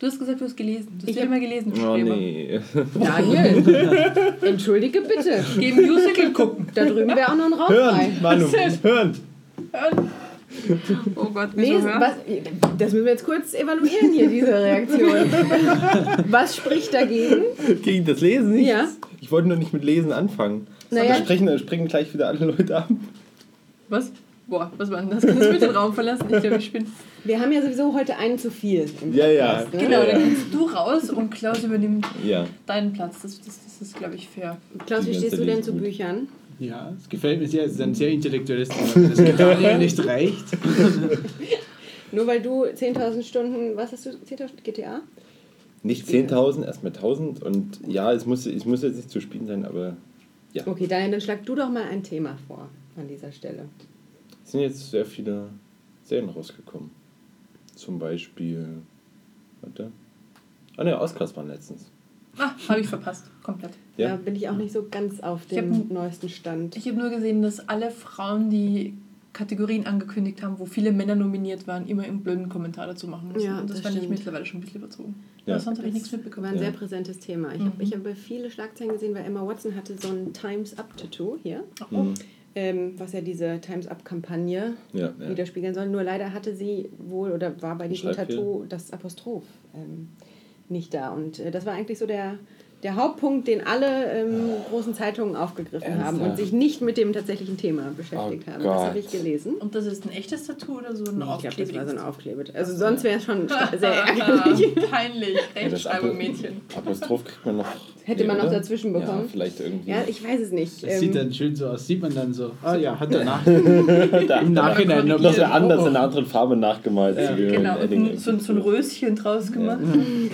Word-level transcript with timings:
Du 0.00 0.06
hast 0.06 0.18
gesagt, 0.18 0.40
du 0.40 0.46
hast 0.46 0.56
gelesen. 0.56 0.88
Du 0.98 1.02
hast 1.02 1.10
Ich 1.10 1.16
ja 1.16 1.22
hab- 1.22 1.28
immer 1.28 1.40
gelesen, 1.40 1.72
Oh 1.86 1.94
nee. 1.96 2.58
Daniel, 2.98 4.34
entschuldige 4.42 5.02
bitte. 5.02 5.44
Geh 5.58 5.68
im 5.68 5.76
Musical 5.76 6.32
gucken. 6.32 6.66
Da 6.74 6.86
drüben 6.86 7.14
wäre 7.14 7.30
auch 7.30 7.36
noch 7.36 7.44
ein 7.46 7.52
Raum 7.52 7.66
frei. 7.68 8.10
Hören, 8.10 8.22
Manu, 8.22 8.46
hören. 8.82 9.16
Oh 11.16 11.26
Gott, 11.26 11.50
wieso 11.54 11.82
hören? 11.82 12.00
was, 12.00 12.12
das 12.78 12.92
müssen 12.92 13.04
wir 13.04 13.12
jetzt 13.12 13.24
kurz 13.24 13.54
evaluieren 13.54 14.12
hier, 14.12 14.28
diese 14.28 14.52
Reaktion. 14.52 15.10
Was 16.28 16.56
spricht 16.56 16.92
dagegen? 16.92 17.42
Gegen 17.82 18.04
das 18.04 18.20
Lesen 18.20 18.54
nicht? 18.54 18.66
Ja. 18.68 18.88
Ich 19.20 19.30
wollte 19.30 19.48
nur 19.48 19.58
nicht 19.58 19.72
mit 19.72 19.84
Lesen 19.84 20.12
anfangen. 20.12 20.66
Naja. 20.90 21.10
Da 21.10 21.16
sprechen, 21.24 21.46
da 21.46 21.56
springen 21.58 21.86
gleich 21.88 22.12
wieder 22.12 22.26
alle 22.28 22.46
Leute 22.46 22.76
ab. 22.78 22.88
Was? 23.90 24.10
Boah, 24.48 24.72
was 24.76 24.90
war 24.90 25.00
denn 25.02 25.10
das? 25.10 25.24
Kannst 25.24 25.42
du 25.42 25.52
bitte 25.52 25.66
den 25.68 25.76
Raum 25.76 25.92
verlassen? 25.94 26.24
Ich 26.30 26.40
glaube, 26.40 26.56
ich 26.56 26.64
spinne. 26.66 26.86
Wir 27.24 27.40
haben 27.40 27.52
ja 27.52 27.62
sowieso 27.62 27.94
heute 27.94 28.16
einen 28.16 28.38
zu 28.38 28.50
viel. 28.50 28.86
im 29.02 29.14
Ja, 29.14 29.28
ja. 29.28 29.64
Ne? 29.72 29.78
Genau, 29.78 30.04
dann 30.04 30.22
kommst 30.22 30.52
du 30.52 30.66
raus 30.66 31.10
und 31.10 31.30
Klaus 31.30 31.62
übernimmt 31.62 32.06
Ja. 32.24 32.46
deinen 32.66 32.92
Platz. 32.92 33.22
Das, 33.22 33.38
das, 33.40 33.58
das 33.64 33.82
ist, 33.82 33.96
glaube 33.96 34.14
ich, 34.14 34.28
fair. 34.28 34.56
Klaus, 34.86 35.06
wie 35.06 35.14
stehst 35.14 35.36
du 35.38 35.44
denn 35.44 35.62
zu. 35.62 35.72
Büchern? 35.72 36.28
Ja, 36.58 36.92
es 36.98 37.08
gefällt 37.08 37.40
mir 37.40 37.48
sehr. 37.48 37.64
Es 37.64 37.72
ist 37.72 37.80
ein 37.80 37.94
sehr 37.94 38.10
intellektuelles 38.10 38.68
Thema. 38.68 39.08
Das 39.08 39.36
Daniel 39.36 39.78
nicht 39.78 40.04
reicht. 40.04 40.44
Nur 42.12 42.26
weil 42.26 42.42
du 42.42 42.64
10.000 42.64 43.22
Stunden, 43.22 43.76
was 43.76 43.92
hast 43.92 44.04
du, 44.06 44.10
10.000 44.10 44.62
GTA? 44.62 45.00
Nicht 45.82 46.06
10.000, 46.06 46.64
erstmal 46.66 46.92
1.000. 46.92 47.42
Und 47.42 47.80
ja, 47.86 48.12
es 48.12 48.26
muss, 48.26 48.46
es 48.46 48.64
muss 48.64 48.82
jetzt 48.82 48.96
nicht 48.96 49.10
zu 49.10 49.20
spielen 49.20 49.46
sein, 49.46 49.64
aber 49.64 49.96
ja. 50.52 50.66
Okay, 50.66 50.86
Daniel, 50.86 51.12
dann 51.12 51.20
schlag 51.20 51.44
du 51.46 51.54
doch 51.54 51.70
mal 51.70 51.84
ein 51.84 52.02
Thema 52.02 52.36
vor 52.48 52.68
an 52.96 53.06
dieser 53.08 53.30
Stelle. 53.32 53.66
Es 54.44 54.50
sind 54.52 54.60
jetzt 54.60 54.90
sehr 54.90 55.06
viele 55.06 55.48
Serien 56.04 56.28
rausgekommen. 56.28 56.90
Zum 57.80 57.98
Beispiel. 57.98 58.66
Warte. 59.62 59.90
Ah 60.76 60.84
ne, 60.84 61.00
Oscars 61.00 61.34
waren 61.36 61.48
letztens. 61.48 61.90
Ah, 62.38 62.50
habe 62.68 62.80
ich 62.80 62.86
verpasst. 62.88 63.30
Komplett. 63.42 63.72
Da 63.96 64.02
Ja. 64.02 64.16
bin 64.16 64.36
ich 64.36 64.48
auch 64.48 64.56
nicht 64.56 64.72
so 64.72 64.86
ganz 64.90 65.20
auf 65.20 65.42
Ich 65.48 65.56
dem 65.56 65.74
hab- 65.74 65.90
neuesten 65.90 66.28
Stand. 66.28 66.76
Ich 66.76 66.86
habe 66.86 66.98
nur 66.98 67.08
gesehen, 67.10 67.42
dass 67.42 67.68
alle 67.68 67.90
Frauen, 67.90 68.50
die 68.50 68.94
Kategorien 69.32 69.86
angekündigt 69.86 70.42
haben, 70.42 70.58
wo 70.58 70.66
viele 70.66 70.92
Männer 70.92 71.14
nominiert 71.14 71.66
waren, 71.66 71.86
immer 71.86 72.02
einen 72.02 72.20
blöden 72.22 72.48
Kommentar 72.48 72.86
dazu 72.86 73.06
machen 73.08 73.32
müssen. 73.32 73.46
Ja, 73.46 73.60
und 73.60 73.70
das, 73.70 73.76
das 73.78 73.80
fand 73.80 73.94
ich 73.96 74.02
stimmt. 74.02 74.18
mittlerweile 74.18 74.44
schon 74.44 74.58
ein 74.58 74.62
bisschen 74.62 74.80
überzogen. 74.82 75.14
Ja. 75.46 75.54
Aber 75.54 75.60
sonst 75.62 75.78
habe 75.78 75.88
ich 75.88 75.94
Das 75.94 76.02
nichts 76.02 76.12
war 76.12 76.18
mitbekommen. 76.18 76.46
ein 76.48 76.54
Ja. 76.54 76.60
sehr 76.60 76.72
präsentes 76.72 77.18
Thema. 77.18 77.52
Ich 77.54 77.60
Mhm. 77.60 77.66
habe 77.66 77.82
ich 77.82 77.94
hab 77.94 78.16
viele 78.16 78.50
Schlagzeilen 78.50 78.92
gesehen, 78.92 79.14
weil 79.14 79.24
Emma 79.24 79.46
Watson 79.46 79.74
hatte 79.74 79.96
so 79.96 80.08
ein 80.08 80.32
Times 80.32 80.78
Up 80.78 80.96
Tattoo 80.96 81.38
hier, 81.42 81.64
Oh, 81.90 82.02
Mhm. 82.04 82.14
Ähm, 82.54 82.94
was 82.98 83.12
ja 83.12 83.20
diese 83.20 83.60
Times 83.60 83.86
Up 83.86 84.04
Kampagne 84.04 84.74
Ja, 84.92 85.12
ja. 85.18 85.28
widerspiegeln 85.28 85.74
soll. 85.74 85.86
Nur 85.88 86.02
leider 86.02 86.32
hatte 86.32 86.54
sie 86.54 86.90
wohl 86.98 87.32
oder 87.32 87.60
war 87.62 87.76
bei 87.78 87.88
diesem. 87.88 88.12
Tattoo 88.12 88.64
das 88.68 88.92
Apostroph 88.92 89.44
ähm, 89.74 90.08
nicht 90.68 90.92
da. 90.94 91.10
Und 91.10 91.38
äh, 91.38 91.50
das 91.50 91.66
war 91.66 91.74
eigentlich 91.74 91.98
so 91.98 92.06
der, 92.06 92.38
der 92.82 92.96
Hauptpunkt, 92.96 93.46
den 93.46 93.66
alle 93.66 94.10
ähm, 94.12 94.50
großen 94.70 94.94
Zeitungen 94.94 95.36
aufgegriffen 95.36 96.02
haben 96.04 96.16
und 96.16 96.22
Ernsthaft? 96.22 96.36
sich 96.38 96.52
nicht 96.52 96.80
mit 96.80 96.96
dem 96.96 97.12
tatsächlichen 97.12 97.56
Thema 97.56 97.92
beschäftigt 97.96 98.44
Oh 98.48 98.52
haben. 98.52 98.62
Das 98.64 98.74
habe 98.82 98.94
Gott. 98.94 99.04
ich 99.04 99.10
gelesen. 99.12 99.54
Und 99.56 99.74
das 99.74 99.86
ist 99.86 100.04
ein 100.06 100.12
echtes 100.12 100.46
Tattoo 100.46 100.78
oder 100.78 100.96
so 100.96 101.04
ein 101.04 101.18
Nee, 101.18 101.24
ich 101.34 101.40
glaube, 101.40 101.56
das 101.56 101.74
war 101.74 101.86
so 101.86 101.92
ein 101.96 101.98
Aufkleber? 101.98 102.40
Aufkleber. 102.40 102.58
Also 102.58 102.76
sonst 102.76 103.04
wäre 103.04 103.18
es 103.18 103.24
schon 103.24 103.48
sehr 103.78 103.90
ärgerlich. 103.92 104.74
Peinlich. 104.90 105.38
Rechtschreibung, 105.54 106.16
Mädchen. 106.16 106.60
Apostroph 106.76 107.24
kriegt 107.24 107.46
man 107.46 107.58
noch. 107.58 107.66
Hätte 108.10 108.26
man 108.26 108.38
noch 108.38 108.50
dazwischen 108.50 108.92
Ja, 108.92 109.00
bekommen. 109.00 109.28
vielleicht 109.30 109.60
irgendwie. 109.60 109.90
Ja, 109.90 109.98
ich 110.06 110.22
weiß 110.22 110.40
es 110.40 110.50
nicht. 110.52 110.82
Das 110.82 110.98
sieht 111.00 111.10
Ähm, 111.10 111.14
dann 111.14 111.32
schön 111.32 111.54
so 111.54 111.66
aus. 111.68 111.86
Sieht 111.86 112.02
man 112.02 112.14
dann 112.14 112.32
so. 112.34 112.50
Ah 112.62 112.76
ja, 112.76 112.98
hat 112.98 113.12
er 113.14 113.24
nach, 113.24 113.44
da, 113.44 114.40
im 114.40 114.52
Nachhinein 114.52 115.06
noch 115.06 115.20
noch 115.20 115.32
so 115.32 115.42
anders 115.44 115.78
in 115.80 115.84
Oh, 115.86 115.88
einer 115.90 116.00
anderen 116.00 116.26
Farbe 116.26 116.56
nachgemalt. 116.56 117.16
Ja, 117.16 117.34
Genau, 117.34 117.80
und 117.80 117.92
ein, 117.92 118.16
so, 118.18 118.30
ein- 118.32 118.40
so 118.40 118.52
ein 118.52 118.58
Röschen 118.58 119.14
draus 119.16 119.52
gemacht. 119.52 119.78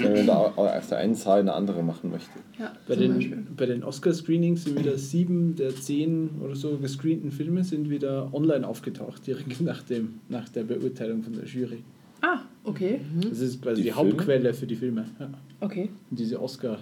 Wenn 0.01 0.13
man 0.15 0.27
da 0.27 0.37
au- 0.37 0.53
aus 0.67 0.89
der 0.89 0.99
einen 0.99 1.15
Zahl 1.15 1.41
eine 1.41 1.53
andere 1.53 1.83
machen 1.83 2.11
möchte. 2.11 2.31
Ja, 2.59 2.73
Bei 2.89 2.97
den, 2.97 3.15
Beispiel. 3.17 3.39
bei 3.57 3.67
den 3.67 3.85
Oscar-Screenings 3.85 4.65
sind 4.65 4.79
wieder 4.79 4.97
sieben 4.97 5.55
der 5.57 5.75
zehn 5.77 6.31
oder 6.43 6.57
so 6.57 6.77
gescreenten 6.79 7.31
Filme 7.31 7.63
sind 7.65 7.91
wieder 7.91 8.29
online 8.33 8.67
aufgetaucht, 8.67 9.27
direkt 9.27 9.61
nach, 9.61 9.83
dem, 9.83 10.21
nach 10.29 10.49
der 10.49 10.63
Beurteilung 10.65 11.23
von 11.23 11.35
der 11.35 11.45
Jury. 11.45 11.83
Ah, 12.23 12.39
okay. 12.65 13.01
Das 13.29 13.41
ist 13.41 13.61
quasi 13.61 13.83
Die 13.83 13.89
die? 13.89 13.93
Hauptquelle 13.93 14.55
für 14.55 14.67
die 14.67 14.77
Filme. 14.77 15.05
Ja. 15.21 15.29
Okay. 15.61 15.91
Diese 16.11 16.41
oscar 16.41 16.79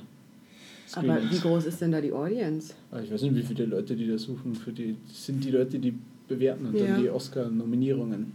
aber 0.93 1.19
wie 1.31 1.39
groß 1.39 1.67
ist 1.67 1.81
denn 1.81 1.93
da 1.93 2.01
die 2.01 2.13
Audience? 2.13 2.75
Ah, 2.91 3.01
Ich 3.01 3.11
weiß 3.13 3.23
nicht, 3.23 3.35
wie 3.37 3.43
viele 3.43 3.67
Leute 3.67 3.97
die 3.97 4.07
da 4.07 4.19
suchen. 4.19 4.55
Für 4.55 4.73
die, 4.73 4.97
das 5.09 5.27
sind 5.27 5.43
die 5.45 5.51
Leute, 5.51 5.79
die 5.79 5.95
bewerten 6.29 6.67
und 6.67 6.79
Ja. 6.79 6.87
dann 6.87 7.03
die 7.03 7.11
Oscar-Nominierungen. 7.11 8.33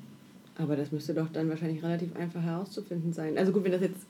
Aber 0.55 0.75
das 0.75 0.91
müsste 0.91 1.13
doch 1.13 1.29
dann 1.29 1.47
wahrscheinlich 1.49 1.81
relativ 1.83 2.15
einfach 2.15 2.41
herauszufinden 2.41 3.13
sein. 3.13 3.37
Also 3.37 3.51
gut, 3.51 3.63
wenn 3.63 3.71
das 3.71 3.81
jetzt 3.81 4.05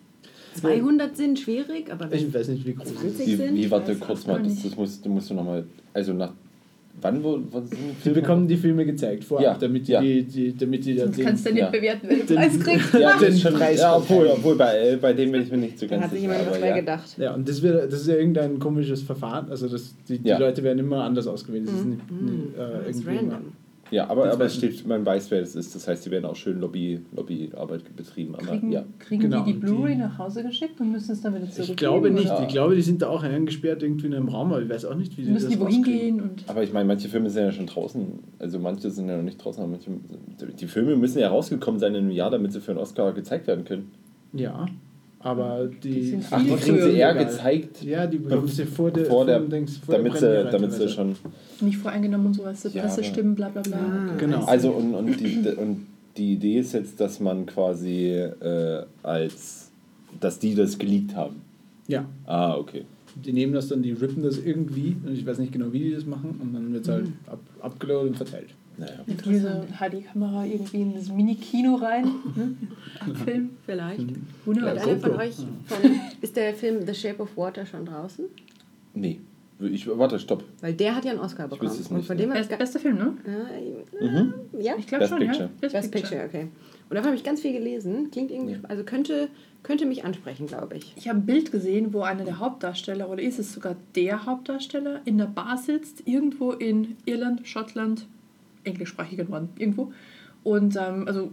200 0.56 1.16
sind, 1.16 1.40
schwierig, 1.40 1.92
aber 1.92 2.10
wenn 2.10 2.18
Ich 2.28 2.34
weiß 2.34 2.48
nicht, 2.48 2.66
wie 2.66 2.74
groß 2.74 2.88
es 2.88 2.96
20 2.96 3.20
ist. 3.20 3.28
Wie, 3.28 3.36
sind? 3.36 3.56
wie 3.56 3.72
warte 3.72 3.96
kurz 3.96 4.26
mal, 4.26 4.42
das, 4.42 4.64
das 4.64 4.76
musst, 4.76 5.06
du 5.06 5.10
musst 5.10 5.30
du 5.30 5.36
nochmal. 5.36 5.66
Also 5.94 6.14
nach. 6.14 6.34
Wann 7.02 7.24
wo, 7.24 7.40
wann 7.52 7.66
sind 7.66 7.80
Sie 7.80 8.02
Filme? 8.02 8.22
bekommen 8.22 8.48
die 8.48 8.58
Filme 8.58 8.86
gezeigt 8.86 9.24
vorab, 9.24 9.44
Ja, 9.44 9.58
damit, 9.58 9.88
die, 9.88 9.92
ja. 9.94 10.02
die, 10.02 10.54
damit 10.58 10.84
die 10.86 10.96
da 10.96 11.04
Sonst 11.06 11.18
den- 11.18 11.26
kannst 11.26 11.46
du 11.46 11.50
nicht 11.54 11.62
ja. 11.62 11.70
bewerten, 11.70 12.08
wer 12.10 12.18
den 12.18 12.28
Den- 12.28 12.36
Preis 12.36 12.60
kriegt. 12.60 12.94
Ja, 13.00 13.12
das 13.14 13.22
den 13.22 13.38
schon. 13.38 13.54
Preis 13.54 13.80
Ja, 13.80 13.96
obwohl, 13.96 14.28
obwohl 14.28 14.56
bei, 14.58 14.90
äh, 14.92 14.96
bei 14.98 15.14
dem 15.14 15.32
bin 15.32 15.44
ich 15.44 15.50
mir 15.52 15.58
nicht 15.60 15.80
so 15.80 15.86
da 15.86 15.92
ganz 15.96 16.04
hat 16.06 16.12
sich 16.12 16.22
sicher. 16.22 16.34
jemand 16.34 16.52
was 16.52 16.60
ja. 16.60 16.76
gedacht. 16.76 17.18
Ja, 17.18 17.34
und 17.36 17.48
das, 17.48 17.62
wird, 17.62 17.92
das 17.94 18.02
ist 18.02 18.08
ja 18.08 18.16
irgendein 18.16 18.60
komisches 18.60 19.02
Verfahren. 19.02 19.48
Also 19.50 19.70
das, 19.70 19.96
die, 20.10 20.20
die 20.20 20.28
Ja. 20.28 20.38
Leute 20.40 20.62
werden 20.62 20.80
immer 20.80 21.04
anders 21.06 21.26
ausgewählt. 21.28 21.68
Das 21.68 21.76
ist 21.76 21.86
nicht, 21.86 22.12
Mhm. 22.12 22.26
nicht, 22.26 22.58
äh, 22.58 22.88
Das 22.88 22.98
ist 22.98 23.08
random. 23.08 23.54
Ja, 23.92 24.08
aber, 24.10 24.32
aber 24.32 24.46
es 24.46 24.56
steht, 24.56 24.86
man 24.86 25.06
weiß, 25.06 25.32
wer 25.32 25.40
das 25.42 25.56
ist. 25.56 25.74
Das 25.74 25.88
heißt, 25.88 26.04
sie 26.04 26.12
werden 26.12 26.26
auch 26.26 26.36
schön 26.36 26.60
Lobby, 26.60 27.02
Lobbyarbeit 27.16 27.96
betrieben. 27.96 28.36
Aber 28.36 28.46
Kriegen, 28.46 28.72
ja. 28.72 28.84
kriegen 29.00 29.24
Genau, 29.24 29.44
die 29.44 29.54
die 29.54 29.60
Blu-ray 29.60 29.96
nach 29.96 30.18
Hause 30.18 30.44
geschickt 30.44 30.80
und 30.80 30.92
müssen 30.92 31.12
es 31.14 31.22
dann 31.22 31.34
wieder 31.34 31.46
zurückgeben? 31.50 31.72
Ich 31.72 31.78
glaube 31.78 32.12
nicht. 32.12 32.26
oder? 32.28 32.36
Ja. 32.36 32.42
Ich 32.44 32.48
glaube, 32.50 32.76
die 32.76 32.82
sind 32.82 33.02
da 33.02 33.08
auch 33.10 33.24
eingesperrt 33.24 33.82
irgendwie 33.82 34.08
in 34.08 34.14
einem 34.14 34.28
Raum, 34.30 34.52
aber 34.54 34.62
ich 34.62 34.70
weiß 34.70 34.86
auch 34.86 34.96
nicht, 34.96 35.18
wie 35.18 35.24
die 35.24 35.32
Müssen 35.32 35.46
das 35.50 35.54
die 35.56 35.60
wohin 35.60 35.84
gehen? 35.84 36.22
Und 36.22 36.44
Aber 36.48 36.62
ich 36.64 36.72
meine, 36.72 36.86
manche 36.86 37.10
Filme 37.10 37.30
sind 37.30 37.44
ja 37.46 37.52
schon 37.52 37.66
draußen. 37.66 38.06
Also 38.38 38.60
manche 38.60 38.92
sind 38.92 39.10
ja 39.10 39.18
noch 39.18 39.24
nicht 39.24 39.44
draußen, 39.44 39.64
aber 39.64 39.72
manche. 39.72 39.90
Die 40.60 40.68
Filme 40.68 40.96
müssen 40.96 41.20
ja 41.20 41.30
rausgekommen 41.30 41.80
sein 41.80 41.96
in 41.96 42.04
einem 42.04 42.12
Jahr, 42.12 42.30
damit 42.30 42.54
sie 42.54 42.62
für 42.62 42.72
einen 42.72 42.80
Oscar 42.80 43.12
gezeigt 43.14 43.48
werden 43.48 43.66
können. 43.66 43.92
Ja, 44.34 44.68
aber 45.20 45.68
die... 45.84 45.90
Die 45.90 46.04
sind 46.04 46.26
Ach, 46.30 46.42
die 46.42 46.56
kriegen 46.56 46.80
sie 46.82 46.92
eher 46.92 47.14
gezeigt, 47.16 47.84
Ja, 47.84 48.06
die 48.08 48.20
bekommen 48.20 48.48
sie 48.48 48.66
vor 48.66 48.92
der... 48.92 49.06
vor 49.06 49.26
der, 49.26 49.40
dem 49.40 49.50
Dings- 49.50 49.78
vor 49.78 49.96
der 49.96 50.04
damit, 50.04 50.18
sie, 50.18 50.50
damit 50.52 50.72
sie 50.74 50.88
schon. 50.88 51.16
Nicht 51.62 51.78
voreingenommen 51.78 52.28
und 52.28 52.34
sowas, 52.34 52.62
so 52.62 52.70
Ja, 52.70 52.82
Pressestimmen, 52.84 53.36
bla 53.36 53.50
bla 53.50 53.62
bla. 53.62 53.78
Ah. 53.78 54.16
Genau. 54.18 54.44
Also 54.46 54.72
und, 54.72 54.94
und, 54.96 55.20
die, 55.20 55.38
und 55.58 55.86
die 56.18 56.34
Idee 56.34 56.60
ist 56.60 56.74
jetzt, 56.74 57.00
dass 57.00 57.20
man 57.20 57.46
quasi 57.46 58.12
äh, 58.12 58.84
als. 59.04 59.70
dass 60.20 60.40
die 60.40 60.56
das 60.56 60.78
geleakt 60.78 61.16
haben. 61.16 61.42
Ja, 61.88 62.06
Ah, 62.26 62.56
okay. 62.56 62.84
die 63.16 63.34
nehmen 63.34 63.54
das 63.54 63.68
dann, 63.68 63.82
die 63.82 63.92
rippen 63.92 64.22
das 64.24 64.38
irgendwie, 64.38 64.96
und 65.06 65.14
ich 65.14 65.26
weiß 65.26 65.40
nicht 65.40 65.52
genau, 65.52 65.72
wie 65.74 65.80
die 65.80 65.92
das 65.94 66.06
machen, 66.06 66.40
und 66.42 66.54
dann 66.54 66.72
wird 66.74 66.84
es 66.84 66.90
halt 66.90 67.06
Mhm. 67.06 67.14
ab, 67.28 67.40
abgeloadet 67.62 68.10
und 68.12 68.16
verteilt. 68.18 68.50
Naja. 68.78 68.94
Mit 69.06 69.26
dieser 69.26 69.66
HD-Kamera 69.78 70.46
irgendwie 70.46 70.82
in 70.82 70.94
das 70.94 71.10
Mini-Kino 71.10 71.76
rein. 71.76 72.06
ne? 72.36 72.56
Film. 73.26 73.50
Vielleicht. 73.66 74.00
Hat 74.02 74.56
Ja, 74.56 74.66
einer 74.72 74.98
von 75.00 75.12
euch 75.18 75.36
von, 75.36 75.92
ist 76.22 76.36
der 76.38 76.54
Film 76.54 76.86
The 76.88 76.94
Shape 76.94 77.22
of 77.22 77.36
Water 77.36 77.66
schon 77.66 77.86
draußen? 77.86 78.26
Nee. 78.94 79.20
Ich, 79.60 79.88
warte, 79.88 80.20
stopp. 80.20 80.44
Weil 80.62 80.74
der 80.74 80.96
hat 80.96 81.04
ja 81.06 81.12
einen 81.12 81.20
Oscar 81.20 81.46
Ich 81.46 81.50
bekommen. 81.52 81.70
wüsste 81.70 81.84
es 81.84 81.90
Und 81.90 81.98
nicht, 81.98 82.08
von 82.08 82.16
ne? 82.16 82.24
dem 82.24 82.32
ich 82.32 82.38
Best, 82.48 82.58
bester 82.58 82.80
Film, 82.80 82.98
ne? 82.98 83.14
äh, 83.26 84.06
Mhm. 84.06 84.34
ja, 84.60 84.74
Ich 84.78 84.88
glaube 84.88 85.02
Best 85.04 85.10
schon, 85.12 85.20
Picture. 85.20 85.50
ja. 85.62 85.70
Best 85.70 85.92
Picture, 85.92 86.24
okay. 86.26 86.48
Und 86.90 86.96
davon 86.96 87.08
habe 87.08 87.16
ich 87.18 87.24
ganz 87.24 87.42
viel 87.42 87.52
gelesen. 87.54 88.10
Klingt 88.12 88.32
irgendwie, 88.32 88.54
Ja. 88.54 88.60
also 88.68 88.84
könnte, 88.84 89.28
könnte 89.64 89.86
mich 89.86 90.06
ansprechen, 90.06 90.48
glaube 90.48 90.78
ich. 90.78 90.94
Ich 90.96 91.08
habe 91.10 91.20
ein 91.20 91.26
Bild 91.26 91.52
gesehen, 91.52 91.94
wo 91.94 92.02
einer 92.02 92.24
der 92.24 92.40
Hauptdarsteller, 92.40 93.10
oder 93.10 93.22
ist 93.22 93.38
es 93.38 93.52
sogar 93.54 93.76
der 93.96 94.26
Hauptdarsteller, 94.26 95.02
in 95.06 95.18
der 95.18 95.26
Bar 95.26 95.58
sitzt, 95.58 96.08
irgendwo 96.08 96.52
in 96.54 96.96
Irland, 97.06 97.46
Schottland, 97.48 98.06
englischsprachiger 98.64 99.26
Norden, 99.26 99.50
irgendwo. 99.58 99.92
Und 100.44 100.78
ähm, 100.78 101.04
also 101.06 101.32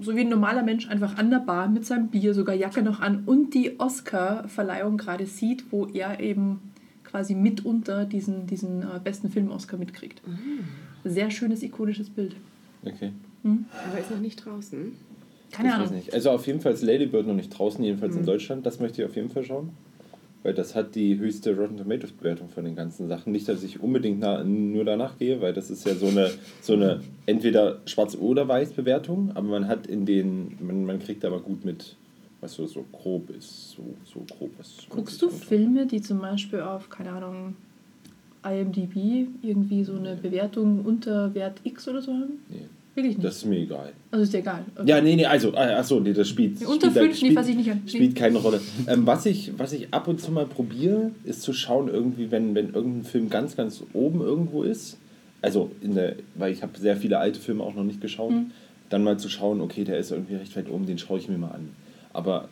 so 0.00 0.14
wie 0.16 0.20
ein 0.20 0.28
normaler 0.28 0.62
Mensch 0.62 0.88
einfach 0.88 1.16
an 1.18 1.30
der 1.30 1.38
Bar 1.38 1.68
mit 1.68 1.86
seinem 1.86 2.08
Bier, 2.08 2.34
sogar 2.34 2.54
Jacke 2.54 2.82
noch 2.82 3.00
an 3.00 3.22
und 3.26 3.54
die 3.54 3.78
Oscar-Verleihung 3.78 4.96
gerade 4.96 5.26
sieht, 5.26 5.64
wo 5.70 5.86
er 5.86 6.20
eben 6.20 6.60
quasi 7.10 7.34
mitunter 7.34 8.04
diesen, 8.04 8.46
diesen 8.46 8.82
äh, 8.82 9.00
besten 9.02 9.30
Film-Oscar 9.30 9.76
mitkriegt. 9.76 10.22
Sehr 11.04 11.30
schönes, 11.30 11.62
ikonisches 11.62 12.10
Bild. 12.10 12.36
Okay. 12.84 13.10
Aber 13.44 13.98
ist 13.98 14.10
noch 14.10 14.20
nicht 14.20 14.44
draußen. 14.44 14.92
Keine 15.50 15.68
ich 15.68 15.74
weiß 15.74 15.80
Ahnung. 15.82 15.94
nicht. 15.96 16.14
Also 16.14 16.30
auf 16.30 16.46
jeden 16.46 16.60
Fall 16.60 16.72
ist 16.72 16.82
Lady 16.82 17.06
Bird 17.06 17.26
noch 17.26 17.34
nicht 17.34 17.48
draußen, 17.50 17.82
jedenfalls 17.82 18.14
Mhm. 18.14 18.20
in 18.20 18.26
Deutschland. 18.26 18.66
Das 18.66 18.78
möchte 18.80 19.02
ich 19.02 19.08
auf 19.08 19.16
jeden 19.16 19.30
Fall 19.30 19.44
schauen. 19.44 19.70
Weil 20.42 20.54
das 20.54 20.74
hat 20.74 20.94
die 20.94 21.18
höchste 21.18 21.54
Rotten 21.54 21.76
Tomatoes 21.76 22.12
Bewertung 22.12 22.48
von 22.48 22.64
den 22.64 22.74
ganzen 22.74 23.08
Sachen. 23.08 23.30
Nicht, 23.32 23.46
dass 23.48 23.62
ich 23.62 23.82
unbedingt 23.82 24.20
nur 24.20 24.84
danach 24.86 25.18
gehe, 25.18 25.40
weil 25.42 25.52
das 25.52 25.70
ist 25.70 25.84
ja 25.86 25.94
so 25.94 26.06
eine, 26.06 26.30
so 26.62 26.72
eine 26.74 27.00
entweder 27.26 27.80
schwarz 27.84 28.16
oder 28.16 28.48
weiß 28.48 28.72
Bewertung, 28.72 29.32
aber 29.34 29.48
man 29.48 29.68
hat 29.68 29.86
in 29.86 30.06
den, 30.06 30.56
man, 30.60 30.86
man 30.86 30.98
kriegt 30.98 31.26
aber 31.26 31.40
gut 31.40 31.66
mit, 31.66 31.96
was 32.40 32.54
so, 32.54 32.66
so 32.66 32.84
grob 32.92 33.30
ist, 33.36 33.72
so, 33.72 33.82
so 34.04 34.20
grob 34.36 34.50
was. 34.58 34.78
Guckst 34.88 35.20
du. 35.22 35.28
Filme, 35.30 35.86
die 35.86 36.00
zum 36.00 36.20
Beispiel 36.20 36.60
auf, 36.60 36.88
keine 36.88 37.10
Ahnung, 37.12 37.54
IMDb 38.44 39.26
irgendwie 39.42 39.84
so 39.84 39.94
eine 39.96 40.16
Bewertung 40.16 40.82
unter 40.84 41.34
Wert 41.34 41.60
X 41.64 41.86
oder 41.88 42.00
so 42.00 42.12
haben? 42.12 42.38
Nee. 42.48 42.66
Wirklich 42.94 43.16
nicht. 43.18 43.24
Das 43.24 43.36
ist 43.36 43.44
mir 43.44 43.58
egal. 43.58 43.92
also 44.10 44.22
ist 44.24 44.32
dir 44.32 44.38
egal. 44.38 44.64
Okay. 44.74 44.88
Ja, 44.88 45.00
nee, 45.00 45.14
nee, 45.14 45.24
also, 45.24 45.52
äh, 45.52 45.58
achso, 45.74 46.00
nee, 46.00 46.12
das 46.12 46.28
spielt. 46.28 46.60
Unter 46.66 46.90
spielt, 46.90 46.96
da- 46.96 47.00
fünf, 47.00 47.10
nee, 47.12 47.14
spielt, 47.18 47.34
fass 47.34 47.48
ich 47.48 47.56
nicht 47.56 47.70
an. 47.70 47.80
Nee. 47.84 47.90
Spielt 47.90 48.16
keine 48.16 48.38
Rolle. 48.38 48.60
Ähm, 48.88 49.06
was, 49.06 49.26
ich, 49.26 49.52
was 49.58 49.72
ich 49.72 49.92
ab 49.94 50.08
und 50.08 50.20
zu 50.20 50.32
mal 50.32 50.46
probiere, 50.46 51.12
ist 51.24 51.42
zu 51.42 51.52
schauen, 51.52 51.88
irgendwie, 51.88 52.30
wenn, 52.32 52.54
wenn 52.56 52.72
irgendein 52.74 53.04
Film 53.04 53.30
ganz, 53.30 53.54
ganz 53.56 53.82
oben 53.92 54.20
irgendwo 54.22 54.62
ist, 54.64 54.96
also, 55.42 55.70
in 55.82 55.94
der, 55.94 56.16
weil 56.34 56.52
ich 56.52 56.62
habe 56.62 56.76
sehr 56.78 56.96
viele 56.96 57.18
alte 57.18 57.38
Filme 57.38 57.62
auch 57.62 57.74
noch 57.74 57.84
nicht 57.84 58.00
geschaut, 58.00 58.32
Mhm. 58.32 58.50
dann 58.88 59.04
mal 59.04 59.18
zu 59.18 59.28
schauen, 59.28 59.60
okay, 59.60 59.84
der 59.84 59.98
ist 59.98 60.10
irgendwie 60.10 60.34
recht 60.34 60.56
weit 60.56 60.68
oben, 60.68 60.84
den 60.86 60.98
schaue 60.98 61.18
ich 61.18 61.28
mir 61.28 61.38
mal 61.38 61.52
an. 61.52 61.68
Aber 62.12 62.48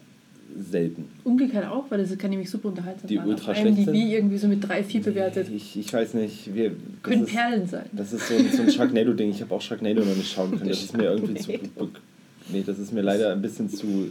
selten. 0.57 1.07
Umgekehrt 1.25 1.67
auch, 1.67 1.85
weil 1.91 1.99
das 1.99 2.17
kann 2.17 2.31
nämlich 2.31 2.49
super 2.51 2.69
unterhaltsam 2.69 3.07
Die 3.09 3.17
sein. 3.17 3.29
ultra 3.29 3.53
Auf 3.53 3.59
IMDb 3.59 3.85
sind? 3.85 3.95
irgendwie 3.95 4.39
so 4.39 4.49
mit 4.49 4.67
3, 4.67 4.83
4 4.83 5.03
bewertet. 5.03 5.49
Ich, 5.55 5.77
ich 5.79 5.93
weiß 5.93 6.15
nicht, 6.15 6.55
wir, 6.55 6.73
Können 7.03 7.25
ist, 7.25 7.33
Perlen 7.33 7.67
sein. 7.67 7.87
Das 7.93 8.13
ist 8.13 8.29
so 8.29 8.35
ein, 8.35 8.51
so 8.51 8.63
ein 8.63 8.71
Sharknado-Ding. 8.71 9.31
Ich 9.31 9.41
habe 9.43 9.55
auch 9.55 9.61
Sharknado 9.61 10.01
noch 10.05 10.17
nicht 10.17 10.33
schauen 10.33 10.51
können. 10.53 10.69
Das 10.69 10.83
ist 10.83 10.97
mir 10.97 11.05
irgendwie 11.05 11.35
zu. 11.35 11.53
Nee, 12.51 12.63
das 12.67 12.79
ist 12.79 12.95
mir 12.95 13.03
leider 13.03 13.33
ein 13.33 13.43
bisschen 13.43 13.69
zu. 13.69 14.11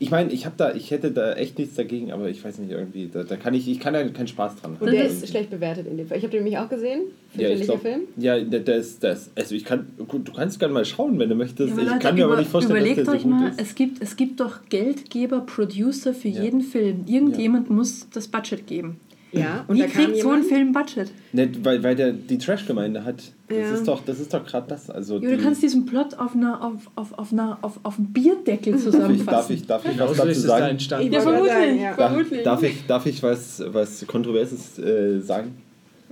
Ich 0.00 0.10
meine, 0.10 0.32
ich 0.32 0.46
habe 0.46 0.54
da, 0.56 0.74
ich 0.74 0.90
hätte 0.90 1.10
da 1.10 1.32
echt 1.34 1.58
nichts 1.58 1.74
dagegen, 1.74 2.12
aber 2.12 2.28
ich 2.28 2.44
weiß 2.44 2.58
nicht 2.58 2.70
irgendwie, 2.70 3.08
da, 3.12 3.24
da 3.24 3.36
kann 3.36 3.52
ich, 3.54 3.66
ich 3.68 3.80
kann 3.80 3.94
da 3.94 4.06
keinen 4.08 4.28
Spaß 4.28 4.56
dran 4.56 4.76
Und 4.78 4.92
der 4.92 5.04
Das 5.04 5.14
ist 5.14 5.28
schlecht 5.28 5.50
bewertet 5.50 5.86
in 5.88 5.96
dem 5.96 6.06
Fall. 6.06 6.18
Ich 6.18 6.22
habe 6.24 6.30
den 6.30 6.44
nämlich 6.44 6.58
auch 6.58 6.68
gesehen. 6.68 7.02
ja, 7.34 7.48
ich 7.50 7.62
glaub, 7.62 7.82
Film. 7.82 8.02
ja, 8.16 8.38
der, 8.38 8.60
der 8.60 8.76
ist 8.76 9.02
das. 9.02 9.30
Also 9.34 9.54
ich 9.54 9.64
kann, 9.64 9.86
gut, 10.06 10.28
du 10.28 10.32
kannst 10.32 10.58
gerne 10.60 10.72
mal 10.74 10.84
schauen, 10.84 11.18
wenn 11.18 11.28
du 11.28 11.34
möchtest. 11.34 11.68
Ja, 11.70 11.74
aber 11.74 11.82
ich 11.82 11.88
Leute, 11.88 11.98
kann 12.00 12.14
mir 12.14 12.24
aber 12.24 12.34
über- 12.34 12.40
nicht 12.42 12.50
vorstellen, 12.50 12.78
dass 12.78 12.86
überlegt 12.86 12.98
der 12.98 13.04
so 13.06 13.12
euch 13.12 13.22
gut 13.24 13.30
mal, 13.32 13.48
ist. 13.50 13.60
es 13.60 13.74
gibt, 13.74 14.02
es 14.02 14.16
gibt 14.16 14.40
doch 14.40 14.58
Geldgeber, 14.68 15.40
Producer 15.40 16.14
für 16.14 16.28
Ja. 16.28 16.42
jeden 16.44 16.60
Film. 16.62 17.04
Irgendjemand 17.06 17.68
muss 17.70 18.06
das 18.12 18.28
Budget 18.28 18.66
geben. 18.66 19.00
Ja, 19.30 19.64
und 19.68 19.76
Wie 19.76 19.80
da 19.80 19.86
kam 19.88 20.06
kriegt 20.06 20.22
so 20.22 20.30
ein. 20.30 20.42
Film 20.42 20.72
Budget? 20.72 21.10
Nicht, 21.32 21.62
weil, 21.64 21.82
weil 21.82 21.94
der 21.94 22.12
die 22.12 22.38
Trash-Gemeinde 22.38 23.04
hat. 23.04 23.16
Das 23.48 23.58
Ja. 23.58 23.74
ist 23.74 23.86
doch, 23.88 24.02
das 24.04 24.20
ist 24.20 24.32
doch 24.32 24.44
gerade 24.44 24.66
das. 24.68 24.88
Also 24.88 25.16
Ja, 25.16 25.28
du 25.30 25.36
die- 25.36 25.42
kannst 25.42 25.62
diesen 25.62 25.84
Plot 25.86 26.14
auf, 26.18 26.34
einer, 26.34 26.64
auf, 26.64 26.90
auf, 26.94 27.18
auf, 27.18 27.32
einer, 27.32 27.58
auf, 27.62 27.78
auf 27.82 27.98
einem 27.98 28.12
Bierdeckel 28.12 28.72
darf 28.72 28.80
ich, 28.80 28.90
zusammenfassen. 28.92 29.26
darf 29.26 29.50
ich, 29.50 29.66
darf 29.66 29.84
ich 29.84 29.90
Genau 29.92 30.08
was 30.10 30.16
dazu 30.16 30.28
da 30.28 30.34
sagen? 30.48 30.66
entstanden. 30.66 31.12
Ja, 31.12 31.20
vermutlich. 31.20 31.80
ja. 31.80 31.94
Darf, 31.94 32.10
vermutlich. 32.12 32.42
darf 32.42 32.62
ich, 32.62 32.86
darf 32.86 33.06
ich 33.06 33.22
was, 33.22 33.62
was 33.66 34.06
Kontroverses 34.06 34.78
äh, 34.78 35.20
sagen? 35.20 35.54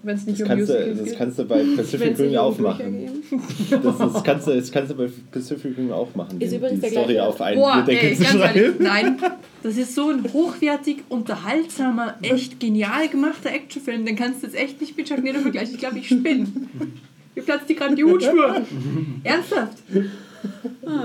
Wenn 0.06 0.14
es 0.14 0.24
Das 0.24 0.32
nicht 0.32 0.42
um 0.42 0.48
kannst, 0.48 0.68
du, 0.68 0.72
Musicals 0.72 0.98
das 0.98 1.08
geht. 1.08 1.18
kannst 1.18 1.38
du 1.40 1.44
bei 1.44 1.64
Pacific 1.76 2.18
Rim 2.18 2.30
um 2.30 2.36
auch 2.38 2.58
machen. 2.58 3.08
Das, 3.70 3.98
das, 3.98 4.24
kannst 4.24 4.46
du, 4.46 4.54
das 4.54 4.70
kannst 4.72 4.90
du 4.92 4.94
bei 4.96 5.08
Pacific 5.32 5.76
Rim 5.76 5.90
auch 5.92 6.14
machen. 6.14 6.40
Ist 6.40 6.52
die, 6.52 6.56
übrigens 6.56 6.76
die 6.76 6.80
der 6.82 6.90
Story 6.90 7.12
gleiche- 7.14 7.26
auf 7.28 7.40
einen 7.40 7.58
Boah, 7.60 7.82
Bierdeckel 7.84 8.08
ey, 8.10 8.16
zu 8.16 8.22
ganz 8.22 8.34
ehrlich, 8.36 8.62
schreiben. 8.62 8.84
nein. 8.84 9.16
Das 9.62 9.76
ist 9.76 9.96
so 9.96 10.10
ein 10.10 10.22
hochwertig, 10.32 10.98
unterhaltsamer, 11.08 12.14
echt 12.22 12.60
genial 12.60 13.08
gemachter 13.08 13.50
Actionfilm. 13.52 14.04
Den 14.06 14.14
kannst 14.14 14.42
du 14.42 14.46
jetzt 14.46 14.54
echt 14.56 14.80
nicht 14.80 14.96
mit 14.96 15.08
Sharknado 15.08 15.40
vergleichen. 15.40 15.74
Ich 15.74 15.80
glaube, 15.80 15.98
ich 15.98 16.06
spinne. 16.06 16.46
Mir 17.34 17.42
platzt 17.42 17.68
die 17.68 17.74
gerade 17.74 17.96
die 17.96 18.04
Hutspur. 18.04 18.62
Ernsthaft. 19.24 19.78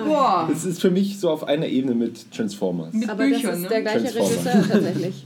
Boah. 0.06 0.48
Das 0.52 0.64
ist 0.66 0.80
für 0.80 0.92
mich 0.92 1.20
so 1.20 1.30
auf 1.32 1.44
einer 1.48 1.66
Ebene 1.68 1.96
mit 1.96 2.32
Transformers. 2.32 2.94
Mit 2.94 3.10
Aber 3.10 3.24
Büchern, 3.26 3.42
das 3.44 3.56
ist 3.56 3.62
ne? 3.64 3.70
der 3.70 3.82
gleiche. 3.82 4.16
Regisseur 4.16 4.66
tatsächlich. 4.70 5.26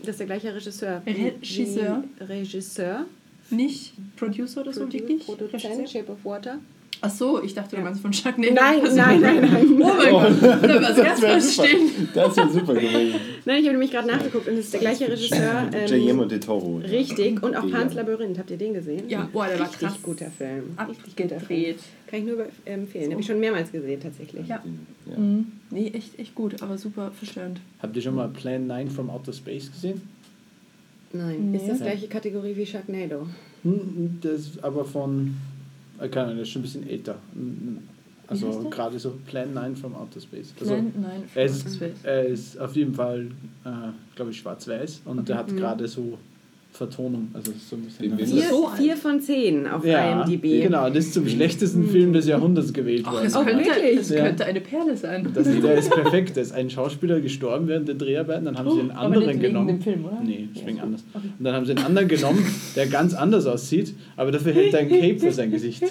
Das 0.00 0.10
ist 0.10 0.20
der 0.20 0.26
gleiche 0.26 0.54
Regisseur. 0.54 1.02
Regisseur? 1.06 2.04
Regisseur. 2.20 3.06
Nicht 3.50 3.92
Producer 4.16 4.62
oder 4.62 4.72
so, 4.72 4.92
wirklich? 4.92 5.24
Produzent? 5.24 5.88
Shape 5.90 6.12
of 6.12 6.24
Water. 6.24 6.58
Ach 7.06 7.10
so, 7.10 7.42
ich 7.42 7.52
dachte, 7.52 7.76
du 7.76 7.82
meinst 7.82 8.00
von 8.00 8.14
Sharknado. 8.14 8.54
Nein, 8.54 8.80
Also- 8.82 8.96
nein, 8.96 9.20
nein, 9.20 9.40
nein. 9.42 9.66
Oh 9.74 9.92
mein 9.94 10.10
Gott, 10.10 10.42
da 10.42 10.68
war 10.68 10.80
das 10.80 10.96
erst 10.98 11.20
wär 11.22 11.30
falsch 11.32 11.44
super. 11.44 11.68
Das 12.14 12.36
wäre 12.38 12.50
super 12.50 12.74
gewesen. 12.74 13.14
Nein, 13.44 13.56
ich 13.58 13.64
habe 13.66 13.72
nämlich 13.72 13.90
gerade 13.90 14.08
nachgeguckt 14.08 14.48
und 14.48 14.54
es 14.54 14.60
ist 14.66 14.72
der 14.72 14.80
gleiche 14.80 15.08
Regisseur. 15.12 15.68
Guillermo 15.86 16.22
Ähm, 16.22 16.28
de 16.30 16.38
Toro. 16.38 16.80
ja. 16.80 16.86
richtig. 16.88 17.42
Und 17.42 17.54
auch. 17.56 17.70
Pans 17.70 17.92
Labyrinth. 17.92 18.38
Habt 18.38 18.50
ihr 18.52 18.56
den 18.56 18.72
gesehen? 18.72 19.02
Ja, 19.08 19.28
boah, 19.30 19.46
der 19.48 19.58
war 19.58 19.66
Richtig 19.68 19.86
krass. 19.88 19.98
guter 20.02 20.30
Film. 20.30 20.62
Richtig 20.88 21.14
guter 21.16 21.40
Film. 21.40 21.74
Kann 22.06 22.20
ich 22.20 22.24
nur 22.24 22.46
empfehlen. 22.64 23.10
Habe 23.10 23.20
ich 23.20 23.26
schon 23.26 23.40
mehrmals 23.40 23.70
gesehen, 23.70 24.00
tatsächlich. 24.00 24.48
Ja. 24.48 24.62
Ja. 25.10 25.18
Mhm. 25.18 25.46
Nee, 25.70 25.88
echt, 25.88 26.18
echt 26.18 26.34
gut, 26.34 26.62
aber 26.62 26.78
super 26.78 27.10
verstörend. 27.10 27.60
Habt 27.82 27.94
ihr 27.96 28.00
schon 28.02 28.14
mal 28.14 28.28
Plan 28.28 28.66
9 28.66 28.88
from 28.88 29.10
Outer 29.10 29.34
Space 29.34 29.70
gesehen? 29.70 30.00
Nein, 31.12 31.54
ist 31.54 31.68
das 31.68 31.78
gleiche 31.80 32.08
Kategorie 32.08 32.56
wie 32.56 32.64
Sharknado. 32.66 33.26
Hm, 33.62 34.18
Das 34.22 34.52
aber 34.62 34.84
von, 34.84 35.34
keine 35.98 36.26
Ahnung, 36.26 36.38
das 36.38 36.48
ist 36.48 36.52
schon 36.52 36.60
ein 36.60 36.64
bisschen 36.64 36.88
älter. 36.88 37.16
Hm, 37.34 37.78
heißt 38.30 38.44
Also 38.44 38.60
der? 38.62 38.70
gerade 38.70 38.98
so 38.98 39.18
Plan 39.26 39.52
9 39.54 39.76
from 39.76 39.94
Outer 39.94 40.20
Space. 40.20 40.52
Also, 40.60 40.74
nein, 40.74 40.92
nein, 41.00 41.22
er 41.34 41.48
Space. 41.48 41.66
ist, 41.66 41.82
er 42.04 42.24
ist 42.26 42.58
auf 42.60 42.74
jeden 42.76 42.94
Fall, 42.94 43.26
äh, 43.64 43.68
glaube 44.16 44.30
ich, 44.30 44.38
schwarz-weiß 44.38 45.02
und 45.04 45.28
er 45.30 45.36
hat 45.38 45.50
Mhm. 45.52 45.56
gerade 45.56 45.86
so 45.88 46.18
Vertonung. 46.76 47.28
Also 47.32 47.52
so 47.70 47.76
ein 47.76 47.82
bisschen. 47.82 48.18
Vier, 48.18 48.48
so 48.48 48.68
vier 48.76 48.96
von 48.96 49.20
zehn 49.20 49.64
auf 49.68 49.84
ja, 49.86 50.22
IMDb. 50.24 50.60
genau, 50.64 50.88
das 50.90 51.04
ist 51.06 51.14
zum 51.14 51.28
schlechtesten 51.28 51.88
Film 51.88 52.12
des 52.12 52.26
Jahrhunderts 52.26 52.72
gewählt 52.72 53.06
worden. 53.06 53.32
Oh, 53.32 53.44
könnte, 53.44 53.64
wirklich? 53.64 54.00
es 54.00 54.08
Ja. 54.10 54.24
könnte 54.24 54.44
eine 54.44 54.60
Perle 54.60 54.96
sein. 54.96 55.24
Das, 55.32 55.44
der 55.62 55.74
ist 55.76 55.90
perfekt. 55.92 56.36
Da 56.36 56.40
ist 56.40 56.50
ein 56.52 56.68
Schauspieler 56.70 57.20
gestorben 57.20 57.68
während 57.68 57.86
der 57.86 57.94
Dreharbeiten, 57.94 58.44
dann 58.46 58.58
haben 58.58 58.70
sie 58.72 58.80
einen 58.80 58.90
Oh, 58.90 58.94
aber 58.94 59.02
anderen 59.02 59.26
nicht 59.26 59.34
wegen 59.34 59.40
genommen. 59.52 59.68
dem 59.68 59.80
Film, 59.82 60.04
oder? 60.04 60.20
Nee, 60.24 60.48
deswegen 60.52 60.80
anders. 60.80 61.04
Und 61.14 61.32
dann 61.44 61.54
haben 61.54 61.64
sie 61.64 61.72
einen 61.76 61.84
anderen 61.86 62.08
genommen, 62.08 62.44
der 62.74 62.86
ganz 62.88 63.14
anders 63.14 63.46
aussieht, 63.46 63.94
aber 64.16 64.32
dafür 64.32 64.52
hält 64.52 64.74
er 64.74 64.80
ein 64.80 64.88
Cape 64.88 65.18
für 65.20 65.32
sein 65.32 65.52
Gesicht. 65.52 65.84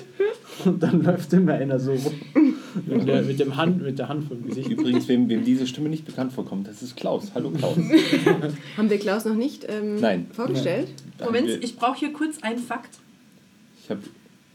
Und 0.66 0.84
dann 0.84 1.02
läuft 1.02 1.32
immer 1.32 1.54
einer 1.54 1.80
so 1.80 1.92
rum. 1.94 2.56
Mit 2.86 3.08
der, 3.08 3.22
mit, 3.24 3.40
dem 3.40 3.56
Hand, 3.58 3.82
mit 3.82 4.00
der 4.00 4.10
Hand 4.10 4.28
vom 4.28 4.46
Gesicht. 4.48 4.70
Übrigens, 4.70 5.08
wem, 5.08 5.30
wem 5.30 5.44
diese 5.46 5.68
Stimme 5.68 5.90
nicht 5.90 6.06
bekannt 6.06 6.34
vorkommt, 6.34 6.68
das 6.68 6.82
ist 6.82 6.96
Klaus. 6.96 7.32
Hallo 7.36 7.52
Klaus. 7.52 7.78
Haben 8.78 8.90
wir 8.90 8.98
Klaus 9.00 9.26
noch 9.26 9.36
nicht 9.36 9.66
ähm, 9.70 10.00
Nein. 10.00 10.28
vorgestellt? 10.32 10.88
Moment, 11.24 11.48
Wir- 11.48 11.64
ich 11.64 11.76
brauche 11.76 12.00
hier 12.00 12.14
kurz 12.14 12.42
einen 12.42 12.60
Fakt. 12.60 12.98
Ich 13.84 13.90
habe 13.90 14.02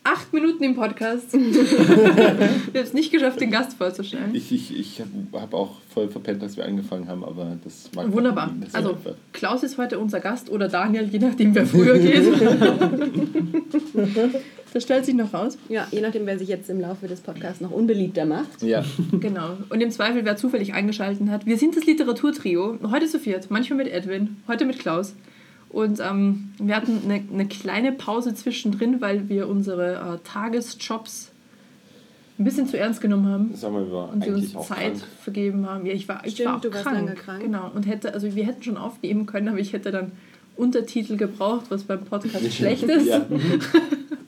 Acht 0.05 0.33
Minuten 0.33 0.63
im 0.65 0.75
Podcast. 0.75 1.33
Wir 1.35 1.41
haben 1.43 2.71
es 2.73 2.95
nicht 2.95 3.13
geschafft, 3.13 3.43
den 3.43 3.51
Gast 3.51 3.77
vorzustellen. 3.77 4.31
ich, 4.33 4.51
ich, 4.53 4.75
ich 4.79 5.03
hab, 5.03 5.09
hab 5.43 5.53
auch 5.53 5.73
voll 5.93 6.09
verpennt, 6.09 6.41
dass 6.41 6.57
wir 6.57 6.65
angefangen 6.65 7.07
haben, 7.09 7.23
aber 7.25 7.59
das 7.63 7.91
mag 7.95 8.11
Wunderbar. 8.11 8.55
das 8.59 8.75
Also, 8.75 8.91
einfach- 8.95 9.15
Klaus 9.35 9.63
ist 9.65 9.77
heute 9.77 9.99
unser 9.99 10.21
Gast 10.21 10.49
oder 10.49 10.69
Daniel, 10.69 11.07
je 11.13 11.19
nachdem, 11.19 11.55
wer 11.55 11.67
früher 11.67 11.99
geht. 11.99 12.25
das 14.73 14.83
stellt 14.83 15.05
sich 15.05 15.15
noch 15.15 15.33
raus. 15.35 15.57
Ja, 15.69 15.87
je 15.91 16.01
nachdem, 16.01 16.27
wer 16.27 16.39
sich 16.39 16.49
jetzt 16.49 16.69
im 16.71 16.81
Laufe 16.81 17.09
des 17.09 17.21
Podcasts 17.21 17.61
noch 17.61 17.71
unbeliebter 17.71 18.25
macht. 18.27 18.63
Ja, 18.63 18.85
Genau. 19.21 19.57
Und 19.71 19.81
im 19.81 19.91
Zweifel, 19.91 20.25
wer 20.25 20.37
zufällig 20.37 20.75
eingeschaltet 20.75 21.29
hat. 21.29 21.47
Wir 21.47 21.57
sind 21.59 21.77
das 21.77 21.87
Literaturtrio. 21.87 22.79
Heute 22.91 23.07
zu 23.07 23.19
viert. 23.19 23.51
Manchmal 23.51 23.79
mit 23.79 23.89
Edwin, 23.93 24.37
heute 24.47 24.65
mit 24.65 24.79
Klaus. 24.79 25.15
Und 25.71 26.01
ähm, 26.01 26.53
wir 26.59 26.75
hatten 26.77 27.01
eine, 27.05 27.23
eine 27.33 27.47
kleine 27.47 27.93
Pause 27.93 28.35
zwischendrin, 28.35 29.01
weil 29.01 29.29
wir 29.29 29.49
unsere 29.49 29.95
äh, 29.95 30.19
Tagesjobs 30.27 31.31
ein 32.39 32.45
bisschen 32.45 32.67
zu 32.69 32.79
ernst 32.79 33.01
genommen 33.01 33.27
haben. 33.27 33.51
sag 33.55 33.73
mal, 33.73 33.85
wir 33.85 33.93
waren 33.93 34.11
und 34.15 34.25
wir 34.25 34.33
uns 34.35 34.53
Zeit 34.53 34.67
krank. 34.69 34.97
vergeben 35.23 35.69
haben. 35.69 35.85
Ja, 35.85 35.93
ich 35.93 36.07
war, 36.09 36.25
ich 36.25 36.35
Stimmt, 36.35 36.49
war 36.49 36.57
auch 36.57 36.61
du 36.61 36.71
warst 36.73 36.85
krank. 36.85 36.97
lange 36.97 37.15
krank. 37.15 37.43
Genau. 37.43 37.71
Und 37.75 37.87
hätte, 37.87 38.15
also 38.15 38.35
wir 38.35 38.47
hätten 38.47 38.63
schon 38.63 38.77
aufnehmen 38.77 39.27
können, 39.27 39.49
aber 39.49 39.59
ich 39.59 39.73
hätte 39.73 39.91
dann 39.91 40.13
Untertitel 40.57 41.17
gebraucht, 41.17 41.67
was 41.69 41.83
beim 41.85 42.05
Podcast 42.05 42.51
schlecht 42.55 42.85
ist. 42.85 43.07
Ja, 43.07 43.27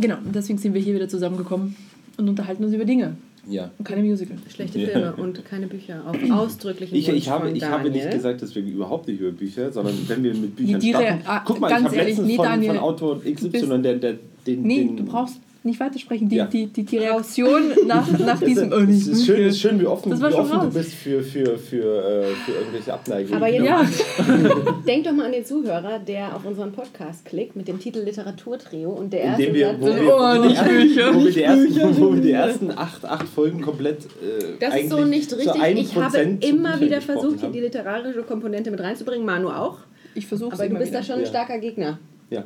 genau. 0.00 0.16
Und 0.24 0.34
deswegen 0.34 0.58
sind 0.58 0.74
wir 0.74 0.80
hier 0.80 0.94
wieder 0.94 1.08
zusammengekommen 1.08 1.76
und 2.16 2.28
unterhalten 2.28 2.64
uns 2.64 2.74
über 2.74 2.84
Dinge 2.84 3.16
ja. 3.48 3.70
und 3.78 3.84
keine 3.84 4.02
Musical. 4.02 4.36
Schlechte 4.52 4.78
Ja. 4.78 4.88
Filme 4.88 5.14
und 5.16 5.44
keine 5.44 5.66
Bücher. 5.66 6.02
Auf 6.06 6.16
ausdrücklichen 6.30 6.96
Ich, 6.96 7.08
ich, 7.08 7.28
habe, 7.30 7.46
von 7.48 7.56
ich 7.56 7.64
habe 7.64 7.90
nicht 7.90 8.10
gesagt, 8.10 8.42
dass 8.42 8.54
wir 8.54 8.62
überhaupt 8.62 9.08
nicht 9.08 9.20
über 9.20 9.30
Bücher, 9.32 9.72
sondern 9.72 9.94
wenn 10.08 10.22
wir 10.22 10.34
mit 10.34 10.56
Büchern 10.56 10.80
Die 10.80 10.92
Re- 10.92 11.02
starten. 11.02 11.22
ah, 11.26 11.42
Guck 11.44 11.60
mal, 11.60 11.68
ganz 11.68 11.80
ich 11.80 11.86
habe 11.86 11.96
ehrlich, 11.96 12.08
letztens 12.10 12.28
nee, 12.28 12.36
von, 12.36 12.44
Daniel, 12.44 12.70
von 12.74 12.78
Autor 12.80 13.20
XY, 13.22 13.48
bist- 13.48 13.68
der, 13.84 13.94
der 13.96 14.14
den, 14.46 14.62
Nee, 14.62 14.84
den, 14.84 14.96
du 14.96 15.04
brauchst 15.04 15.36
nicht 15.64 15.78
weitersprechen. 15.80 16.28
Die, 16.28 16.36
Ja. 16.36 16.46
die, 16.46 16.66
die, 16.66 16.82
die 16.84 16.98
Reaktion 16.98 17.62
nach, 17.86 18.06
nach 18.18 18.40
Es 18.42 18.48
diesem. 18.48 18.72
es 18.72 19.06
ist 19.06 19.26
schön, 19.26 19.46
ist 19.46 19.60
schön, 19.60 19.78
wie 19.80 19.86
offen, 19.86 20.10
wie 20.18 20.24
offen 20.24 20.60
du 20.60 20.70
bist 20.70 20.94
für, 20.94 21.22
für, 21.22 21.56
für, 21.58 21.84
äh, 22.04 22.26
für 22.44 22.52
irgendwelche 22.52 22.92
Abneigungen. 22.92 23.36
Aber 23.36 23.48
jetzt- 23.48 23.64
Ja, 23.64 23.86
Denk 24.86 25.04
doch 25.04 25.12
mal 25.12 25.26
an 25.26 25.32
den 25.32 25.44
Zuhörer, 25.44 25.98
der 26.00 26.34
auf 26.34 26.44
unseren 26.44 26.72
Podcast 26.72 27.24
klickt 27.24 27.54
mit 27.56 27.68
dem 27.68 27.78
Titel 27.78 28.00
Literaturtrio 28.00 28.90
und 28.90 29.12
der 29.12 29.20
erste 29.20 29.54
wir, 29.54 29.76
wo 29.78 29.86
wir, 29.86 30.04
wo 30.06 30.12
Oh, 30.12 30.42
die 30.42 30.48
nicht 30.48 30.56
ersten- 30.58 30.74
Bücher, 30.74 31.14
wo 31.14 31.24
wir 31.24 31.32
die 31.32 31.42
ersten, 31.42 32.00
wo 32.00 32.14
wir 32.14 32.20
die 32.22 32.32
ersten 32.32 32.70
acht, 32.72 33.04
acht 33.04 33.28
Folgen 33.28 33.60
komplett 33.60 34.04
äh, 34.06 34.56
Das 34.58 34.74
ist 34.76 34.90
so 34.90 35.04
nicht 35.04 35.32
richtig. 35.32 35.48
1% 35.52 35.76
Ich 35.78 35.94
habe 35.96 36.18
immer 36.40 36.80
wieder 36.80 37.00
versucht, 37.00 37.42
haben. 37.42 37.52
die 37.52 37.60
literarische 37.60 38.22
Komponente 38.22 38.70
mit 38.70 38.80
reinzubringen. 38.80 39.24
Manu 39.24 39.48
auch. 39.48 39.78
ich 40.14 40.26
versuche 40.26 40.52
Aber 40.54 40.68
du 40.68 40.76
bist 40.76 40.92
da 40.94 41.02
schon 41.02 41.20
ein 41.20 41.26
starker 41.26 41.58
Gegner. 41.58 41.98
Ja, 42.30 42.44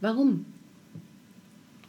Warum? 0.00 0.44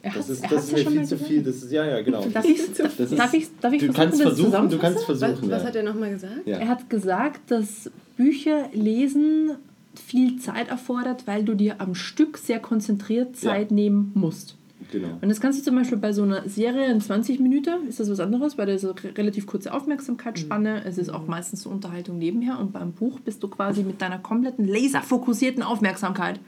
Das 0.02 0.28
ist, 0.28 0.44
das 0.50 0.64
ist 0.64 0.72
mir 0.72 0.78
viel 0.90 1.02
zu 1.04 1.14
gesagt. 1.16 1.22
viel. 1.30 1.42
Das 1.42 1.56
ist, 1.56 1.72
ja, 1.72 1.84
ja, 1.84 2.00
genau. 2.02 2.24
Darf 2.26 2.44
ich, 2.44 2.58
Das 2.76 2.98
ist- 3.00 3.18
darf 3.18 3.34
ich, 3.34 3.48
darf 3.60 3.72
ich 3.72 3.80
Du 3.80 3.92
versuchen, 3.92 3.94
kannst 3.94 4.14
das 4.20 4.22
versuchen, 4.22 4.68
du 4.70 4.78
kannst 4.78 4.98
Was, 5.08 5.18
versuchen. 5.18 5.50
was 5.50 5.62
ja. 5.62 5.68
hat 5.68 5.76
er 5.76 5.82
nochmal 5.82 6.10
gesagt? 6.10 6.46
Ja. 6.46 6.58
Er 6.58 6.68
hat 6.68 6.88
gesagt, 6.88 7.50
dass 7.50 7.90
Bücher 8.16 8.68
lesen 8.72 9.52
viel 9.94 10.38
Zeit 10.38 10.68
erfordert, 10.68 11.26
weil 11.26 11.44
du 11.44 11.54
dir 11.54 11.80
am 11.80 11.94
Stück 11.96 12.38
sehr 12.38 12.60
konzentriert 12.60 13.36
Zeit 13.36 13.70
Ja. 13.70 13.74
nehmen 13.74 14.12
musst. 14.14 14.54
Genau. 14.92 15.08
Und 15.20 15.28
das 15.28 15.40
kannst 15.40 15.58
du 15.58 15.64
zum 15.64 15.74
Beispiel 15.74 15.98
bei 15.98 16.12
so 16.12 16.22
einer 16.22 16.48
Serie 16.48 16.90
in 16.90 17.00
20 17.00 17.40
Minuten, 17.40 17.88
ist 17.88 17.98
das 18.00 18.08
was 18.08 18.20
anderes, 18.20 18.56
weil 18.56 18.66
da 18.66 18.72
ist 18.72 18.84
eine 18.84 18.94
re- 18.94 19.18
relativ 19.18 19.46
kurze 19.46 19.74
Aufmerksamkeitsspanne. 19.74 20.84
Es 20.84 20.96
ist 20.96 21.10
auch 21.10 21.26
meistens 21.26 21.62
so 21.62 21.70
Unterhaltung 21.70 22.16
nebenher. 22.18 22.58
Und 22.60 22.72
beim 22.72 22.92
Buch 22.92 23.18
bist 23.20 23.42
du 23.42 23.48
quasi 23.48 23.82
mit 23.82 24.00
deiner 24.00 24.18
kompletten 24.18 24.66
laserfokussierten 24.66 25.62
Aufmerksamkeit 25.62 26.38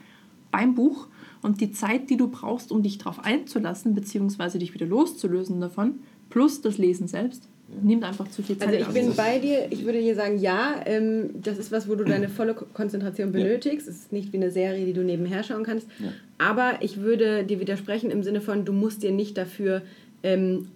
beim 0.49 0.73
Buch 0.73 1.07
Und 1.43 1.59
die 1.61 1.71
Zeit, 1.71 2.09
die 2.09 2.17
du 2.17 2.27
brauchst, 2.27 2.71
um 2.71 2.83
dich 2.83 2.97
darauf 2.97 3.23
einzulassen, 3.23 3.95
beziehungsweise 3.95 4.59
dich 4.59 4.73
wieder 4.73 4.85
loszulösen 4.85 5.59
davon, 5.59 5.95
plus 6.29 6.61
das 6.61 6.77
Lesen 6.77 7.07
selbst, 7.07 7.43
nimmt 7.83 8.03
einfach 8.03 8.27
zu 8.29 8.43
viel 8.43 8.57
Zeit. 8.57 8.67
Also 8.67 8.79
ich 8.79 8.85
ab. 8.87 8.93
bin 8.93 9.15
bei 9.15 9.39
dir, 9.39 9.67
ich 9.71 9.85
würde 9.85 10.01
dir 10.01 10.13
sagen, 10.13 10.37
ja, 10.39 10.81
ähm, 10.85 11.29
das 11.41 11.57
ist 11.57 11.71
was, 11.71 11.87
wo 11.89 11.95
du 11.95 12.03
deine 12.03 12.27
volle 12.29 12.53
Ko- 12.53 12.65
Konzentration 12.73 13.27
Ja. 13.29 13.31
benötigst. 13.43 13.87
Es 13.87 13.95
ist 13.95 14.11
nicht 14.11 14.33
wie 14.33 14.37
eine 14.37 14.51
Serie, 14.51 14.85
die 14.85 14.93
du 14.93 15.03
nebenher 15.03 15.41
schauen 15.43 15.63
kannst. 15.63 15.87
Ja. 15.99 16.09
Aber 16.37 16.73
ich 16.81 16.97
würde 17.01 17.43
dir 17.45 17.59
widersprechen 17.59 18.11
im 18.11 18.23
Sinne 18.23 18.41
von, 18.41 18.65
du 18.65 18.73
musst 18.73 19.03
dir 19.03 19.11
nicht 19.11 19.37
dafür 19.37 19.81
ähm, 20.23 20.67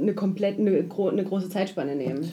eine 0.00 0.14
komplett, 0.14 0.58
eine, 0.58 0.70
eine 1.10 1.24
große 1.24 1.48
Zeitspanne 1.48 1.96
nehmen. 1.96 2.30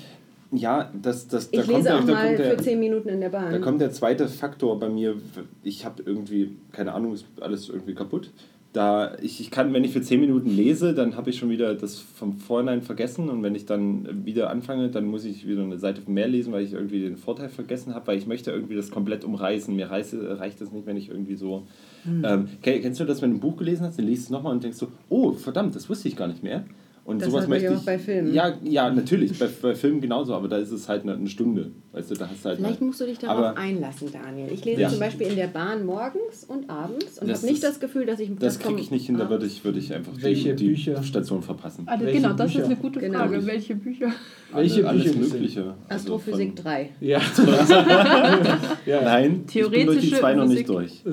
Ja, 0.52 0.92
das, 1.00 1.28
das, 1.28 1.52
da 1.52 1.60
Ich 1.60 1.66
kommt 1.66 1.78
lese 1.78 1.90
der, 1.90 2.00
auch 2.00 2.06
mal 2.06 2.26
kommt 2.26 2.38
für 2.38 2.44
der, 2.44 2.58
10 2.58 2.80
Minuten 2.80 3.10
in 3.10 3.22
der 3.22 3.30
Bahn. 3.30 3.52
Da 3.52 3.60
kommt 3.60 3.82
der 3.82 3.92
zweite 3.92 4.28
Faktor 4.28 4.80
bei 4.80 4.90
mir. 4.90 5.16
Ich 5.64 5.86
habe 5.86 6.02
irgendwie, 6.06 6.58
keine 6.72 6.94
Ahnung, 6.94 7.14
ist 7.14 7.26
alles 7.40 7.70
irgendwie 7.70 7.94
kaputt. 7.94 8.32
Da 8.72 9.16
ich, 9.22 9.40
ich 9.42 9.50
kann, 9.50 9.74
wenn 9.74 9.84
ich 9.84 9.92
für 9.94 10.02
10 10.02 10.20
Minuten 10.20 10.50
lese, 10.50 10.94
dann 10.94 11.16
habe 11.16 11.32
ich 11.32 11.38
schon 11.40 11.50
wieder 11.50 11.74
das 11.74 11.98
vom 12.00 12.34
Vorhinein 12.38 12.84
vergessen 12.84 13.28
und 13.30 13.42
wenn 13.42 13.56
ich 13.56 13.66
dann 13.66 14.26
wieder 14.26 14.52
anfange, 14.52 14.90
dann 14.90 15.06
muss 15.06 15.26
ich 15.26 15.48
wieder 15.48 15.64
eine 15.64 15.80
Seite 15.80 16.02
mehr 16.10 16.28
lesen, 16.28 16.54
weil 16.54 16.64
ich 16.64 16.74
irgendwie 16.74 17.00
den 17.02 17.18
Vorteil 17.18 17.50
vergessen 17.50 17.96
habe, 17.96 18.06
weil 18.08 18.18
ich 18.20 18.28
möchte 18.28 18.52
irgendwie 18.52 18.76
das 18.76 18.92
komplett 18.92 19.24
umreißen. 19.24 19.76
Mir 19.76 19.90
reiße, 19.90 20.40
reicht 20.40 20.62
das 20.62 20.72
nicht, 20.72 20.86
wenn 20.86 20.98
ich 20.98 21.10
irgendwie 21.10 21.36
so... 21.36 21.64
Hm. 22.04 22.24
Ähm, 22.24 22.48
kenn- 22.64 22.82
kennst 22.82 23.00
du 23.00 23.06
das, 23.06 23.24
wenn 23.24 23.32
du 23.32 23.38
ein 23.38 23.40
Buch 23.40 23.58
gelesen 23.58 23.86
hast, 23.88 23.98
dann 23.98 24.06
liest 24.06 24.24
du 24.24 24.26
es 24.26 24.30
nochmal 24.30 24.54
und 24.54 24.64
denkst 24.64 24.78
so, 24.78 24.88
oh, 25.10 25.32
verdammt, 25.32 25.76
das 25.76 25.90
wusste 25.90 26.08
ich 26.08 26.16
gar 26.16 26.28
nicht 26.28 26.44
mehr. 26.44 26.64
Und 27.10 27.24
Das 27.24 27.32
sowas 27.32 27.48
möchte 27.48 27.66
ja 27.66 27.72
ich. 27.72 27.78
auch 27.80 27.84
bei 27.86 27.98
Filmen. 27.98 28.32
Ja, 28.36 28.54
ja, 28.64 28.92
natürlich, 28.92 29.40
bei, 29.40 29.48
bei 29.64 29.74
Filmen 29.74 30.00
genauso, 30.00 30.36
aber 30.36 30.48
da 30.48 30.58
ist 30.58 30.70
es 30.72 30.88
halt 30.88 31.02
eine, 31.04 31.14
eine 31.16 31.28
Stunde. 31.28 31.72
Weißt 31.92 32.12
du, 32.12 32.14
da 32.16 32.30
hast 32.30 32.46
du 32.46 32.50
halt 32.50 32.60
Vielleicht 32.60 32.78
eine, 32.82 32.86
musst 32.88 33.02
du 33.02 33.06
dich 33.06 33.18
darauf 33.18 33.38
aber- 33.46 33.58
einlassen, 33.58 34.10
Daniel. 34.14 34.50
Ich 34.54 34.64
lese 34.64 34.82
Ja. 34.82 34.90
zum 34.90 35.00
Beispiel 35.00 35.26
in 35.26 35.36
der 35.36 35.48
Bahn 35.48 35.88
morgens 35.88 36.44
und 36.48 36.70
abends 36.70 37.18
und 37.18 37.28
Das 37.28 37.42
habe 37.42 37.52
nicht 37.52 37.64
das 37.64 37.80
Gefühl, 37.80 38.06
dass 38.06 38.20
ich 38.20 38.30
Das 38.38 38.58
vom 38.58 38.68
kriege 38.76 38.82
ich 38.82 38.92
nicht 38.92 39.08
hin, 39.08 39.18
da 39.18 39.28
würde 39.28 39.48
ich, 39.48 39.66
würde 39.66 39.80
ich 39.80 39.92
einfach 39.92 40.14
Welche 40.22 40.50
die, 40.54 40.66
die 40.66 40.70
Bücher? 40.70 41.02
Station 41.02 41.42
verpassen. 41.42 41.86
Ah, 41.88 41.96
genau, 41.96 42.34
das 42.34 42.52
Bücher? 42.52 42.60
ist 42.62 42.66
eine 42.68 42.76
gute 42.76 43.00
Genau. 43.00 43.18
Frage. 43.20 43.44
Welche 43.48 43.76
Bücher? 43.76 44.12
Welche 44.54 44.88
Alle- 44.88 45.02
alles 45.02 45.16
Bücher 45.16 45.34
Mögliche. 45.34 45.62
Also 45.88 46.16
Astrophysik 46.16 46.56
von- 46.56 46.64
3. 46.64 46.90
Ja. 47.02 47.20
ja. 48.86 49.02
Nein, 49.04 49.44
ich 49.48 49.54
bin 49.54 49.86
durch 49.86 50.00
die 50.02 50.10
Theoretische 50.10 50.16
zwei 50.20 50.34
noch 50.34 50.44
Physik. 50.44 50.58
nicht 50.58 50.70
durch. 50.70 51.04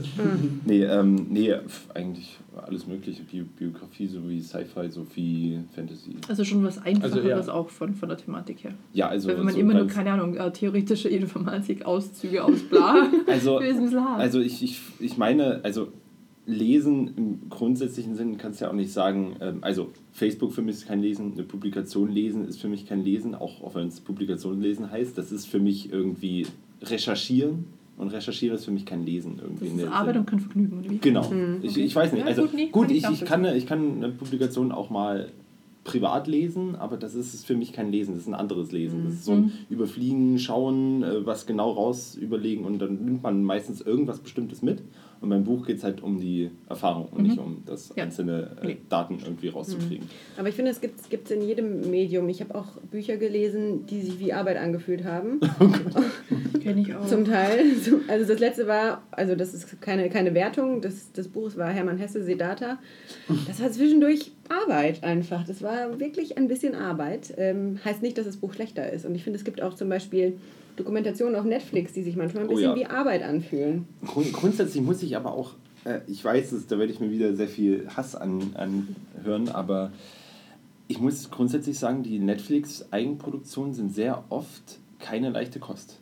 nee, 0.64 0.82
ähm, 0.84 1.26
nee, 1.30 1.52
pf, 1.54 1.90
eigentlich 1.94 2.38
alles 2.56 2.86
Mögliche. 2.86 3.22
Bi 3.22 3.42
Biografie 3.42 4.06
sowie 4.06 4.40
Sci-Fi 4.40 4.88
sowie 4.90 5.58
Fantasy. 5.74 6.16
Also 6.28 6.44
schon 6.44 6.64
was 6.64 6.78
Einfacheres 6.78 7.26
Also, 7.36 7.50
ja. 7.50 7.54
auch 7.54 7.68
von, 7.68 7.94
von 7.94 8.08
der 8.08 8.18
Thematik 8.18 8.64
her. 8.64 8.72
Ja, 8.94 9.08
also. 9.08 9.28
Weil 9.28 9.38
wenn 9.38 9.44
man 9.44 9.54
so 9.54 9.60
immer 9.60 9.74
nur, 9.74 9.86
keine 9.86 10.12
Ahnung, 10.12 10.36
äh, 10.36 10.50
theoretische 10.52 11.08
Informatik, 11.08 11.84
Auszüge 11.84 12.42
aus 12.42 12.60
bla, 12.70 13.06
Also, 13.26 13.58
ist 13.60 13.76
ein 13.76 13.82
bisschen 13.84 14.04
hart. 14.04 14.20
also 14.20 14.40
ich, 14.40 14.62
ich, 14.62 14.80
ich 15.00 15.18
meine, 15.18 15.60
also 15.62 15.88
Lesen 16.46 17.10
im 17.16 17.40
grundsätzlichen 17.50 18.14
Sinn 18.14 18.38
kannst 18.38 18.60
du 18.60 18.64
ja 18.66 18.70
auch 18.70 18.74
nicht 18.74 18.92
sagen, 18.92 19.34
ähm, 19.40 19.58
also 19.62 19.88
Facebook 20.12 20.52
für 20.52 20.62
mich 20.62 20.76
ist 20.76 20.86
kein 20.86 21.02
Lesen, 21.02 21.32
eine 21.32 21.42
Publikation 21.42 22.10
lesen 22.10 22.46
ist 22.46 22.60
für 22.60 22.68
mich 22.68 22.86
kein 22.86 23.02
Lesen, 23.04 23.34
auch, 23.34 23.62
auch 23.62 23.74
wenn 23.74 23.88
es 23.88 24.00
Publikation 24.00 24.60
lesen 24.60 24.90
heißt, 24.90 25.18
das 25.18 25.32
ist 25.32 25.46
für 25.46 25.58
mich 25.58 25.92
irgendwie 25.92 26.46
recherchieren 26.82 27.64
und 27.98 28.08
recherchieren 28.12 28.54
ist 28.56 28.64
für 28.64 28.70
mich 28.70 28.84
kein 28.86 29.04
Lesen 29.04 29.40
irgendwie. 29.42 29.70
das 29.70 29.86
ist 29.86 29.92
Arbeit 29.92 30.16
und 30.18 30.26
kein 30.26 30.38
Vergnügen, 30.40 30.78
oder 30.78 30.90
wie? 30.90 30.98
Genau. 30.98 31.30
Ich, 31.62 31.72
okay. 31.72 31.84
ich 31.84 31.96
weiß 31.96 32.12
nicht. 32.12 32.20
Ja, 32.22 32.26
Also 32.28 32.42
gut, 32.42 32.72
gut, 32.72 32.88
nee, 32.90 33.00
kann 33.00 33.12
ich 33.12 33.16
ich, 33.16 33.22
ich, 33.22 33.28
kann, 33.28 33.44
eine- 33.44 33.56
ich 33.56 33.66
kann 33.66 33.96
eine 34.04 34.10
Publikation 34.10 34.70
auch 34.70 34.88
mal 34.90 35.30
privat 35.82 36.26
lesen, 36.26 36.74
aber 36.76 36.96
das 36.96 37.14
ist 37.14 37.46
für 37.46 37.54
mich 37.56 37.72
kein 37.72 37.90
Lesen, 37.92 38.12
das 38.14 38.22
ist 38.22 38.28
ein 38.28 38.34
anderes 38.34 38.72
Lesen. 38.72 39.04
Das 39.04 39.14
ist 39.14 39.24
so 39.24 39.32
ein 39.32 39.52
Überfliegen, 39.70 40.38
Schauen, 40.38 41.02
äh, 41.02 41.24
was 41.24 41.46
genau 41.46 41.70
raus 41.72 42.16
überlegen 42.16 42.64
und 42.64 42.78
dann 42.80 43.04
nimmt 43.04 43.22
man 43.22 43.42
meistens 43.44 43.80
irgendwas 43.80 44.18
Bestimmtes 44.20 44.62
mit. 44.62 44.82
Und 45.26 45.30
beim 45.30 45.42
Buch 45.42 45.66
geht 45.66 45.78
es 45.78 45.82
halt 45.82 46.04
um 46.04 46.20
die 46.20 46.52
Erfahrung 46.68 47.08
und 47.10 47.24
nicht 47.24 47.36
um 47.36 47.64
das 47.66 47.92
Ja. 47.96 48.04
einzelne 48.04 48.56
äh, 48.62 48.66
Nee. 48.66 48.76
Daten 48.88 49.18
irgendwie 49.24 49.48
rauszukriegen. 49.48 50.08
Aber 50.38 50.48
ich 50.48 50.54
finde, 50.54 50.70
es 50.70 50.80
gibt 50.80 51.00
es 51.24 51.30
in 51.32 51.42
jedem 51.42 51.90
Medium. 51.90 52.28
Ich 52.28 52.40
habe 52.40 52.54
auch 52.54 52.76
Bücher 52.92 53.16
gelesen, 53.16 53.86
die 53.86 54.02
sich 54.02 54.20
wie 54.20 54.32
Arbeit 54.32 54.56
angefühlt 54.56 55.04
haben. 55.04 55.40
Kenne 56.62 56.80
ich 56.82 56.94
auch. 56.94 57.04
Zum 57.06 57.24
Teil. 57.24 57.74
So, 57.74 57.98
Also 58.08 58.24
das 58.32 58.38
letzte 58.38 58.68
war, 58.68 59.02
also 59.10 59.34
das 59.34 59.52
ist 59.52 59.80
keine, 59.80 60.08
keine 60.10 60.32
Wertung 60.32 60.80
des, 60.80 61.10
des 61.10 61.26
Buches, 61.26 61.56
war 61.56 61.70
Hermann 61.72 61.98
Hesse 61.98 62.22
Sedata. 62.22 62.78
Das 63.48 63.60
war 63.60 63.72
zwischendurch 63.72 64.30
Arbeit 64.48 65.02
einfach. 65.02 65.44
Das 65.44 65.60
war 65.60 65.98
wirklich 65.98 66.38
ein 66.38 66.46
bisschen 66.46 66.76
Arbeit. 66.76 67.34
Ähm, 67.36 67.80
heißt 67.84 68.00
nicht, 68.00 68.16
dass 68.16 68.26
das 68.26 68.36
Buch 68.36 68.54
schlechter 68.54 68.92
ist. 68.92 69.04
Und 69.04 69.16
ich 69.16 69.24
finde, 69.24 69.38
es 69.40 69.44
gibt 69.44 69.60
auch 69.60 69.74
zum 69.74 69.88
Beispiel 69.88 70.38
Dokumentationen 70.76 71.34
auf 71.36 71.44
Netflix, 71.44 71.92
die 71.92 72.02
sich 72.02 72.16
manchmal 72.16 72.44
ein 72.44 72.48
Oh 72.50 72.54
bisschen 72.54 72.70
ja. 72.70 72.76
wie 72.76 72.86
Arbeit 72.86 73.22
anfühlen. 73.22 73.86
Grund, 74.06 74.32
grundsätzlich 74.32 74.82
muss 74.82 75.02
ich 75.02 75.16
aber 75.16 75.32
auch, 75.32 75.52
äh, 75.84 76.00
ich 76.06 76.24
weiß, 76.24 76.50
dass, 76.50 76.66
da 76.66 76.78
werde 76.78 76.92
ich 76.92 77.00
mir 77.00 77.10
wieder 77.10 77.34
sehr 77.34 77.48
viel 77.48 77.88
Hass 77.96 78.14
an, 78.14 78.42
anhören, 78.54 79.48
aber 79.48 79.90
ich 80.88 81.00
muss 81.00 81.30
grundsätzlich 81.30 81.78
sagen, 81.78 82.02
die 82.02 82.18
Netflix-Eigenproduktionen 82.18 83.74
sind 83.74 83.94
sehr 83.94 84.24
oft 84.28 84.78
keine 84.98 85.30
leichte 85.30 85.58
Kost. 85.58 85.98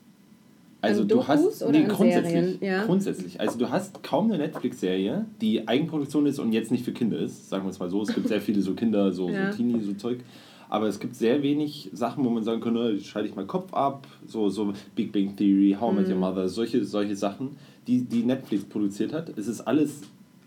Also 0.81 1.03
An 1.03 1.09
du 1.09 1.15
Dokus 1.15 1.29
hast 1.29 1.63
oder 1.63 1.79
nee, 1.79 1.85
grundsätzlich, 1.89 2.33
Serien? 2.33 2.59
Ja. 2.61 2.85
grundsätzlich. 2.85 3.41
Also 3.41 3.59
du 3.59 3.71
hast 3.71 4.03
kaum 4.03 4.27
eine 4.31 4.37
Netflix-Serie, 4.37 5.25
die 5.41 5.67
Eigenproduktion 5.67 6.27
ist 6.27 6.39
und 6.39 6.53
jetzt 6.53 6.71
nicht 6.71 6.85
für 6.85 6.93
Kinder 6.93 7.19
ist, 7.19 7.49
sagen 7.49 7.65
wir 7.65 7.71
es 7.71 7.79
mal 7.79 7.89
so. 7.89 8.03
Es 8.03 8.15
gibt 8.15 8.29
sehr 8.29 8.41
viele 8.43 8.61
so 8.61 8.75
Kinder, 8.75 9.11
so, 9.13 9.31
Ja. 9.31 9.51
so 9.51 9.57
Teenie, 9.57 9.81
so 9.81 9.95
Zeug. 9.95 10.19
Aber 10.69 10.87
es 10.89 10.99
gibt 10.99 11.15
sehr 11.15 11.43
wenig 11.43 11.91
Sachen, 11.93 12.25
wo 12.25 12.31
man 12.31 12.43
sagen 12.43 12.61
kann, 12.61 12.75
"Na, 12.75 12.99
schalte 12.99 13.29
ich 13.29 13.35
meinen 13.37 13.47
Kopf 13.47 13.73
ab, 13.75 14.07
so, 14.27 14.49
so 14.49 14.73
Big 14.95 15.13
Bang 15.13 15.37
Theory, 15.37 15.77
How 15.79 15.93
I 15.93 15.97
Met 15.97 16.09
Your 16.09 16.17
Mother, 16.21 16.49
solche, 16.49 16.85
solche 16.85 17.17
Sachen, 17.17 17.51
die, 17.87 18.03
die 18.03 18.23
Netflix 18.25 18.65
produziert 18.65 19.13
hat. 19.13 19.37
Es 19.39 19.47
ist 19.47 19.61
alles, 19.61 20.03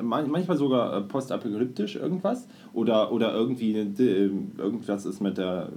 manchmal 0.02 0.56
sogar 0.56 0.96
äh, 0.96 1.00
postapokalyptisch 1.00 1.96
irgendwas 1.96 2.46
oder, 2.72 3.10
oder 3.12 3.32
irgendwie 3.34 3.72
äh, 3.74 4.30
irgendwas 4.58 5.06
ist 5.06 5.20
mit 5.20 5.38
der 5.38 5.70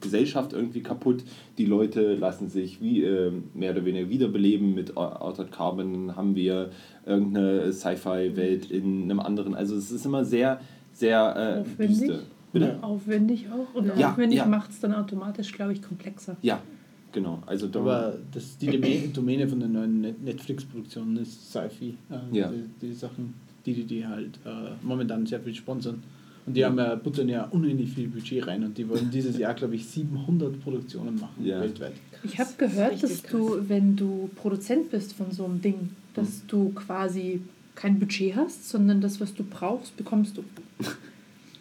Gesellschaft 0.00 0.52
irgendwie 0.52 0.80
kaputt. 0.82 1.24
Die 1.58 1.64
Leute 1.66 2.14
lassen 2.14 2.48
sich 2.48 2.80
wie 2.80 3.02
äh, 3.02 3.32
mehr 3.54 3.72
oder 3.72 3.84
weniger 3.84 4.08
wiederbeleben. 4.08 4.74
Mit 4.74 4.96
Altered 4.96 5.50
Carbon 5.52 6.14
haben 6.16 6.34
wir 6.34 6.70
irgendeine 7.04 7.72
Sci-Fi-Welt 7.72 8.70
in 8.70 9.02
einem 9.04 9.20
anderen. 9.20 9.54
Also 9.54 9.74
es 9.76 9.90
ist 9.90 10.06
immer 10.06 10.24
sehr, 10.24 10.60
sehr 10.92 11.18
äh, 11.36 11.60
Aufwendig. 11.60 11.98
düster. 11.98 12.18
Bitte? 12.52 12.78
Aufwendig 12.80 13.46
auch. 13.52 13.74
Und 13.78 13.92
Ja, 13.98 14.10
aufwendig 14.12 14.38
ja. 14.38 14.46
macht 14.46 14.70
es 14.70 14.80
dann 14.80 14.94
automatisch, 14.94 15.52
glaube 15.52 15.72
ich, 15.74 15.82
komplexer. 15.82 16.36
Ja, 16.40 16.60
genau. 17.12 17.42
Also 17.44 17.66
da, 17.66 17.80
Aber 17.80 18.14
das, 18.32 18.56
die 18.56 19.10
Domäne, 19.12 19.46
von 19.48 19.60
den 19.60 19.72
neuen 19.72 20.00
Net- 20.00 20.22
Netflix-Produktionen 20.22 21.18
ist 21.18 21.50
Sci-Fi. 21.52 21.96
Äh, 22.10 22.36
Ja. 22.36 22.48
die, 22.50 22.86
die 22.86 22.92
Sachen, 22.94 23.34
die 23.74 23.82
die, 23.82 23.84
die 23.84 24.06
halt 24.06 24.38
äh, 24.44 24.70
momentan 24.82 25.26
sehr 25.26 25.40
viel 25.40 25.54
sponsern. 25.54 26.02
Und 26.46 26.54
die 26.56 26.64
haben 26.64 26.78
ja, 26.78 26.94
buttern 26.94 27.28
ja 27.28 27.44
unendlich 27.44 27.90
viel 27.92 28.08
Budget 28.08 28.46
rein 28.46 28.64
und 28.64 28.78
die 28.78 28.88
wollen 28.88 29.10
dieses 29.10 29.36
Jahr, 29.36 29.52
glaube 29.52 29.74
ich, 29.74 29.84
700 29.86 30.58
Produktionen 30.62 31.16
machen 31.20 31.44
Ja. 31.44 31.60
weltweit. 31.60 31.92
Ich 32.24 32.38
habe 32.40 32.50
gehört, 32.56 33.02
dass 33.02 33.22
du, 33.22 33.68
wenn 33.68 33.96
du 33.96 34.30
Produzent 34.34 34.90
bist 34.90 35.12
von 35.12 35.30
so 35.30 35.44
einem 35.44 35.60
Ding, 35.60 35.90
dass 36.14 36.46
du 36.46 36.70
quasi 36.70 37.42
kein 37.74 37.98
Budget 37.98 38.34
hast, 38.34 38.68
sondern 38.68 39.00
das, 39.02 39.20
was 39.20 39.34
du 39.34 39.44
brauchst, 39.44 39.96
bekommst 39.96 40.36
du. 40.38 40.42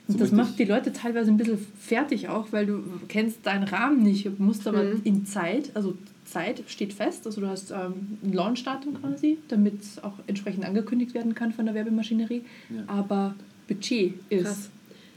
Und 0.08 0.14
So 0.14 0.18
das 0.20 0.32
macht 0.32 0.58
die 0.58 0.64
Leute 0.64 0.94
teilweise 0.94 1.32
ein 1.32 1.38
bisschen 1.38 1.60
fertig 1.78 2.30
auch, 2.30 2.48
weil 2.54 2.66
du 2.66 2.82
kennst 3.10 3.46
deinen 3.46 3.66
Rahmen 3.66 4.02
nicht, 4.04 4.40
musst 4.40 4.66
aber 4.68 4.84
Mhm. 4.86 5.02
in 5.04 5.26
Zeit, 5.26 5.72
also 5.74 5.98
Zeit 6.28 6.62
steht 6.68 6.94
fest, 6.94 7.26
also 7.26 7.42
du 7.42 7.48
hast 7.48 7.72
ähm, 7.72 8.18
ein 8.24 8.34
Launchdatum 8.34 9.02
quasi, 9.02 9.38
damit 9.48 9.82
es 9.82 10.04
auch 10.04 10.14
entsprechend 10.28 10.66
angekündigt 10.66 11.14
werden 11.14 11.34
kann 11.36 11.52
von 11.54 11.66
der 11.66 11.74
Werbemaschinerie, 11.76 12.44
Ja. 12.70 12.84
aber 12.88 13.36
Budget 13.68 14.14
ist 14.30 14.44
Krass. 14.46 14.70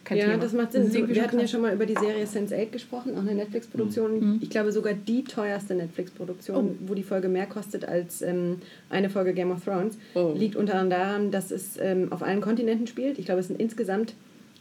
kein 0.05 0.19
ja, 0.19 0.25
Thema. 0.27 0.39
das 0.39 0.53
macht 0.53 0.73
Sinn. 0.73 0.91
irgendwie 0.93 1.15
Wir 1.15 1.23
hatten 1.23 1.39
ja 1.39 1.47
schon 1.47 1.61
mal 1.61 1.73
über 1.75 1.87
die 1.87 1.95
Serie 1.95 2.25
Sense8 2.25 2.71
gesprochen, 2.71 3.15
auch 3.17 3.21
eine 3.21 3.35
Netflix-Produktion. 3.35 4.19
Mhm. 4.35 4.39
Ich 4.41 4.51
glaube 4.51 4.73
sogar 4.73 4.95
die 4.95 5.23
teuerste 5.25 5.75
Netflix-Produktion, 5.75 6.57
Oh. 6.57 6.75
wo 6.89 6.95
die 6.95 7.03
Folge 7.03 7.29
mehr 7.29 7.47
kostet 7.47 7.85
als 7.85 8.23
ähm, 8.23 8.57
eine 8.89 9.11
Folge 9.11 9.35
Game 9.35 9.51
of 9.53 9.65
Thrones. 9.65 9.99
Oh. 10.15 10.33
Liegt 10.37 10.57
unter 10.57 10.75
anderem 10.75 10.91
daran, 10.91 11.31
dass 11.31 11.51
es 11.51 11.77
ähm, 11.81 12.13
auf 12.13 12.23
allen 12.23 12.41
Kontinenten 12.41 12.87
spielt. 12.87 13.19
Ich 13.19 13.25
glaube, 13.27 13.41
es 13.41 13.49
sind 13.49 13.61
insgesamt 13.61 14.15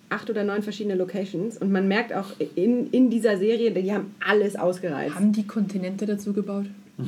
acht 0.09 0.29
oder 0.29 0.43
neun 0.43 0.63
verschiedene 0.63 0.95
Locations. 0.95 1.57
Und 1.57 1.71
man 1.71 1.87
merkt 1.87 2.13
auch 2.13 2.27
in, 2.55 2.89
in 2.91 3.09
dieser 3.09 3.37
Serie, 3.37 3.71
die 3.71 3.93
haben 3.93 4.15
alles 4.25 4.55
ausgereizt. 4.55 5.15
Haben 5.15 5.31
die 5.31 5.45
Kontinente 5.45 6.05
dazu 6.05 6.33
gebaut? 6.33 6.65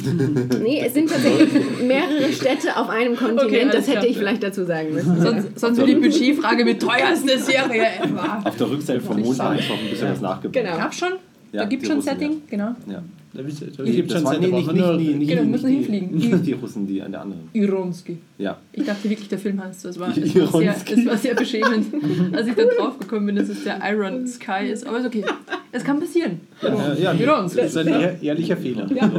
Nee, 0.62 0.81
es 0.86 0.93
sind 0.93 1.10
tatsächlich 1.10 1.51
mehrere 1.84 2.31
Städte 2.31 2.77
auf 2.77 2.89
einem 2.89 3.15
Kontinent. 3.15 3.43
Okay, 3.43 3.70
das 3.70 3.88
hätte 3.88 4.00
klar. 4.00 4.05
ich 4.05 4.17
vielleicht 4.17 4.43
dazu 4.43 4.63
sagen 4.63 4.93
müssen. 4.93 5.22
Sonst, 5.22 5.60
sonst 5.60 5.77
wird 5.79 5.89
die 5.89 5.96
Budgetfrage 5.96 6.63
mit 6.63 6.81
teuerste 6.81 7.38
Serie 7.38 7.88
ever. 8.01 8.41
auf 8.46 8.55
der 8.55 8.70
Rückseite 8.70 9.01
vom 9.01 9.20
Mond 9.20 9.38
noch 9.38 9.50
ein 9.50 9.58
bisschen 9.89 10.10
was 10.10 10.22
nachgebaut. 10.22 10.53
Genau. 10.53 10.77
Gab 10.77 10.93
schon? 10.93 11.13
Ja, 11.51 11.63
da 11.63 11.65
gibt 11.65 11.84
die 11.84 11.88
schon 11.88 11.98
Russen, 11.98 12.10
Setting, 12.10 12.41
genau. 12.50 12.74
Ja. 12.88 13.03
Da 13.34 13.44
gibt 13.44 14.12
es 14.12 14.18
schon 14.18 14.24
waren 14.26 14.34
seit 14.34 14.42
nee, 14.42 14.48
der 14.48 14.58
nicht, 14.58 14.68
Woche 14.68 14.76
nicht, 14.76 14.98
nicht, 14.98 15.18
nicht, 15.20 15.30
Genau, 15.30 15.44
müssen 15.44 15.68
die, 15.68 15.76
hinfliegen. 15.76 16.12
nicht 16.12 16.46
die 16.46 16.52
Russen, 16.52 16.88
die 16.88 17.02
an 17.02 17.12
der 17.12 17.22
anderen. 17.22 17.50
Ironski. 17.54 18.18
Ja. 18.38 18.60
Ich 18.74 18.86
dachte 18.86 19.10
wirklich, 19.10 19.30
der 19.30 19.40
Film 19.40 19.64
heißt 19.64 19.82
so. 19.82 19.90
Es 19.90 20.00
war, 20.00 20.10
es 20.10 20.18
war, 20.36 20.48
sehr, 20.48 20.64
Ironski. 20.64 20.94
es 20.94 21.06
war 21.06 21.18
sehr 21.18 21.36
beschämend, 21.36 21.94
als 22.34 22.48
ich 22.48 22.56
dann 22.56 22.68
draufgekommen 22.78 23.28
bin, 23.28 23.36
dass 23.38 23.48
es 23.48 23.64
der 23.64 23.80
Iron 23.90 24.28
Sky 24.28 24.68
ist. 24.72 24.86
Aber 24.86 25.00
ist 25.00 25.06
okay. 25.06 25.24
Es 25.72 25.84
kann 25.84 26.00
passieren. 26.00 26.42
Ja, 26.62 26.94
ja, 26.94 27.13
Ironski. 27.13 27.62
das 27.62 27.72
ist 27.72 27.78
ein 27.78 27.88
ehr- 27.88 28.22
ehrlicher 28.22 28.58
Fehler. 28.58 28.88
Ja. 28.94 29.10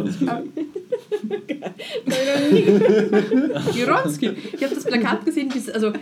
Gironski. 3.72 4.30
Ich 4.52 4.62
habe 4.62 4.74
das 4.74 4.84
Plakat 4.84 5.24
gesehen, 5.24 5.50
also 5.72 5.92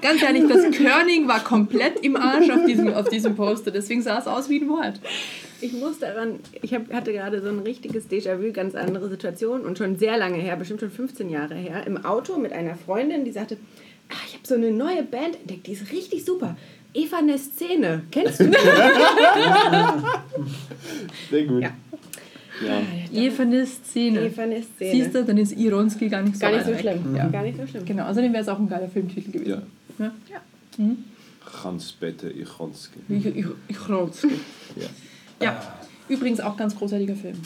ganz 0.00 0.22
ehrlich, 0.22 0.44
das 0.48 0.62
Körning 0.76 1.28
war 1.28 1.40
komplett 1.44 2.00
im 2.04 2.16
Arsch 2.16 2.50
auf 2.50 2.64
diesem, 2.66 2.92
auf 2.92 3.08
diesem 3.08 3.36
Poster. 3.36 3.70
Deswegen 3.70 4.02
sah 4.02 4.18
es 4.18 4.26
aus 4.26 4.48
wie 4.48 4.60
ein 4.60 4.68
Wort. 4.68 5.00
Ich 5.60 5.72
muss 5.72 5.98
daran, 5.98 6.40
ich 6.62 6.72
hab, 6.74 6.92
hatte 6.92 7.12
gerade 7.12 7.40
so 7.42 7.48
ein 7.48 7.58
richtiges 7.60 8.08
Déjà-vu, 8.08 8.52
ganz 8.52 8.74
andere 8.74 9.08
Situation 9.08 9.62
und 9.62 9.76
schon 9.78 9.96
sehr 9.98 10.16
lange 10.16 10.36
her, 10.38 10.56
bestimmt 10.56 10.80
schon 10.80 10.90
15 10.90 11.28
Jahre 11.30 11.54
her, 11.54 11.84
im 11.86 12.04
Auto 12.04 12.38
mit 12.38 12.52
einer 12.52 12.76
Freundin, 12.76 13.24
die 13.24 13.32
sagte, 13.32 13.56
ah, 14.08 14.14
ich 14.28 14.34
habe 14.34 14.46
so 14.46 14.54
eine 14.54 14.70
neue 14.70 15.02
Band 15.02 15.36
entdeckt, 15.40 15.66
die 15.66 15.72
ist 15.72 15.90
richtig 15.92 16.24
super. 16.24 16.56
Eva 16.98 17.38
Szene. 17.38 18.02
Kennst 18.10 18.40
du 18.40 18.44
die? 18.50 18.56
Sehr 21.30 21.44
gut. 21.46 21.62
Ja. 21.62 21.70
Ja. 22.66 22.82
Evene 23.12 23.64
Szene. 23.66 24.20
Eva 24.26 24.42
Szene. 24.42 24.64
Siehst 24.92 25.14
du, 25.14 25.24
dann 25.24 25.38
ist 25.38 25.52
Ironski 25.56 26.08
gar 26.08 26.22
nicht 26.22 26.34
so 26.34 26.40
Gar 26.40 26.52
nicht 26.52 26.66
so 26.66 26.76
schlimm. 26.76 27.14
Ja. 27.14 27.28
Gar 27.28 27.42
nicht 27.44 27.56
so 27.58 27.66
schlimm. 27.66 27.84
Genau, 27.84 28.06
außerdem 28.06 28.32
wäre 28.32 28.42
es 28.42 28.48
auch 28.48 28.58
ein 28.58 28.68
geiler 28.68 28.88
Filmtitel 28.88 29.30
gewesen. 29.30 29.62
Ja. 29.98 30.10
Ja. 30.32 30.40
Hans-Peter 31.64 32.28
Ichanski. 32.34 32.98
Ich, 33.08 33.26
ich, 33.26 33.46
ich 33.68 33.88
Ronski. 33.88 34.28
Ja. 34.76 34.86
Ja. 35.40 35.62
Übrigens 36.08 36.40
auch 36.40 36.56
ganz 36.56 36.74
großartiger 36.76 37.14
Film. 37.14 37.36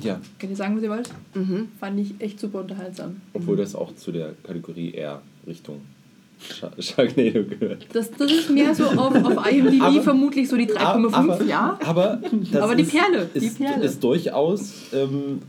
ja. 0.00 0.20
Könnt 0.38 0.52
ihr 0.52 0.56
sagen, 0.56 0.76
was 0.76 0.82
ihr 0.84 0.90
wollt? 0.90 1.10
Mhm. 1.34 1.68
Fand 1.78 1.98
ich 1.98 2.14
echt 2.20 2.38
super 2.40 2.60
unterhaltsam. 2.60 3.20
Obwohl 3.34 3.56
das 3.56 3.74
auch 3.74 3.94
zu 3.96 4.12
der 4.12 4.34
Kategorie 4.44 4.92
eher 4.92 5.20
Richtung 5.46 5.80
Sharknado 6.78 7.44
gehört. 7.44 7.86
Das, 7.92 8.10
das 8.10 8.30
ist 8.32 8.50
mehr 8.50 8.74
so 8.74 8.84
auf, 8.84 9.14
auf 9.14 9.46
IMDb 9.50 9.80
Aber- 9.82 10.02
vermutlich 10.02 10.48
so 10.48 10.56
die 10.56 10.66
3,5, 10.66 11.12
aber, 11.14 11.42
ja. 11.44 11.78
Aber, 11.86 12.20
das 12.52 12.62
Aber 12.62 12.74
die 12.74 12.82
ist, 12.82 12.92
Perle, 12.92 13.28
die 13.34 13.46
Ist, 13.46 13.58
Perle. 13.58 13.84
ist 13.84 14.02
durchaus, 14.02 14.72
ähm, 14.92 15.40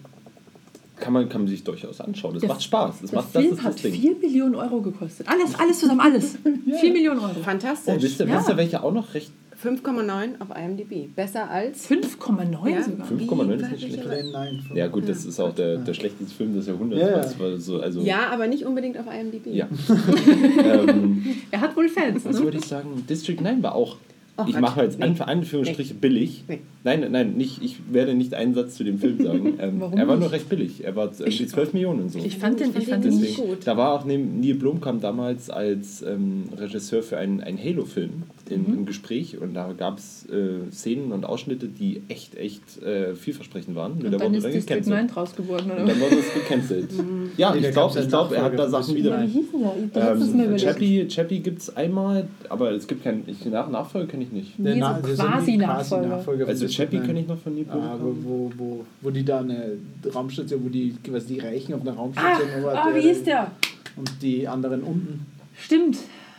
kann, 0.99 1.13
man, 1.13 1.27
kann 1.27 1.41
man 1.41 1.47
sich 1.49 1.63
durchaus 1.63 1.99
anschauen. 1.99 2.33
Das 2.33 2.41
Der- 2.41 2.49
macht 2.49 2.63
Spaß. 2.63 2.95
Das, 3.01 3.09
Der 3.11 3.19
macht, 3.19 3.35
das 3.35 3.41
Film 3.41 3.53
ist 3.55 3.63
hat 3.63 3.73
das 3.75 3.81
Ding. 3.81 3.93
4 3.93 4.15
Millionen 4.17 4.55
Euro 4.55 4.81
gekostet. 4.81 5.27
Alles, 5.27 5.55
alles 5.59 5.79
zusammen, 5.79 5.99
alles. 5.99 6.37
4 6.79 6.91
Millionen 6.93 7.19
Euro. 7.19 7.33
Fantastisch. 7.43 7.93
Oh, 7.97 8.01
wisst 8.01 8.19
ihr, 8.19 8.27
Ja. 8.27 8.37
wisst 8.37 8.49
ihr, 8.49 8.57
welche 8.57 8.81
auch 8.83 8.93
noch 8.93 9.13
recht 9.13 9.31
5,9 9.63 10.39
auf 10.39 10.47
IMDb. 10.57 11.07
Besser 11.15 11.49
als. 11.49 11.87
5,9 11.89 12.69
Ja. 12.69 12.83
sogar. 12.83 13.07
5,9 13.07 13.53
ist 13.55 13.71
nicht 13.71 13.81
schlecht. 13.93 14.05
Nein, 14.07 14.29
nein. 14.31 14.63
Ja 14.75 14.87
gut, 14.87 15.07
das 15.07 15.25
ist 15.25 15.39
auch 15.39 15.53
der, 15.55 15.77
der 15.77 15.93
schlechteste 15.93 16.33
Film 16.35 16.53
des 16.53 16.67
Jahrhunderts. 16.67 17.35
Ja, 17.37 17.47
ja. 17.47 17.57
So, 17.57 17.79
also, 17.79 18.01
Ja, 18.01 18.29
aber 18.31 18.47
nicht 18.47 18.65
unbedingt 18.65 18.97
auf 18.97 19.05
IMDb. 19.07 19.47
ja. 19.47 19.67
ähm, 20.63 21.25
Er 21.51 21.61
hat 21.61 21.75
wohl 21.75 21.89
Fans. 21.89 22.25
was 22.25 22.37
Ne? 22.37 22.43
wollte 22.45 22.57
ich 22.57 22.65
sagen? 22.65 23.05
District 23.09 23.39
9 23.41 23.63
war 23.63 23.75
auch. 23.75 23.97
Oh 24.37 24.45
ich 24.47 24.59
mache 24.59 24.81
jetzt 24.81 24.97
nee. 24.99 25.05
Anf- 25.05 25.21
Anführungsstriche 25.21 25.93
billig. 25.93 26.43
Nee. 26.47 26.61
Nein, 26.85 27.07
nein, 27.11 27.33
nicht, 27.35 27.63
ich 27.63 27.77
werde 27.91 28.13
nicht 28.13 28.33
einen 28.33 28.53
Satz 28.53 28.75
zu 28.75 28.83
dem 28.83 28.99
Film 28.99 29.23
sagen. 29.23 29.53
Ähm, 29.59 29.79
Warum 29.79 29.97
er 29.97 30.07
war 30.07 30.15
nicht? 30.15 30.23
nur 30.23 30.31
recht 30.33 30.49
billig. 30.49 30.83
Er 30.83 30.95
war 30.95 31.11
irgendwie 31.17 31.45
12 31.45 31.73
Millionen 31.73 32.01
und 32.01 32.11
so. 32.11 32.19
Ich 32.19 32.37
fand 32.37 32.59
den, 32.59 32.71
ich 32.77 32.87
fand 32.87 33.05
den 33.05 33.17
nicht 33.19 33.37
gut. 33.37 33.59
Da 33.65 33.77
war 33.77 33.93
auch 33.93 34.03
neben 34.03 34.39
Neil 34.41 34.55
Blomkamp 34.55 35.01
damals 35.01 35.49
als 35.49 36.01
ähm, 36.01 36.45
Regisseur 36.57 37.03
für 37.03 37.17
einen, 37.17 37.39
einen 37.41 37.57
Halo-Film 37.57 38.23
in, 38.49 38.63
Mhm. 38.67 38.73
im 38.79 38.85
Gespräch 38.85 39.37
und 39.39 39.53
da 39.53 39.71
gab 39.73 39.99
es 39.99 40.25
äh, 40.29 40.69
Szenen 40.71 41.11
und 41.13 41.23
Ausschnitte, 41.25 41.67
die 41.67 42.01
echt, 42.09 42.35
echt 42.35 42.81
äh, 42.83 43.15
vielversprechend 43.15 43.75
waren. 43.75 43.93
Nur 43.97 44.05
Und 44.05 44.11
da 44.11 44.17
dann 44.17 44.27
wurde 44.27 44.37
ist 44.37 44.43
dann 44.43 44.51
District 44.51 44.75
gecancelt. 44.75 44.95
9 44.97 45.07
draus 45.07 45.35
geworden, 45.35 45.71
Und 45.71 45.77
oder? 45.77 45.85
dann 45.85 45.99
wurde 46.01 46.15
es 46.19 46.33
gecancelt. 46.33 46.89
ja, 47.37 47.53
Nee, 47.55 47.61
da 47.61 47.67
ich 47.67 47.73
glaube, 47.73 47.99
ich 47.99 48.07
glaub, 48.09 48.31
er 48.33 48.43
hat 48.43 48.59
da 48.59 48.69
Sachen 48.69 48.95
wieder. 48.95 49.11
Ja, 49.21 49.23
wie 49.27 49.31
hieß 49.31 49.51
denn 49.51 49.61
mal 49.61 50.51
Ähm. 50.51 50.57
Chappie, 50.57 51.07
Chappie 51.07 51.39
gibt 51.39 51.59
es 51.61 51.75
einmal, 51.77 52.27
aber 52.49 52.71
es 52.71 52.87
gibt 52.87 53.03
keinen. 53.03 53.23
Ich, 53.27 53.45
nach 53.45 53.69
Nachfolger 53.69 54.07
kenne 54.07 54.23
ich 54.23 54.31
nicht. 54.31 54.59
Nee, 54.59 54.73
so 54.73 54.79
Na- 54.79 54.99
das 54.99 55.05
sind 55.09 55.17
die 55.17 55.23
Quasi-Nachfolger. 55.23 56.07
Quasi-Nachfolger 56.07 56.45
von 56.45 56.49
Also 56.49 56.67
Chappie 56.75 56.97
9. 56.97 57.05
kenne 57.07 57.19
ich 57.21 57.27
noch 57.27 57.37
von 57.37 57.55
Neil 57.55 57.65
Ah, 57.69 57.97
wo, 57.99 58.15
wo, 58.23 58.51
wo, 58.57 58.85
wo 59.01 59.09
die 59.11 59.23
da 59.23 59.39
eine 59.39 59.73
Raumstation, 60.13 60.63
wo 60.63 60.69
die, 60.69 60.95
was 61.09 61.25
die 61.25 61.39
Reichen 61.39 61.73
auf 61.73 61.81
einer 61.81 61.93
Raumstation 61.93 62.47
Ah, 62.65 62.67
ah, 62.73 62.91
der- 62.91 62.95
wie 63.01 63.07
hieß 63.07 63.23
der? 63.23 63.51
Und 63.95 64.11
die 64.21 64.47
anderen 64.47 64.81
unten. 64.81 65.25
Stimmt. 65.57 65.97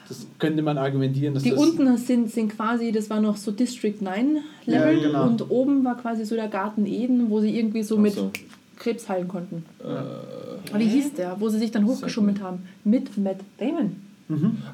Das 0.08 0.26
könnte 0.38 0.60
man 0.62 0.76
argumentieren, 0.76 1.32
dass 1.34 1.44
Die 1.44 1.50
das 1.50 1.58
unten 1.58 1.96
sind, 1.96 2.30
sind 2.30 2.54
quasi, 2.54 2.92
das 2.92 3.08
war 3.08 3.20
noch 3.20 3.36
so 3.38 3.50
District 3.52 3.94
9 4.00 4.38
Ja, 4.66 4.84
Level 4.90 5.00
genau. 5.00 5.26
und 5.28 5.50
oben 5.50 5.82
war 5.84 5.96
quasi 5.96 6.24
so 6.26 6.34
der 6.34 6.48
Garten 6.48 6.84
Eden, 6.84 7.30
wo 7.30 7.40
sie 7.40 7.56
irgendwie 7.58 7.82
so 7.82 7.96
Ach 7.96 8.00
mit 8.00 8.12
so. 8.12 8.30
Krebs 8.76 9.08
heilen 9.08 9.28
konnten. 9.28 9.64
Äh, 9.82 9.86
Aber 9.86 10.78
wie 10.80 10.88
hieß 10.88 11.14
der, 11.14 11.36
wo 11.40 11.48
sie 11.48 11.58
sich 11.58 11.70
dann 11.70 11.86
hochgeschummelt 11.86 12.42
haben? 12.42 12.64
Mit 12.84 13.16
Matt 13.16 13.38
Damon. 13.58 13.96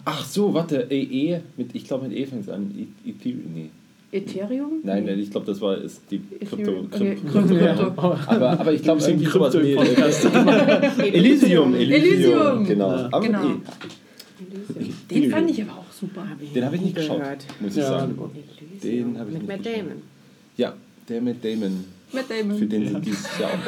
ach 0.04 0.24
so, 0.24 0.54
warte, 0.54 0.86
E, 0.90 1.02
e 1.34 1.40
mit, 1.56 1.74
ich 1.74 1.84
glaube 1.84 2.08
mit 2.08 2.16
E 2.16 2.24
fängt 2.26 2.42
es 2.44 2.48
an. 2.48 2.72
E, 2.76 3.08
Ethereum, 3.10 3.52
nee. 3.54 3.70
Ethereum? 4.12 4.80
Nein, 4.82 5.04
nein, 5.04 5.18
ich 5.20 5.30
glaube, 5.30 5.46
das 5.46 5.60
war 5.60 5.78
ist 5.78 6.02
die 6.10 6.20
Krypto. 6.44 6.80
Okay, 6.92 7.16
Krypto, 7.30 7.54
ja. 7.54 7.76
Aber, 8.26 8.50
aber 8.58 8.72
ich 8.72 8.82
glaube, 8.82 9.00
irgendwie 9.02 9.26
sowas 9.26 9.54
Podcast. 9.54 10.24
Elysium, 10.98 11.74
Elysium. 11.74 11.76
Elysium. 11.76 12.64
Genau. 12.66 12.90
Ja, 12.90 13.08
Aber 13.12 13.20
genau. 13.26 13.44
E. 13.46 13.54
Den 15.14 15.30
fand 15.30 15.50
ich 15.50 15.62
aber 15.62 15.72
auch 15.72 15.92
super. 15.92 16.26
Den 16.54 16.64
habe 16.64 16.76
ich 16.76 16.82
nicht 16.82 16.96
geschaut, 16.96 17.20
gehört. 17.20 17.44
muss 17.60 17.72
ich 17.72 17.78
Ja. 17.78 17.88
sagen. 17.88 18.16
Den 18.82 19.18
habe 19.18 19.30
ich 19.30 19.34
Mit 19.38 19.42
nicht 19.42 19.48
Matt 19.48 19.62
geschaut. 19.62 19.78
Damon. 19.78 20.02
Ja, 20.56 20.72
der 21.08 21.20
mit 21.20 21.44
Damon. 21.44 21.84
Matt 22.12 22.24
Damon. 22.28 22.58
Für 22.58 22.66
den 22.66 22.88
sind 22.88 23.06
dieses 23.06 23.38
Jahr 23.38 23.50
auch. 23.50 23.64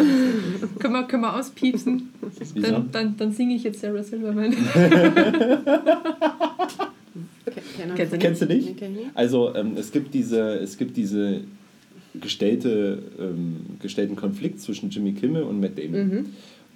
Können 0.81 0.95
wir, 0.95 1.03
können 1.05 1.23
wir 1.23 1.37
auspiepsen? 1.39 2.11
Dann, 2.57 2.89
dann, 2.91 3.17
dann 3.17 3.33
singe 3.33 3.55
ich 3.55 3.63
jetzt 3.63 3.81
Sarah 3.81 4.03
Silverman. 4.03 4.53
Kennst 8.11 8.13
du 8.15 8.19
Kennst 8.19 8.43
du 8.43 8.47
nicht? 8.47 8.81
nicht. 8.81 9.05
Also 9.15 9.55
ähm, 9.55 9.73
es 9.77 9.93
gibt 9.93 10.15
diese, 10.15 10.55
es 10.55 10.77
gibt 10.79 10.97
diese 10.97 11.41
gestellte, 12.21 13.03
ähm, 13.19 13.57
gestellten 13.81 14.17
Konflikt 14.17 14.61
zwischen 14.61 14.91
Jimmy 14.91 15.13
Kimmel 15.13 15.43
und 15.45 15.61
Matt 15.61 15.79
Damon. 15.79 16.09
Mhm. 16.09 16.27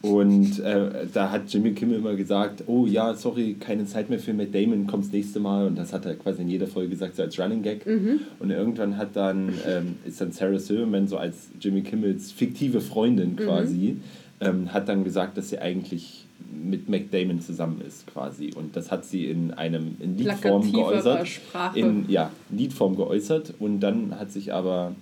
Und 0.02 0.60
äh, 0.60 1.06
da 1.12 1.30
hat 1.30 1.48
Jimmy 1.52 1.72
Kimmel 1.72 1.96
immer 1.98 2.14
gesagt, 2.14 2.64
oh 2.66 2.86
ja, 2.86 3.14
sorry, 3.14 3.56
keine 3.58 3.86
Zeit 3.86 4.08
mehr 4.08 4.18
für 4.18 4.32
Matt 4.34 4.54
Damon, 4.54 4.86
kommt's 4.86 5.10
nächste 5.10 5.40
Mal. 5.40 5.66
Und 5.66 5.76
das 5.76 5.92
hat 5.92 6.06
er 6.06 6.14
quasi 6.14 6.42
in 6.42 6.48
jeder 6.48 6.66
Folge 6.66 6.90
gesagt, 6.90 7.16
so 7.16 7.22
als 7.22 7.38
Running 7.40 7.62
Gag. 7.62 7.86
Mhm. 7.86 8.20
Und 8.38 8.50
irgendwann 8.50 8.98
hat 8.98 9.16
dann, 9.16 9.48
ähm, 9.66 9.96
ist 10.06 10.20
dann 10.20 10.32
Sarah 10.32 10.58
Silverman 10.58 11.08
so 11.08 11.16
als 11.16 11.48
Jimmy 11.60 11.80
Kimmels 11.80 12.30
fiktive 12.30 12.80
Freundin 12.80 13.30
Mhm. 13.32 13.36
quasi, 13.36 13.96
ähm, 14.40 14.72
hat 14.72 14.88
dann 14.88 15.02
gesagt, 15.02 15.38
dass 15.38 15.48
sie 15.48 15.58
eigentlich 15.58 16.25
mit 16.38 16.88
Matt 16.88 17.12
Damon 17.12 17.40
zusammen 17.40 17.80
ist 17.86 18.06
quasi. 18.06 18.52
Und 18.54 18.76
das 18.76 18.90
hat 18.90 19.04
sie 19.04 19.26
in 19.26 19.52
einem 19.52 19.96
in 20.00 20.16
Liedform 20.16 20.70
geäußert. 20.70 21.28
Sprache. 21.28 21.78
In, 21.78 22.08
ja, 22.08 22.30
Liedform 22.50 22.96
geäußert. 22.96 23.54
Und 23.58 23.80
dann 23.80 24.18
hat 24.18 24.30
sich 24.32 24.52
aber 24.52 24.94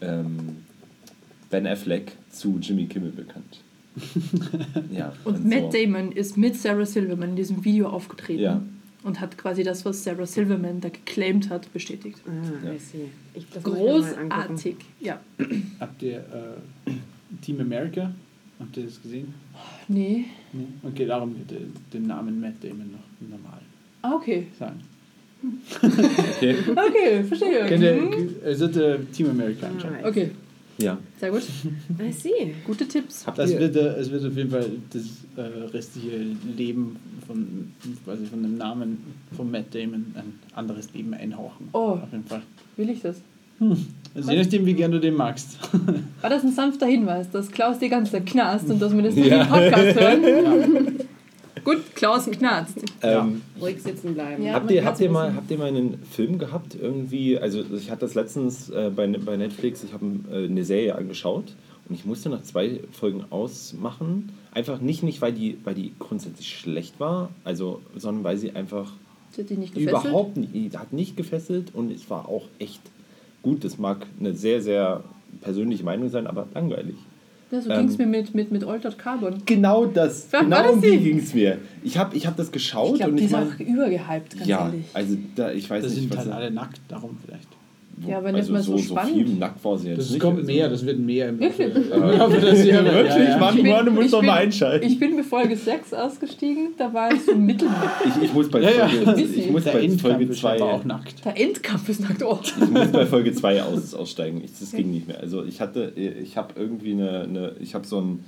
ähm, 0.00 0.58
Ben 1.50 1.66
Affleck 1.66 2.12
zu 2.30 2.58
Jimmy 2.60 2.86
Kimmel 2.86 3.10
bekannt. 3.12 3.62
ja, 4.92 5.12
Und 5.24 5.42
so. 5.42 5.48
Matt 5.48 5.74
Damon 5.74 6.12
ist 6.12 6.36
mit 6.36 6.56
Sarah 6.56 6.86
Silverman 6.86 7.30
in 7.30 7.36
diesem 7.36 7.64
Video 7.64 7.88
aufgetreten. 7.88 8.42
Ja. 8.42 8.62
Und 9.04 9.20
hat 9.20 9.38
quasi 9.38 9.62
das, 9.62 9.84
was 9.84 10.02
Sarah 10.04 10.26
Silverman 10.26 10.80
da 10.80 10.88
geclaimed 10.88 11.50
hat, 11.50 11.72
bestätigt. 11.72 12.18
Ah, 12.26 12.66
Ja. 12.66 12.72
I 12.72 12.78
see. 12.78 13.08
Ich. 13.34 13.46
Großartig. 13.62 14.76
Ja. 15.00 15.20
Habt 15.80 16.02
ihr 16.02 16.18
äh, 16.18 16.90
Team 17.40 17.60
America? 17.60 18.12
Habt 18.60 18.76
ihr 18.76 18.84
das 18.84 19.00
gesehen? 19.02 19.32
Nee. 19.88 20.24
Nee. 20.52 20.66
Okay, 20.82 21.06
darum 21.06 21.34
den, 21.48 21.72
den 21.92 22.06
Namen 22.06 22.40
Matt 22.40 22.54
Damon 22.62 22.90
noch 22.92 23.28
normal 23.28 23.60
Ah, 24.02 24.14
okay. 24.14 24.46
sagen. 24.58 24.80
Okay. 25.82 26.56
Okay, 26.70 27.24
verstehe. 27.24 27.66
Kennt 27.66 27.82
ihr, 27.82 27.94
Mhm. 27.94 28.28
äh, 28.44 28.54
sollt 28.54 28.76
ihr 28.76 29.10
Team 29.12 29.30
America 29.30 29.66
anschauen? 29.68 29.94
Alright. 29.94 30.06
Okay, 30.06 30.30
Ja. 30.78 30.98
sehr 31.20 31.30
gut. 31.30 31.42
I 32.00 32.12
see. 32.12 32.54
Gute 32.66 32.86
Tipps. 32.88 33.26
Habt 33.26 33.38
Das 33.38 33.50
ihr, 33.52 33.60
wird, 33.60 33.76
äh, 33.76 33.96
es 34.00 34.10
wird 34.10 34.24
auf 34.24 34.36
jeden 34.36 34.50
Fall 34.50 34.68
das 34.90 35.04
äh, 35.36 35.40
restliche 35.68 36.16
Leben 36.56 36.96
von, 37.26 37.72
quasi 38.04 38.26
von 38.26 38.42
dem 38.42 38.56
Namen 38.56 38.98
von 39.36 39.48
Matt 39.50 39.72
Damon 39.74 40.06
ein 40.16 40.38
anderes 40.54 40.92
Leben 40.92 41.14
einhauchen. 41.14 41.68
Oh. 41.72 41.98
Auf 42.02 42.10
jeden 42.10 42.24
Fall. 42.24 42.42
Will 42.76 42.90
ich 42.90 43.00
das? 43.02 43.20
Also 44.14 44.30
je 44.30 44.38
nachdem, 44.38 44.66
wie 44.66 44.74
gern 44.74 44.90
du 44.90 45.00
den 45.00 45.14
magst. 45.14 45.58
War 46.20 46.30
das 46.30 46.42
ein 46.42 46.52
sanfter 46.52 46.86
Hinweis, 46.86 47.30
dass 47.30 47.50
Klaus 47.50 47.78
die 47.78 47.88
ganze 47.88 48.12
Zeit 48.12 48.26
knarzt 48.26 48.68
und 48.70 48.80
dass 48.80 48.94
wir 48.94 49.02
das 49.02 49.14
nicht 49.14 49.28
Ja. 49.28 49.42
im 49.42 49.48
Podcast 49.48 50.00
hören? 50.00 50.96
Gut, 51.64 51.78
Klaus 51.94 52.26
knarzt. 52.30 52.78
ähm, 53.02 53.42
Ruhig 53.60 53.82
sitzen 53.82 54.14
bleiben. 54.14 54.42
Ja. 54.42 54.54
habt, 54.54 54.70
ihr, 54.70 54.84
habt, 54.84 55.00
ihr 55.00 55.10
mal, 55.10 55.34
habt 55.34 55.50
ihr 55.50 55.58
mal 55.58 55.68
einen 55.68 55.98
Film 56.10 56.38
gehabt? 56.38 56.76
Irgendwie, 56.80 57.38
also 57.38 57.62
ich 57.76 57.90
hatte 57.90 58.02
das 58.02 58.14
letztens 58.14 58.70
äh, 58.70 58.90
bei, 58.94 59.06
bei 59.06 59.36
Netflix, 59.36 59.84
ich 59.84 59.92
habe 59.92 60.06
äh, 60.32 60.46
eine 60.46 60.64
Serie 60.64 60.94
angeschaut 60.94 61.54
und 61.88 61.94
ich 61.94 62.04
musste 62.04 62.28
nach 62.30 62.42
zwei 62.42 62.80
Folgen 62.92 63.24
ausmachen. 63.30 64.30
Einfach 64.52 64.80
nicht, 64.80 65.02
nicht 65.02 65.20
weil, 65.20 65.32
die, 65.32 65.58
weil 65.64 65.74
die 65.74 65.92
grundsätzlich 65.98 66.56
schlecht 66.56 67.00
war, 67.00 67.30
also, 67.44 67.82
sondern 67.96 68.24
weil 68.24 68.38
sie 68.38 68.52
einfach 68.52 68.92
hat 69.36 69.50
dich 69.50 69.58
nicht 69.58 69.74
gefesselt? 69.74 70.04
überhaupt 70.04 70.36
nicht, 70.36 70.54
die 70.54 70.70
hat 70.76 70.92
nicht 70.92 71.16
gefesselt 71.16 71.74
und 71.74 71.92
es 71.92 72.08
war 72.10 72.28
auch 72.28 72.44
echt 72.58 72.80
gut. 73.42 73.64
Das 73.64 73.78
mag 73.78 74.06
eine 74.18 74.34
sehr, 74.34 74.60
sehr 74.62 75.02
persönliche 75.40 75.84
Meinung 75.84 76.08
sein, 76.08 76.26
aber 76.26 76.46
langweilig. 76.54 76.96
Ja, 77.50 77.60
so 77.62 77.70
Ähm, 77.70 77.78
ging 77.80 77.88
es 77.88 77.98
mir 77.98 78.06
mit, 78.06 78.34
mit, 78.34 78.50
mit 78.50 78.62
Altered 78.64 78.98
Carbon. 78.98 79.42
Genau 79.46 79.86
das, 79.86 80.30
War- 80.32 80.40
war 80.40 80.44
genau 80.44 80.62
das 80.64 80.72
um 80.72 80.82
die 80.82 80.90
die? 80.90 80.98
ging 80.98 81.18
es 81.18 81.32
mir. 81.34 81.58
Ich 81.82 81.96
habe 81.96 82.14
ich 82.16 82.26
hab 82.26 82.36
das 82.36 82.52
geschaut 82.52 82.90
Ich 82.92 82.96
glaube, 82.96 83.12
und 83.12 83.16
die 83.18 83.24
ich 83.24 83.30
ist 83.30 83.36
meine, 83.36 83.50
auch 83.50 83.58
übergehypt, 83.60 84.36
ganz 84.36 84.46
ja, 84.46 84.66
ehrlich. 84.66 84.84
also 84.92 85.16
da, 85.34 85.50
ich 85.52 85.68
weiß 85.70 85.82
Das 85.82 85.92
nicht, 85.92 86.00
sind 86.02 86.10
was 86.10 86.18
halt 86.18 86.28
da- 86.30 86.34
alle 86.36 86.50
nackt, 86.50 86.80
darum 86.88 87.16
vielleicht. 87.24 87.48
Ja, 88.06 88.18
aber 88.18 88.32
nicht 88.32 88.48
mal 88.50 88.62
so 88.62 88.76
spannend. 88.78 89.14
viel 89.14 89.28
nackt 89.36 89.64
war 89.64 89.76
sie 89.78 89.88
jetzt 89.88 89.98
Das 89.98 90.10
nicht. 90.10 90.20
kommt 90.20 90.38
also- 90.38 90.46
mehr, 90.52 90.68
das 90.68 90.84
wird 90.86 90.98
mehr 90.98 91.28
im 91.30 91.40
Wirklich? 91.40 91.74
Wirklich? 91.74 92.64
Ja, 92.66 92.82
ja. 92.82 93.38
Mann, 93.38 93.56
Ich 93.56 93.62
bin- 93.62 93.72
Mann, 93.72 93.86
du 93.86 93.92
musst 93.92 94.14
einschalten. 94.14 94.86
Ich 94.86 94.98
bin 94.98 95.16
mit 95.16 95.26
Folge 95.26 95.56
6 95.56 95.92
ausgestiegen, 95.94 96.68
da 96.76 96.92
war 96.92 97.10
es 97.12 97.26
so 97.26 97.34
mittelmäßig. 97.34 97.78
Ich, 98.18 98.24
ich 98.24 98.32
muss 98.34 98.48
bei 98.50 98.60
Ja, 98.60 98.70
ja. 98.70 98.88
Folge, 98.88 99.22
ich 99.22 99.50
muss 99.50 99.64
Der 99.64 99.72
bei 99.72 99.80
Endkampf 99.82 100.02
Folge 100.02 100.24
ist 100.32 100.44
aber 100.44 100.56
2 100.58 100.64
auch 100.64 100.84
nackt. 100.84 101.24
Der 101.24 101.40
Endkampf 101.40 101.88
ist 101.88 102.00
nackt. 102.00 102.22
Oh. 102.22 102.38
ich 102.42 102.56
muss 102.70 102.92
bei 102.92 103.06
Folge 103.06 103.32
2 103.32 103.62
aus, 103.62 103.94
aussteigen. 103.94 104.42
Ich, 104.44 104.58
das 104.58 104.72
ging 104.72 104.90
nicht 104.90 105.08
mehr. 105.08 105.20
Also 105.20 105.44
ich 105.44 105.60
hatte, 105.60 105.92
ich 105.96 106.36
habe 106.36 106.54
irgendwie 106.56 106.92
eine, 106.92 107.22
eine 107.22 107.52
ich 107.60 107.74
habe 107.74 107.86
so 107.86 108.00
ein, 108.00 108.24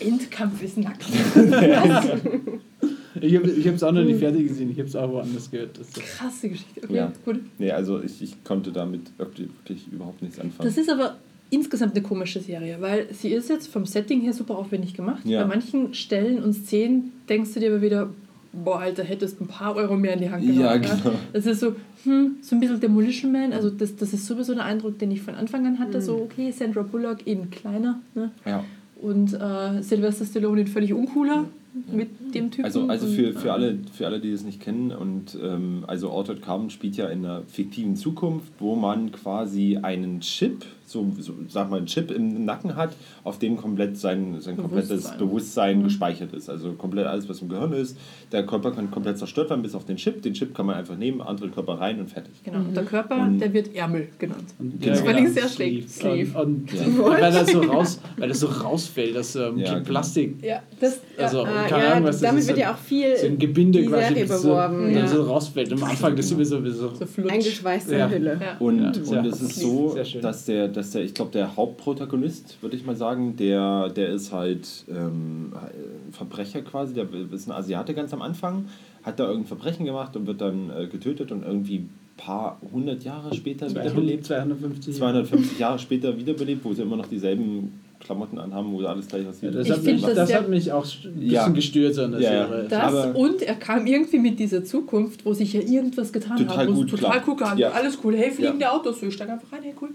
Der 0.00 0.06
Endkampf 0.08 0.62
ist 0.62 0.78
nackt. 0.78 1.04
Ich 3.20 3.34
habe 3.36 3.48
es 3.48 3.82
auch 3.82 3.92
noch 3.92 4.04
nicht 4.04 4.18
fertig 4.18 4.48
gesehen, 4.48 4.70
ich 4.70 4.78
habe 4.78 4.88
es 4.88 4.96
auch 4.96 5.10
woanders 5.10 5.50
gehört. 5.50 5.78
Das 5.78 5.92
Krasse 5.92 6.48
Geschichte. 6.48 6.80
Okay, 6.84 6.94
Ja. 6.96 7.12
gut. 7.24 7.40
nee, 7.58 7.70
also 7.70 8.02
ich, 8.02 8.22
ich 8.22 8.44
konnte 8.44 8.72
damit 8.72 9.02
wirklich, 9.18 9.48
überhaupt 9.90 10.22
nichts 10.22 10.38
anfangen. 10.38 10.68
Das 10.68 10.76
ist 10.78 10.90
aber 10.90 11.16
insgesamt 11.50 11.94
eine 11.94 12.02
komische 12.02 12.40
Serie, 12.40 12.76
weil 12.80 13.06
sie 13.12 13.28
ist 13.28 13.48
jetzt 13.48 13.68
vom 13.68 13.86
Setting 13.86 14.20
her 14.20 14.32
super 14.32 14.56
aufwendig 14.58 14.94
gemacht. 14.94 15.24
Ja. 15.24 15.42
Bei 15.42 15.48
manchen 15.48 15.94
Stellen 15.94 16.42
und 16.42 16.54
Szenen 16.54 17.12
denkst 17.28 17.54
du 17.54 17.60
dir 17.60 17.70
aber 17.72 17.82
wieder, 17.82 18.10
boah, 18.52 18.80
Alter, 18.80 19.04
hättest 19.04 19.40
ein 19.40 19.46
paar 19.46 19.76
Euro 19.76 19.96
mehr 19.96 20.14
in 20.14 20.20
die 20.20 20.30
Hand 20.30 20.42
genommen. 20.42 20.60
Ja, 20.60 20.76
genau. 20.76 21.12
Das 21.32 21.46
ist 21.46 21.60
so, 21.60 21.76
hm, 22.04 22.36
so 22.42 22.56
ein 22.56 22.60
bisschen 22.60 22.80
Demolition 22.80 23.30
Man. 23.32 23.52
Also 23.52 23.70
das, 23.70 23.94
das 23.96 24.12
ist 24.12 24.26
sowieso 24.26 24.54
der 24.54 24.64
Eindruck, 24.64 24.98
den 24.98 25.10
ich 25.10 25.22
von 25.22 25.34
Anfang 25.34 25.66
an 25.66 25.78
hatte. 25.78 26.00
So, 26.00 26.16
okay, 26.16 26.50
Sandra 26.50 26.82
Bullock 26.82 27.26
in 27.26 27.50
kleiner, 27.50 28.00
ne? 28.14 28.30
ja. 28.44 28.64
Und 29.00 29.34
äh, 29.34 29.82
Sylvester 29.82 30.24
Stallone 30.24 30.62
in 30.62 30.66
völlig 30.66 30.94
uncooler 30.94 31.44
mit 31.92 32.34
dem 32.34 32.50
Typen. 32.50 32.64
Also, 32.64 32.86
also 32.86 33.06
für, 33.06 33.32
für, 33.32 33.52
alle, 33.52 33.78
für 33.92 34.06
alle, 34.06 34.20
die 34.20 34.30
es 34.30 34.44
nicht 34.44 34.60
kennen, 34.60 34.92
und 34.92 35.36
ähm, 35.42 35.84
also 35.86 36.10
Altered 36.10 36.42
Carbon 36.42 36.70
spielt 36.70 36.96
ja 36.96 37.08
in 37.08 37.24
einer 37.24 37.42
fiktiven 37.46 37.96
Zukunft, 37.96 38.52
wo 38.58 38.76
man 38.76 39.12
quasi 39.12 39.78
einen 39.82 40.20
Chip, 40.20 40.64
so, 40.86 41.06
so 41.18 41.32
sag 41.48 41.68
mal, 41.68 41.78
einen 41.78 41.86
Chip 41.86 42.10
im 42.10 42.44
Nacken 42.44 42.76
hat, 42.76 42.90
auf 43.24 43.38
dem 43.38 43.56
komplett 43.56 43.96
sein, 43.98 44.36
sein 44.40 44.56
komplettes 44.56 44.88
Bewusstsein. 44.88 45.18
Bewusstsein 45.18 45.78
Mhm. 45.80 45.84
gespeichert 45.84 46.32
ist. 46.32 46.48
Also 46.48 46.72
komplett 46.72 47.06
alles, 47.06 47.28
was 47.28 47.42
im 47.42 47.48
Gehirn 47.48 47.72
ist. 47.72 47.98
Der 48.32 48.46
Körper 48.46 48.70
kann 48.70 48.90
komplett 48.90 49.18
zerstört 49.18 49.50
werden, 49.50 49.62
bis 49.62 49.74
auf 49.74 49.84
den 49.84 49.96
Chip. 49.96 50.22
Den 50.22 50.32
Chip 50.34 50.54
kann 50.54 50.66
man 50.66 50.76
einfach 50.76 50.96
nehmen, 50.96 51.20
andere 51.20 51.48
Körper 51.50 51.74
rein 51.80 51.98
und 52.00 52.08
fertig. 52.08 52.32
Genau, 52.44 52.58
und 52.58 52.76
der 52.76 52.84
Körper, 52.84 53.20
Und- 53.20 53.40
der 53.40 53.52
wird 53.52 53.74
Ärmel 53.74 54.08
genannt. 54.18 54.44
Und, 54.58 54.80
Genau. 54.80 55.04
Weil 55.04 55.24
ich 55.24 55.30
sehr 55.34 55.48
schlecht- 55.48 55.90
Sleeve. 55.90 56.38
Und, 56.40 56.72
und 56.72 56.72
Ja. 56.72 56.80
weil, 57.20 57.32
das 57.32 57.50
so 57.50 57.60
raus, 57.62 58.00
weil 58.16 58.28
das 58.28 58.40
so 58.40 58.46
rausfällt, 58.46 59.16
das 59.16 59.34
ähm, 59.36 59.58
Ja, 59.58 59.74
genau. 59.74 59.84
Plastik, 59.84 60.36
Ja, 60.42 60.62
das, 60.80 61.00
also 61.18 61.44
Ah, 61.44 61.66
keine 61.68 61.84
ja, 61.84 61.92
Ahnung, 61.94 62.04
was 62.08 62.16
das 62.20 62.22
damit 62.30 62.42
ist. 62.42 62.48
wird 62.48 62.58
ja 62.58 62.72
auch 62.72 62.78
viel 62.78 63.16
so 63.16 63.26
ein 63.26 63.38
Gebinde 63.38 63.80
die 63.80 63.86
quasi, 63.86 64.14
das 64.26 64.42
so, 64.42 64.48
beworben, 64.50 64.84
dann 64.84 64.94
ja. 64.94 65.06
so 65.08 65.22
rausfällt. 65.24 65.72
Am 65.72 65.82
Anfang 65.82 66.14
das 66.16 66.30
ist 66.30 66.48
so, 66.48 66.60
so 66.64 66.90
so 66.90 67.06
flutsch. 67.06 67.32
eingeschweißt 67.32 67.90
in 67.90 67.98
Ja. 67.98 68.06
der 68.06 68.18
Hülle. 68.18 68.40
Ja. 68.40 68.56
Und, 68.58 68.78
Ja, 69.10 69.18
und 69.20 69.26
es 69.26 69.40
ist 69.42 69.56
so, 69.60 69.96
dass 70.20 70.44
der, 70.44 70.68
dass 70.76 70.90
der, 70.90 71.02
ich 71.02 71.14
glaube, 71.14 71.30
der 71.32 71.56
Hauptprotagonist, 71.56 72.58
würde 72.62 72.76
ich 72.76 72.84
mal 72.84 72.96
sagen, 72.96 73.36
der, 73.36 73.88
der 73.88 74.08
ist 74.10 74.32
halt 74.32 74.68
ähm, 74.88 75.52
ein 75.54 76.12
Verbrecher 76.12 76.62
quasi, 76.62 76.94
der 76.94 77.06
ist 77.32 77.48
ein 77.48 77.52
Asiate 77.52 77.94
ganz 77.94 78.12
am 78.12 78.22
Anfang, 78.22 78.66
hat 79.02 79.18
da 79.18 79.24
irgendein 79.24 79.46
Verbrechen 79.48 79.86
gemacht 79.86 80.16
und 80.16 80.26
wird 80.26 80.40
dann 80.40 80.70
äh, 80.70 80.86
getötet 80.86 81.32
und 81.32 81.44
irgendwie 81.44 81.76
ein 81.78 81.90
paar 82.16 82.60
hundert 82.72 83.04
Jahre 83.04 83.34
später 83.34 83.68
200, 83.68 83.84
wiederbelebt. 83.92 84.24
250. 84.26 84.94
250 84.96 85.58
Jahre 85.58 85.78
später 85.78 86.16
wiederbelebt, 86.16 86.64
wo 86.64 86.72
sie 86.74 86.82
immer 86.82 86.96
noch 86.96 87.06
dieselben 87.06 87.80
Klamotten 88.00 88.38
anhaben, 88.38 88.72
wo 88.72 88.80
sie 88.80 88.88
alles 88.88 89.06
gleich 89.08 89.22
Ja, 89.22 89.30
aussieht. 89.30 89.54
das 89.54 89.66
Ich 89.66 89.72
hat, 89.72 89.78
find 89.80 89.96
mich, 89.96 90.04
das 90.04 90.14
das 90.14 90.34
hat 90.34 90.48
mich 90.48 90.72
auch 90.72 90.84
ein 90.84 91.14
bisschen 91.14 91.30
Ja. 91.30 91.48
gestört 91.48 91.94
so 91.94 92.02
an 92.02 92.12
der 92.12 92.20
Ja, 92.20 92.32
ja. 92.34 92.48
Serie. 92.48 92.66
Das 92.68 92.82
Aber- 92.82 93.16
und 93.18 93.42
er 93.42 93.54
kam 93.54 93.86
irgendwie 93.86 94.18
mit 94.18 94.38
dieser 94.38 94.62
Zukunft, 94.64 95.24
wo 95.24 95.32
sich 95.32 95.52
ja 95.54 95.60
irgendwas 95.60 96.12
getan 96.12 96.46
hat. 96.48 96.66
wo 96.68 96.72
es 96.72 96.78
gut, 96.78 96.90
total 96.90 97.10
klar. 97.12 97.24
cool 97.28 97.36
kam. 97.36 97.58
Ja. 97.58 97.70
Alles 97.70 97.98
cool. 98.04 98.14
Hey, 98.16 98.30
fliegende 98.30 98.70
Autos. 98.70 99.00
So, 99.00 99.06
ich 99.06 99.14
steig 99.14 99.30
einfach 99.30 99.50
rein. 99.50 99.60
Hey, 99.62 99.74
cool. 99.80 99.90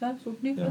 Ja, 0.00 0.16
so, 0.22 0.34
nee, 0.42 0.54
Ja. 0.56 0.70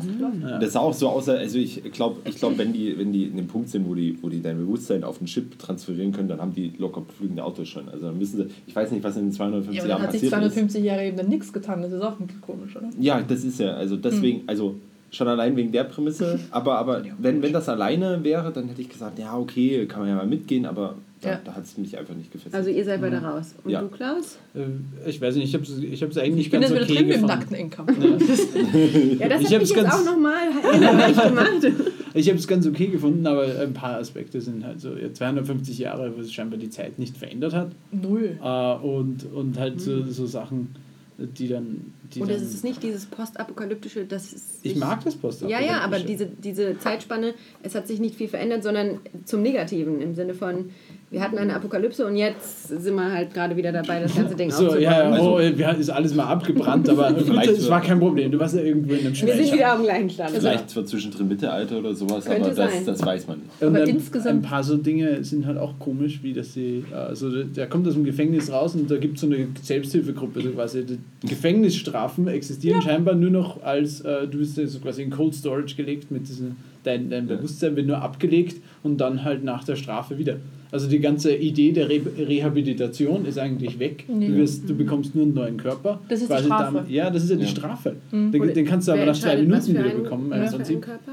Ja. 0.49 0.59
Das 0.59 0.73
sah 0.73 0.79
auch 0.81 0.93
so 0.93 1.07
aus, 1.09 1.27
also 1.29 1.57
ich 1.57 1.81
glaube, 1.91 2.19
ich 2.29 2.35
glaub, 2.35 2.57
wenn, 2.57 2.71
die, 2.73 2.97
wenn 2.97 3.11
die 3.11 3.23
in 3.25 3.37
dem 3.37 3.47
Punkt 3.47 3.69
sind, 3.69 3.87
wo 3.87 3.95
die, 3.95 4.17
wo 4.21 4.29
die 4.29 4.41
dein 4.41 4.57
Bewusstsein 4.57 5.03
auf 5.03 5.17
einen 5.17 5.27
Chip 5.27 5.57
transferieren 5.57 6.11
können, 6.11 6.27
dann 6.27 6.39
haben 6.41 6.53
die 6.53 6.73
locker 6.77 7.03
fliegende 7.17 7.43
Autos 7.43 7.67
schon. 7.67 7.87
Also 7.89 8.07
dann 8.07 8.17
müssen 8.17 8.37
sie, 8.37 8.47
ich 8.67 8.75
weiß 8.75 8.91
nicht, 8.91 9.03
was 9.03 9.15
in 9.17 9.23
den 9.27 9.31
250 9.31 9.75
Ja, 9.81 9.87
Jahren 9.87 9.97
dann 10.01 10.07
hat 10.07 10.11
sich 10.11 10.21
passiert 10.29 10.43
ist. 10.43 10.53
250 10.53 10.83
Jahre 10.83 11.05
eben 11.07 11.17
dann 11.17 11.29
nichts 11.29 11.51
getan. 11.51 11.81
Das 11.81 11.91
ist 11.91 12.01
auch 12.01 12.19
ein 12.19 12.27
bisschen 12.27 12.41
komisch, 12.41 12.75
oder? 12.75 12.89
Ja, 12.99 13.21
das 13.21 13.43
ist 13.43 13.59
ja, 13.59 13.73
also 13.73 13.97
deswegen, 13.97 14.39
Hm. 14.41 14.49
also 14.49 14.75
schon 15.13 15.27
allein 15.27 15.55
wegen 15.55 15.71
der 15.71 15.83
Prämisse, 15.85 16.39
aber, 16.51 16.77
aber 16.77 17.03
wenn, 17.19 17.41
wenn 17.41 17.53
das 17.53 17.69
alleine 17.69 18.23
wäre, 18.23 18.51
dann 18.51 18.67
hätte 18.67 18.81
ich 18.81 18.89
gesagt, 18.89 19.19
ja, 19.19 19.37
okay, 19.37 19.85
kann 19.85 19.99
man 20.01 20.09
ja 20.09 20.15
mal 20.15 20.25
mitgehen, 20.27 20.65
aber 20.65 20.95
da, 21.21 21.29
Ja. 21.29 21.39
da 21.45 21.53
hat 21.55 21.63
es 21.63 21.77
mich 21.77 21.97
einfach 21.97 22.15
nicht 22.15 22.31
gefesselt. 22.31 22.53
Also 22.55 22.69
ihr 22.69 22.83
seid 22.83 22.99
beide 22.99 23.17
raus. 23.21 23.55
Und 23.63 23.71
Ja. 23.71 23.81
du, 23.81 23.87
Klaus? 23.87 24.37
Äh, 24.55 25.09
Ich 25.09 25.21
weiß 25.21 25.35
nicht, 25.35 25.45
ich 25.45 25.53
habe 25.53 25.63
es 25.63 25.77
ich 25.77 26.03
hab's 26.03 26.17
eigentlich 26.17 26.47
Ich 26.47 26.51
bin 26.51 26.59
ganz 26.61 26.73
jetzt 26.73 26.89
wieder 26.89 26.99
okay 26.99 27.07
drin 27.15 27.21
mit 27.23 27.55
dem 27.55 27.69
gefunden. 27.69 28.09
nackten. 28.09 29.19
Ja, 29.19 29.29
das 29.29 29.41
Ich 29.41 29.53
habe 29.53 29.63
ich 29.63 29.69
jetzt 29.69 29.93
auch 29.93 30.03
nochmal 30.05 30.49
gemacht. 31.29 31.67
Ich 32.13 32.27
habe 32.29 32.37
es 32.37 32.47
ganz 32.47 32.67
okay 32.67 32.87
gefunden, 32.87 33.25
aber 33.25 33.43
ein 33.61 33.73
paar 33.73 33.97
Aspekte 33.99 34.41
sind 34.41 34.65
halt 34.65 34.81
so 34.81 34.89
ja, 34.95 35.13
250 35.13 35.77
Jahre, 35.79 36.11
wo 36.15 36.21
sich 36.21 36.33
scheinbar 36.33 36.59
die 36.59 36.69
Zeit 36.69 36.99
nicht 36.99 37.17
verändert 37.17 37.53
hat. 37.53 37.71
Null. 37.91 38.37
Äh, 38.43 38.73
und, 38.85 39.25
und 39.33 39.57
halt 39.59 39.79
so, 39.81 40.03
so 40.03 40.25
Sachen, 40.25 40.69
die 41.17 41.47
dann. 41.47 41.93
Die 42.13 42.21
Oder 42.21 42.33
dann 42.33 42.43
ist 42.43 42.53
es 42.53 42.63
nicht 42.63 42.83
dieses 42.83 43.05
postapokalyptische, 43.05 44.05
das 44.05 44.33
ist. 44.33 44.59
ich 44.63 44.75
mag 44.75 45.03
das 45.03 45.15
Post. 45.15 45.41
Ja, 45.41 45.61
ja, 45.61 45.81
aber 45.81 45.99
diese, 45.99 46.25
diese 46.25 46.77
Zeitspanne, 46.79 47.33
es 47.61 47.75
hat 47.75 47.87
sich 47.87 47.99
nicht 47.99 48.15
viel 48.15 48.27
verändert, 48.27 48.63
sondern 48.63 48.99
zum 49.25 49.41
Negativen 49.41 50.01
im 50.01 50.15
Sinne 50.15 50.33
von, 50.33 50.71
wir 51.13 51.21
hatten 51.21 51.37
eine 51.37 51.53
Apokalypse 51.55 52.07
und 52.07 52.15
jetzt 52.15 52.69
sind 52.69 52.95
wir 52.95 53.11
halt 53.11 53.31
gerade 53.35 53.55
wieder 53.55 53.71
dabei, 53.71 54.01
das 54.01 54.15
ganze 54.15 54.35
Ding 54.35 54.49
So, 54.49 54.63
aufzubauen. 54.65 54.81
ja, 54.81 54.91
ja, 55.03 55.11
Also- 55.11 55.35
oh, 55.35 55.37
ist 55.37 55.89
alles 55.91 56.15
mal 56.15 56.25
abgebrannt, 56.25 56.89
aber 56.89 57.15
es 57.47 57.69
war 57.69 57.81
kein 57.81 57.99
Problem. 57.99 58.31
Du 58.31 58.39
warst 58.39 58.55
ja 58.55 58.61
irgendwo 58.63 58.93
in 58.93 59.01
einem 59.05 59.13
wir 59.15 59.35
sind 59.35 59.53
wieder 59.53 59.73
auf 59.73 59.77
dem 59.77 59.85
gleichen 59.85 60.09
Stand. 60.09 60.31
Vielleicht 60.31 60.71
zwar 60.71 60.85
zwischendrin 60.87 61.27
Mittelalter 61.27 61.77
oder 61.77 61.93
sowas, 61.93 62.25
Könnte 62.25 62.45
aber 62.47 62.55
das, 62.55 62.73
sein. 62.73 62.85
das 62.87 63.05
weiß 63.05 63.27
man 63.27 63.37
nicht. 63.41 63.49
Und 63.61 63.67
Aber 63.67 63.83
ein, 63.83 63.89
insgesamt- 63.89 64.35
ein 64.37 64.41
paar 64.41 64.63
so 64.63 64.75
Dinge 64.75 65.23
sind 65.23 65.45
halt 65.45 65.59
auch 65.59 65.77
komisch, 65.77 66.19
wie 66.23 66.33
dass 66.33 66.51
sie, 66.53 66.83
also 66.91 67.43
der, 67.43 67.67
kommt 67.67 67.87
aus 67.87 67.93
dem 67.93 68.05
Gefängnis 68.05 68.51
raus 68.51 68.73
und 68.73 68.89
da 68.89 68.97
gibt 68.97 69.15
es 69.17 69.21
so 69.21 69.27
eine 69.27 69.47
Selbsthilfegruppe, 69.61 70.41
so 70.41 70.49
quasi. 70.49 70.83
Die 70.83 71.27
Gefängnisstrafen 71.27 72.27
existieren 72.27 72.81
scheinbar 72.81 73.13
nur 73.13 73.29
noch 73.29 73.61
als, 73.63 74.01
äh, 74.01 74.27
du 74.27 74.39
bist 74.39 74.57
ja 74.57 74.65
so 74.65 74.79
quasi 74.79 75.03
in 75.03 75.11
Cold 75.11 75.35
Storage 75.35 75.75
gelegt 75.75 76.09
mit 76.09 76.27
diesem, 76.27 76.55
dein, 76.83 77.11
dein 77.11 77.27
Ja. 77.27 77.35
Bewusstsein 77.35 77.75
wird 77.75 77.85
nur 77.85 78.01
abgelegt 78.01 78.61
und 78.81 78.97
dann 78.99 79.23
halt 79.23 79.43
nach 79.43 79.63
der 79.63 79.75
Strafe 79.75 80.17
wieder. 80.17 80.37
Also 80.73 80.89
die 80.89 80.99
ganze 80.99 81.33
Idee 81.35 81.71
der 81.71 81.87
Re 81.87 82.01
Rehabilitation 82.17 83.25
ist 83.25 83.37
eigentlich 83.37 83.79
weg. 83.79 84.05
Nee. 84.07 84.27
Du, 84.27 84.35
wirst, 84.37 84.67
du 84.67 84.75
bekommst 84.75 85.15
nur 85.15 85.23
einen 85.25 85.33
neuen 85.33 85.57
Körper. 85.57 85.99
Das 86.09 86.19
ist 86.19 86.29
die 86.29 86.33
Quasi 86.33 86.45
Strafe. 86.47 86.73
Damit, 86.77 86.89
ja, 86.91 87.09
das 87.09 87.23
ist 87.23 87.29
ja 87.29 87.35
die 87.35 87.43
Ja. 87.43 87.47
Strafe. 87.49 87.95
Mhm. 88.11 88.31
Den, 88.31 88.53
den 88.53 88.65
kannst 88.65 88.87
du 88.87 88.91
aber 88.93 89.05
nach 89.05 89.15
zwei 89.17 89.37
Minuten 89.37 89.61
für 89.61 89.69
wieder 89.69 89.83
ein- 89.85 90.03
bekommen. 90.03 90.29
was 90.31 90.37
im 90.39 90.41
für 90.41 90.45
ein 90.47 90.57
Prinzip. 90.57 90.81
Körper? 90.81 91.11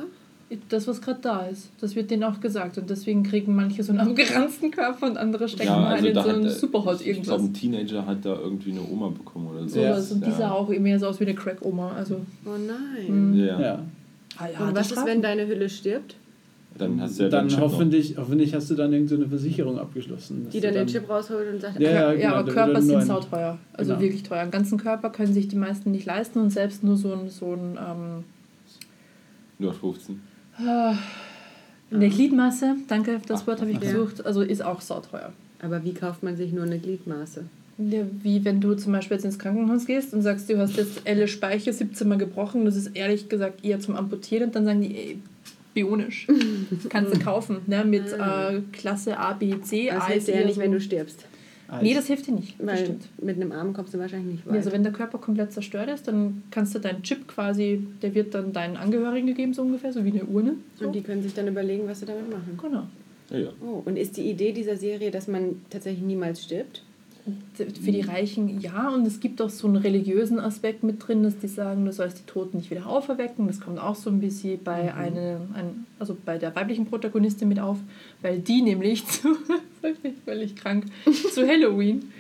Das, 0.69 0.89
was 0.89 1.01
gerade 1.01 1.21
da 1.23 1.47
ist, 1.47 1.69
das 1.81 1.95
wird 1.95 2.11
denen 2.11 2.25
auch 2.25 2.41
gesagt. 2.41 2.77
Und 2.77 2.91
deswegen 2.91 3.23
kriegen 3.23 3.55
manche 3.55 3.85
so 3.85 3.93
einen 3.93 4.01
abgeranzten 4.01 4.73
Körper 4.73 5.07
und 5.07 5.17
andere 5.17 5.47
stecken 5.49 5.69
Ja, 5.69 5.79
mal 5.79 5.95
also 5.95 6.07
in 6.09 6.15
da 6.15 6.23
so 6.25 6.29
einen 6.31 6.45
hat, 6.47 6.51
Superhot 6.53 7.01
ich 7.03 7.07
irgendwas. 7.07 7.27
glaube, 7.29 7.45
ein 7.45 7.55
Teenager 7.55 8.05
hat 8.05 8.25
da 8.25 8.35
irgendwie 8.37 8.73
eine 8.73 8.81
Oma 8.91 9.11
bekommen 9.11 9.47
oder 9.47 9.69
so. 9.69 9.79
Sowas. 9.81 10.11
Und 10.11 10.27
die 10.27 10.31
ja. 10.31 10.37
sah 10.37 10.51
auch 10.51 10.69
mehr 10.71 10.99
so 10.99 11.07
aus 11.07 11.21
wie 11.21 11.25
eine 11.27 11.35
Crack-Oma. 11.35 11.93
Also, 11.93 12.17
Oh 12.45 12.51
nein. 12.67 13.31
Mhm. 13.33 13.39
Ja. 13.39 13.61
Ja. 13.61 13.83
ah, 14.39 14.47
ja, 14.53 14.61
Und 14.67 14.71
die 14.71 14.75
was 14.81 14.91
ist, 14.91 15.07
wenn 15.07 15.23
deine 15.23 15.47
Hülle 15.47 15.69
stirbt? 15.69 16.17
Dann 16.79 17.01
hast 17.01 17.19
du 17.19 17.25
ja 17.25 17.29
dann 17.29 17.45
den 17.47 17.51
Chip 17.51 17.61
noch. 17.61 17.73
hoffentlich, 17.73 18.17
hoffentlich 18.17 18.55
hast 18.55 18.71
du 18.71 18.75
dann 18.75 18.93
irgendeine 18.93 19.27
Versicherung 19.29 19.79
abgeschlossen. 19.79 20.47
Die 20.51 20.61
du 20.61 20.67
dann 20.69 20.75
den 20.75 20.87
Chip 20.87 21.09
rausholt 21.09 21.53
und 21.53 21.61
sagt, 21.61 21.79
Ja, 21.81 21.91
ja, 21.91 22.13
Ja, 22.13 22.15
genau, 22.15 22.35
aber 22.37 22.43
da 22.45 22.53
Körper 22.53 22.71
wieder 22.71 22.83
sind 22.83 23.03
sauteuer. 23.05 23.59
Also 23.75 23.91
Genau. 23.93 24.03
wirklich 24.03 24.23
teuer. 24.23 24.41
Einen 24.41 24.51
ganzen 24.51 24.79
Körper 24.79 25.11
können 25.11 25.35
sich 25.35 25.49
die 25.49 25.57
meisten 25.57 25.91
nicht 25.91 26.07
leisten 26.07 26.39
und 26.39 26.51
selbst 26.51 26.83
nur 26.83 26.97
so 26.97 27.13
ein, 27.13 27.29
so 27.29 27.53
ein 27.55 27.77
ähm, 27.79 28.25
Nur 29.59 29.75
15. 29.75 30.21
ah, 30.59 30.95
eine 31.93 32.09
Gliedmasse, 32.09 32.77
danke, 32.89 33.21
das 33.27 33.43
Ach, 33.43 33.47
Wort 33.49 33.61
habe 33.61 33.71
ich 33.73 33.77
ja. 33.83 33.91
gesucht, 33.93 34.25
also 34.25 34.43
ist 34.43 34.65
auch 34.65 34.81
sauteuer. 34.81 35.33
aber 35.61 35.85
wie 35.85 35.93
kauft 35.93 36.23
man 36.23 36.37
sich 36.37 36.53
nur 36.53 36.65
eine 36.65 36.79
Gliedmaße? 36.79 37.45
Ja, 37.79 38.03
wie 38.23 38.45
wenn 38.45 38.61
du 38.61 38.75
zum 38.75 38.93
Beispiel 38.93 39.17
jetzt 39.17 39.25
ins 39.25 39.39
Krankenhaus 39.39 39.87
gehst 39.87 40.13
und 40.15 40.23
sagst, 40.23 40.49
du 40.51 40.59
hast 40.59 40.77
jetzt 40.77 41.01
Elle 41.05 41.27
Speicher 41.29 41.73
17 41.73 42.07
Mal 42.07 42.19
gebrochen, 42.19 42.65
das 42.65 42.77
ist 42.77 42.95
ehrlich 42.95 43.29
gesagt 43.29 43.65
eher 43.65 43.81
zum 43.81 43.97
Amputieren 43.97 44.49
und 44.49 44.55
dann 44.55 44.67
sagen 44.67 44.83
die, 44.83 44.95
ey, 44.97 45.19
bionisch. 45.75 46.27
Das 46.71 46.89
kannst 46.89 47.15
du 47.15 47.19
kaufen, 47.19 47.59
ne, 47.67 47.85
mit 47.85 48.13
Ah. 48.19 48.51
äh, 48.53 48.61
Klasse 48.73 49.19
A, 49.19 49.33
B, 49.35 49.61
C. 49.61 49.87
Das 49.89 50.03
A 50.05 50.07
hilft 50.09 50.27
dir 50.29 50.33
ja 50.35 50.39
eher 50.41 50.47
nicht, 50.47 50.55
so- 50.57 50.61
wenn 50.61 50.73
du 50.73 50.81
stirbst. 50.81 51.27
Nee, 51.83 51.95
das 51.95 52.09
hilft 52.09 52.27
dir 52.27 52.33
nicht. 52.35 52.57
Weil 52.59 52.79
stimmt. 52.79 53.05
mit 53.23 53.37
einem 53.37 53.53
Arm 53.53 53.73
kommst 53.73 53.95
du 53.95 53.99
wahrscheinlich 54.01 54.33
nicht 54.33 54.45
Ja, 54.45 54.51
weit. 54.51 54.57
also 54.59 54.73
wenn 54.73 54.83
der 54.83 54.91
Körper 54.93 55.19
komplett 55.19 55.53
zerstört 55.53 55.89
ist, 55.89 56.09
dann 56.09 56.43
kannst 56.51 56.75
du 56.75 56.81
deinen 56.81 57.05
Chip 57.05 57.29
quasi, 57.29 57.87
der 58.03 58.13
wird 58.17 58.35
dann 58.35 58.53
deinen 58.53 58.77
Angehörigen 58.77 59.29
gegeben, 59.29 59.55
so 59.55 59.63
ungefähr, 59.63 59.93
so 59.93 60.05
wie 60.05 60.11
eine 60.11 60.25
Urne. 60.25 60.55
So. 60.81 60.87
und 60.87 60.95
die 60.95 61.01
können 61.01 61.23
sich 61.23 61.33
dann 61.33 61.47
überlegen, 61.47 61.87
was 61.87 62.01
sie 62.01 62.07
damit 62.07 62.29
machen. 62.29 62.59
Genau. 62.61 62.87
Ja. 63.31 63.51
Oh, 63.63 63.83
und 63.85 63.97
ist 63.97 64.17
die 64.17 64.29
Idee 64.29 64.51
dieser 64.51 64.77
Serie, 64.77 65.13
dass 65.13 65.29
man 65.29 65.63
tatsächlich 65.71 66.03
niemals 66.03 66.43
stirbt? 66.43 66.83
Für 67.55 67.93
die 67.93 68.01
Reichen 68.01 68.61
ja, 68.61 68.89
und 68.89 69.07
es 69.07 69.21
gibt 69.21 69.43
auch 69.43 69.51
so 69.51 69.67
einen 69.67 69.77
religiösen 69.77 70.41
Aspekt 70.41 70.83
mit 70.83 71.07
drin, 71.07 71.23
dass 71.23 71.39
die 71.39 71.49
sagen, 71.49 71.85
du 71.85 71.93
sollst 71.93 72.21
die 72.21 72.27
Toten 72.27 72.59
nicht 72.59 72.71
wieder 72.71 72.87
auferwecken. 72.87 73.47
Das 73.47 73.61
kommt 73.61 73.79
auch 73.79 73.95
so 73.95 74.11
ein 74.11 74.21
bisschen 74.21 74.63
bei, 74.63 74.95
eine, 74.95 75.41
ein, 75.55 75.87
also 75.99 76.17
bei 76.25 76.39
der 76.39 76.55
weiblichen 76.57 76.87
Protagonistin 76.87 77.49
mit 77.49 77.61
auf, 77.61 77.79
weil 78.23 78.39
die 78.39 78.63
nämlich 78.63 79.07
zu, 79.09 79.37
das 79.83 79.93
völlig 80.25 80.57
krank, 80.57 80.87
zu 81.35 81.47
Halloween 81.47 82.11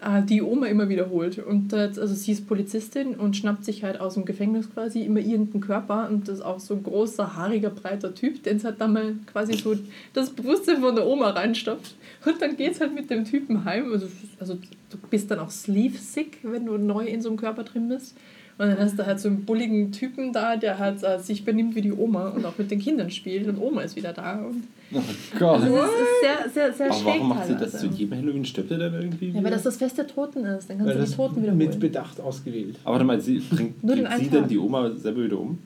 äh, 0.00 0.22
die 0.22 0.42
Oma 0.42 0.66
immer 0.66 0.88
wiederholt. 0.88 1.38
Und 1.38 1.72
äh, 1.72 1.90
also 1.96 2.14
sie 2.14 2.32
ist 2.32 2.46
Polizistin 2.46 3.14
und 3.14 3.36
schnappt 3.36 3.64
sich 3.64 3.84
halt 3.84 4.00
aus 4.00 4.14
dem 4.14 4.24
Gefängnis 4.24 4.72
quasi 4.72 5.02
immer 5.02 5.20
irgendeinen 5.20 5.60
Körper 5.60 6.08
und 6.08 6.28
das 6.28 6.36
ist 6.36 6.44
auch 6.44 6.60
so 6.60 6.74
ein 6.74 6.82
großer, 6.82 7.36
haariger, 7.36 7.70
breiter 7.70 8.14
Typ, 8.14 8.42
den 8.42 8.58
es 8.58 8.64
halt 8.64 8.80
dann 8.80 8.92
mal 8.92 9.14
quasi 9.30 9.54
so 9.54 9.76
das 10.12 10.30
Bewusstsein 10.30 10.80
von 10.80 10.94
der 10.94 11.06
Oma 11.06 11.30
reinstopft. 11.30 11.94
Und 12.24 12.42
dann 12.42 12.56
geht 12.56 12.72
es 12.72 12.80
halt 12.80 12.94
mit 12.94 13.10
dem 13.10 13.24
Typen 13.24 13.64
heim. 13.64 13.92
Also, 13.92 14.06
also 14.40 14.54
du 14.90 14.98
bist 15.10 15.30
dann 15.30 15.38
auch 15.38 15.50
sleeve-sick, 15.50 16.38
wenn 16.42 16.66
du 16.66 16.76
neu 16.76 17.04
in 17.06 17.22
so 17.22 17.28
einem 17.28 17.38
Körper 17.38 17.62
drin 17.64 17.88
bist. 17.88 18.16
Und 18.58 18.66
dann 18.66 18.78
hast 18.80 18.98
du 18.98 19.06
halt 19.06 19.20
so 19.20 19.28
einen 19.28 19.44
bulligen 19.44 19.92
Typen 19.92 20.32
da, 20.32 20.56
der 20.56 20.78
halt 20.80 21.04
äh, 21.04 21.20
sich 21.20 21.44
benimmt 21.44 21.76
wie 21.76 21.80
die 21.80 21.92
Oma 21.92 22.30
und 22.30 22.44
auch 22.44 22.58
mit 22.58 22.72
den 22.72 22.80
Kindern 22.80 23.08
spielt 23.08 23.46
und 23.46 23.56
Oma 23.56 23.82
ist 23.82 23.94
wieder 23.94 24.12
da. 24.12 24.40
Und 24.40 24.64
Oh 24.90 25.00
Gott. 25.38 25.60
also 25.62 25.76
es 25.78 25.84
ist 25.84 26.20
sehr, 26.22 26.50
sehr, 26.50 26.72
sehr 26.72 26.86
Aber 26.86 26.94
schräg 26.96 27.04
warum 27.16 27.28
macht 27.28 27.46
sie 27.46 27.52
das 27.52 27.72
teilweise. 27.72 27.90
zu 27.90 27.94
jedem 27.96 28.18
Halloween? 28.18 28.44
Stirbt 28.44 28.70
er 28.72 28.78
dann 28.78 28.94
irgendwie? 28.94 29.28
Ja, 29.28 29.34
weil 29.34 29.40
wieder? 29.42 29.50
das 29.50 29.62
das 29.62 29.76
Fest 29.76 29.98
der 29.98 30.06
Toten 30.08 30.44
ist. 30.46 30.68
Dann 30.70 30.78
kannst 30.78 30.86
Weil 30.88 30.94
du 30.94 31.00
die 31.04 31.06
das 31.06 31.14
Toten 31.16 31.36
wiederholen. 31.42 31.58
mit 31.58 31.78
Bedacht 31.78 32.20
ausgewählt. 32.20 32.76
Aber 32.84 32.94
warte 32.94 33.04
mal, 33.04 33.20
sie 33.20 33.38
bringt, 33.38 33.74
sie 33.82 34.28
Tag. 34.28 34.48
die 34.48 34.58
Oma 34.58 34.90
selber 34.96 35.22
wieder 35.24 35.38
um? 35.38 35.58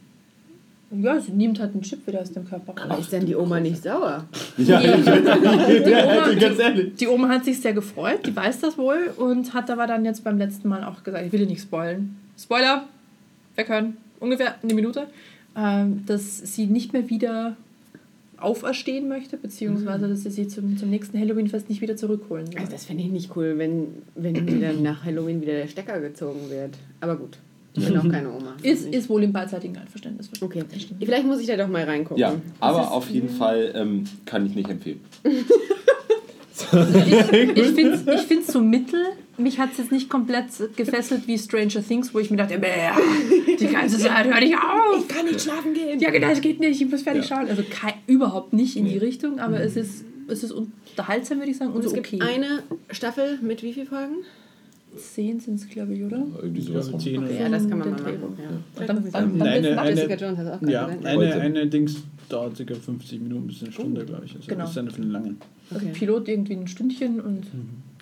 Ja, 1.00 1.18
sie 1.20 1.33
nimmt 1.33 1.59
halt 1.59 1.72
einen 1.72 1.83
Chip 1.83 2.07
wieder 2.07 2.20
aus 2.20 2.33
dem 2.33 2.44
Körper 2.46 2.72
Aber 2.83 2.94
raus. 2.94 3.00
ist 3.05 3.12
denn 3.12 3.24
die 3.24 3.35
Oma 3.35 3.61
nicht 3.61 3.83
sauer? 3.83 4.24
Ja, 4.59 4.81
Die 4.81 4.90
Oma, 4.90 6.33
ganz 6.38 6.59
ehrlich. 6.59 6.94
die 6.96 7.09
Oma 7.09 7.28
hat 7.28 7.44
sich 7.44 7.61
sehr 7.61 7.72
gefreut, 7.72 8.26
die 8.26 8.37
weiß 8.37 8.61
das 8.61 8.76
wohl 8.76 9.11
und 9.16 9.55
hat 9.55 9.70
aber 9.70 9.87
dann 9.87 10.05
jetzt 10.05 10.22
beim 10.24 10.37
letzten 10.38 10.68
Mal 10.68 10.85
auch 10.85 11.02
gesagt, 11.02 11.24
ich 11.26 11.33
will 11.33 11.40
ihr 11.40 11.46
nicht 11.46 11.62
spoilen. 11.62 12.16
Spoiler, 12.38 12.85
weghören, 13.57 13.96
ungefähr 14.20 14.55
eine 14.62 14.74
Minute, 14.74 15.07
ähm, 15.57 16.05
dass 16.07 16.38
sie 16.38 16.66
nicht 16.66 16.92
mehr 16.92 17.09
wieder 17.09 17.57
auferstehen 18.38 19.09
möchte, 19.09 19.37
beziehungsweise 19.37 20.09
dass 20.09 20.24
sie 20.24 20.31
sie 20.31 20.48
zum, 20.48 20.76
zum 20.76 20.90
nächsten 20.90 21.18
Halloween-Fest 21.18 21.68
nicht 21.68 21.81
wieder 21.81 21.96
zurückholen 21.96 22.48
will. 22.52 22.59
Also 22.59 22.72
das 22.72 22.85
fände 22.85 23.02
ich 23.05 23.11
nicht 23.11 23.35
cool, 23.37 23.55
wenn, 23.57 23.87
wenn 24.16 24.61
dann 24.61 24.83
nach 24.83 25.05
Halloween 25.05 25.40
wieder 25.40 25.52
der 25.52 25.68
Stecker 25.68 26.00
gezogen 26.00 26.50
wird. 26.50 26.74
Aber 27.00 27.16
gut, 27.16 27.38
ich 27.75 27.87
bin 27.87 27.97
auch 27.99 28.09
keine 28.09 28.31
Oma. 28.31 28.55
Ist, 28.63 28.87
ist 28.89 29.09
wohl 29.09 29.23
im 29.23 29.33
beidseitigen 29.33 29.77
Einverständnis. 29.77 30.29
Okay, 30.41 30.63
Das 30.73 30.83
stimmt. 30.83 31.03
vielleicht 31.05 31.25
muss 31.27 31.41
ich 31.41 31.47
da 31.47 31.57
doch 31.57 31.69
mal 31.69 31.85
reingucken. 31.85 32.19
Ja, 32.21 32.35
aber 32.61 32.93
auf 32.93 33.09
jeden 33.11 33.29
Fall 33.31 33.73
ähm, 33.75 34.05
kann 34.27 34.45
ich 34.47 34.55
nicht 34.55 34.69
empfehlen. 34.71 35.01
Ich 36.55 36.67
finde 36.67 38.03
es 38.07 38.31
ich 38.31 38.47
so 38.47 38.61
mittel. 38.61 39.01
Mich 39.39 39.59
hat 39.59 39.73
es 39.73 39.79
jetzt 39.79 39.93
nicht 39.93 40.09
komplett 40.11 40.47
gefesselt 40.77 41.27
wie 41.27 41.39
Stranger 41.39 41.83
Things, 41.87 42.13
wo 42.15 42.19
ich 42.19 42.31
mir 42.31 42.37
dachte, 42.37 42.59
"Bäh, 42.59 42.69
die 43.59 43.67
ganze 43.67 43.99
Zeit 43.99 44.27
hör 44.27 44.39
nicht 44.41 44.55
auf. 44.55 45.09
kann 45.09 45.25
nicht 45.27 45.41
schlafen 45.41 45.73
gehen. 45.73 45.99
Ja, 45.99 46.11
genau, 46.11 46.29
das 46.29 46.41
geht 46.43 46.61
nicht, 46.61 46.81
ich 46.81 46.89
muss 46.89 47.03
fertig 47.03 47.29
Ja. 47.29 47.37
schauen. 47.39 47.49
Also 47.49 47.63
kei- 47.63 47.95
überhaupt 48.07 48.53
nicht 48.53 48.77
in 48.77 48.85
die 48.85 48.93
Nee. 48.93 48.99
Richtung, 48.99 49.39
aber 49.41 49.61
es, 49.61 49.77
ist, 49.77 50.05
es 50.29 50.45
ist 50.45 50.53
unterhaltsam, 50.53 51.39
würde 51.39 51.51
ich 51.51 51.57
sagen, 51.57 51.71
und, 51.71 51.79
Und 51.79 51.85
es 51.85 51.91
so 51.91 51.97
gibt 51.97 52.13
okay. 52.13 52.21
eine 52.23 52.63
Staffel 52.91 53.39
mit 53.41 53.63
wie 53.63 53.73
vielen 53.73 53.87
Folgen? 53.87 54.17
Zehn 54.96 55.40
sind 55.40 55.55
es, 55.55 55.68
glaube 55.68 55.94
ich, 55.94 56.02
oder? 56.05 56.24
Irgendwie 56.40 56.61
Ich 56.61 56.66
sowas 56.66 56.88
glaube, 56.88 56.92
rum. 56.92 57.00
zehn 57.00 57.24
Okay, 57.24 57.38
ja, 57.40 57.48
das 57.48 57.68
kann 57.68 57.78
man 57.78 57.90
mal 57.90 58.00
machen. 58.00 58.12
Ja. 58.38 58.81
Und 58.81 58.88
dann, 58.88 59.12
dann, 59.12 59.38
dann 59.38 59.42
Eine- 59.48 59.81
eine- 59.81 59.90
Jessica 59.90 60.14
Jones 60.14 60.38
hat 60.38 60.46
auch 60.62 60.68
Ja, 60.68 60.87
gerade 60.87 61.07
eine, 61.09 61.16
Heute. 61.18 61.40
eine 61.40 61.66
Dings 61.66 62.02
dauert 62.28 62.57
ca. 62.66 62.74
50 62.74 63.20
Minuten 63.20 63.46
bis 63.46 63.62
eine 63.62 63.72
Stunde, 63.72 64.05
glaube 64.05 64.24
ich. 64.26 64.35
Also 64.35 64.46
Genau. 64.48 64.61
Das 64.62 64.70
ist 64.72 64.78
eine 64.78 64.90
von 64.90 65.02
den 65.02 65.11
langen. 65.11 65.37
Also 65.70 65.87
Okay. 65.87 65.94
Pilot 65.98 66.28
irgendwie 66.28 66.55
ein 66.55 66.66
Stündchen 66.68 67.20
und 67.20 67.44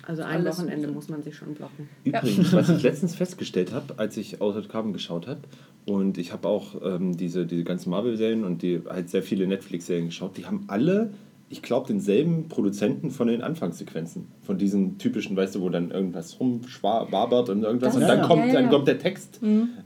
Also 0.07 0.23
ein 0.23 0.41
Alles 0.41 0.57
Wochenende 0.57 0.87
muss 0.89 1.09
man 1.09 1.21
sich 1.23 1.35
schon 1.35 1.53
blocken. 1.53 1.87
Übrigens, 2.03 2.51
was 2.53 2.69
ich 2.69 2.81
letztens 2.83 3.15
festgestellt 3.15 3.71
habe, 3.71 3.93
als 3.97 4.17
ich 4.17 4.41
Altered 4.41 4.67
Carbon 4.67 4.93
geschaut 4.93 5.27
habe, 5.27 5.41
und 5.85 6.17
ich 6.17 6.31
habe 6.33 6.47
auch 6.47 6.75
ähm, 6.83 7.15
diese, 7.17 7.45
diese 7.45 7.63
ganzen 7.63 7.89
Marvel-Serien 7.91 8.43
und 8.43 8.61
die 8.61 8.81
halt 8.87 9.09
sehr 9.09 9.23
viele 9.23 9.47
Netflix-Serien 9.47 10.07
geschaut, 10.07 10.37
die 10.37 10.45
haben 10.45 10.65
alle, 10.67 11.11
ich 11.51 11.61
glaube, 11.61 11.87
denselben 11.87 12.47
Produzenten 12.47 13.11
von 13.11 13.27
den 13.27 13.41
Anfangssequenzen. 13.41 14.27
Von 14.41 14.57
diesen 14.57 14.97
typischen, 14.97 15.35
weißt 15.35 15.55
du, 15.55 15.61
wo 15.61 15.69
dann 15.69 15.91
irgendwas 15.91 16.39
rumschwabert 16.39 17.49
und 17.49 17.63
irgendwas 17.63 17.93
Das- 17.93 18.01
und 18.01 18.07
dann, 18.07 18.19
ja. 18.19 18.25
kommt, 18.25 18.41
Ja, 18.41 18.47
ja, 18.47 18.53
dann 18.53 18.69
kommt 18.69 18.87
der 18.87 18.97
Text 18.99 19.39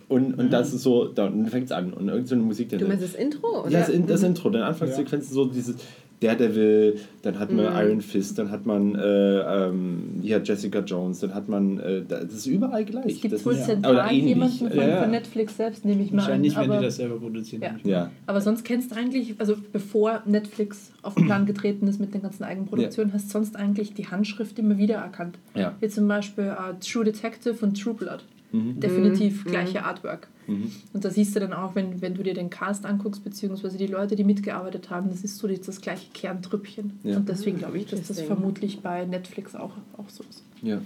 und, 0.08 0.34
und 0.36 0.54
das 0.54 0.73
ist 0.73 0.84
so, 0.84 1.06
dann 1.06 1.47
fängt 1.47 1.65
es 1.65 1.71
an 1.71 1.93
und 1.93 2.08
irgend 2.08 2.28
so 2.28 2.36
eine 2.36 2.43
Musik 2.43 2.69
Du 2.69 2.88
meinst 2.88 3.04
das 3.04 3.15
Intro? 3.15 3.62
Oder? 3.63 3.71
ja, 3.71 3.80
das, 3.80 3.91
das 4.08 4.23
Intro, 4.23 4.49
dann 4.49 4.62
Anfangssequenzen, 4.62 5.34
so 5.34 5.45
dieses 5.45 5.75
Daredevil, 6.21 6.99
dann 7.21 7.39
hat 7.39 7.51
man 7.51 7.65
Iron 7.65 8.01
Fist, 8.01 8.39
dann 8.39 8.49
hat 8.49 8.65
man 8.65 8.95
äh, 8.95 9.67
ähm, 9.67 10.19
hier 10.21 10.41
Jessica 10.43 10.80
Jones, 10.80 11.19
dann 11.19 11.34
hat 11.34 11.49
man, 11.49 11.80
äh, 11.80 12.04
das 12.08 12.34
ist 12.34 12.45
überall 12.47 12.86
gleich. 12.86 13.06
es 13.06 13.21
gibt 13.21 13.34
das 13.34 13.45
wohl 13.45 13.54
ist, 13.54 13.65
zentral 13.65 13.93
oder 13.93 14.12
ähnlich. 14.12 14.25
jemanden 14.25 14.69
von, 14.69 14.78
ja, 14.78 14.88
ja. 14.88 15.01
von 15.01 15.12
Netflix 15.12 15.58
selbst, 15.58 15.86
nehme 15.86 16.04
ich 16.04 16.12
mal 16.12 16.21
an. 16.21 16.28
Wahrscheinlich, 16.28 16.56
wenn 16.56 16.63
aber, 16.63 16.78
die 16.78 16.86
das 16.86 16.95
selber 16.95 17.19
produzieren. 17.19 17.62
Ja. 17.62 17.75
Ja, 17.84 18.12
aber 18.25 18.41
sonst 18.41 18.63
kennst 18.63 18.91
du 18.91 18.95
eigentlich, 18.95 19.36
also 19.39 19.56
bevor 19.71 20.23
Netflix 20.25 20.91
auf 21.01 21.15
den 21.15 21.25
Plan 21.25 21.45
getreten 21.45 21.88
ist 21.88 21.99
mit 21.99 22.13
den 22.13 22.21
ganzen 22.21 22.43
Eigenproduktionen, 22.43 23.13
hast 23.13 23.30
sonst 23.30 23.56
eigentlich 23.56 23.93
die 23.93 24.08
Handschrift 24.08 24.58
immer 24.60 24.78
wieder 24.78 24.95
erkannt. 24.95 25.38
ja. 25.54 25.75
Wie 25.80 25.89
zum 25.89 26.08
Beispiel 26.08 26.45
äh, 26.45 26.80
True 26.80 27.04
Detective 27.04 27.58
und 27.62 27.82
True 27.82 27.93
Blood. 27.93 28.23
Mhm. 28.51 28.80
Definitiv 28.80 29.45
gleiche 29.45 29.84
Artwork. 29.84 30.28
Mhm. 30.47 30.71
Und 30.93 31.05
da 31.05 31.10
siehst 31.10 31.36
du 31.36 31.39
dann 31.39 31.53
auch, 31.53 31.75
wenn, 31.75 32.01
wenn 32.01 32.13
du 32.15 32.23
dir 32.23 32.34
den 32.34 32.49
Cast 32.49 32.86
anguckst, 32.86 33.23
beziehungsweise 33.23 33.77
die 33.77 33.88
Leute, 33.88 34.15
die 34.15 34.23
mitgearbeitet 34.23 34.89
haben, 34.89 35.10
das 35.10 35.23
ist 35.23 35.38
so 35.38 35.47
die- 35.47 35.60
das 35.60 35.81
gleiche 35.81 36.10
Kerntrüppchen. 36.13 36.93
Ja. 37.03 37.17
Und 37.17 37.29
deswegen 37.29 37.58
glaube 37.58 37.77
ich, 37.77 37.86
dass 37.88 38.08
das 38.08 38.21
vermutlich 38.21 38.79
bei 38.81 39.05
Netflix 39.05 39.55
auch, 39.55 39.71
auch 39.97 40.10
so 40.10 40.23
ist. 40.29 40.43
ja. 40.62 40.81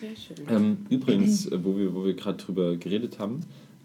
Sehr 0.00 0.16
schön. 0.16 0.46
Ähm, 0.48 0.78
übrigens, 0.88 1.44
äh, 1.46 1.62
wo 1.62 1.76
wir, 1.76 1.94
wo 1.94 2.04
wir 2.06 2.14
gerade 2.14 2.38
drüber 2.38 2.76
geredet 2.76 3.18
haben, 3.18 3.40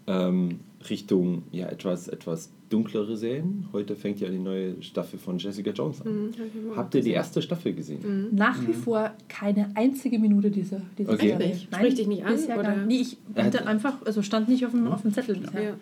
ähm, 0.06 0.60
Richtung 0.88 1.42
ja, 1.52 1.66
etwas, 1.68 2.08
etwas 2.08 2.50
dunklere 2.70 3.16
Serien. 3.16 3.66
Heute 3.72 3.96
fängt 3.96 4.20
ja 4.20 4.28
die 4.28 4.38
neue 4.38 4.80
Staffel 4.82 5.18
von 5.18 5.38
Jessica 5.38 5.70
Jones 5.70 6.00
an. 6.02 6.26
Mhm, 6.26 6.76
Habt 6.76 6.94
ihr 6.94 7.00
die 7.02 7.10
erste 7.12 7.40
Staffel 7.42 7.72
gesehen? 7.74 8.28
Nach 8.32 8.56
wie 8.66 8.72
vor 8.72 9.12
keine 9.28 9.70
einzige 9.74 10.18
Minute 10.18 10.50
dieser, 10.50 10.80
dieser 10.98 11.12
Okay. 11.14 11.28
Serie. 11.30 11.48
Nicht? 11.48 11.74
Spricht 11.74 11.98
dich 11.98 12.06
nicht 12.06 12.24
an, 12.24 12.34
oder? 12.34 12.62
Gar, 12.62 12.86
nee, 12.86 12.96
ich 13.00 13.16
hat- 13.34 13.44
hatte 13.46 13.66
einfach, 13.66 14.04
also 14.04 14.22
stand 14.22 14.48
nicht 14.48 14.64
auf 14.66 14.72
dem, 14.72 14.86
auf 14.88 15.02
dem 15.02 15.12
Zettel 15.12 15.36
bisher. 15.36 15.62
Ja. 15.62 15.74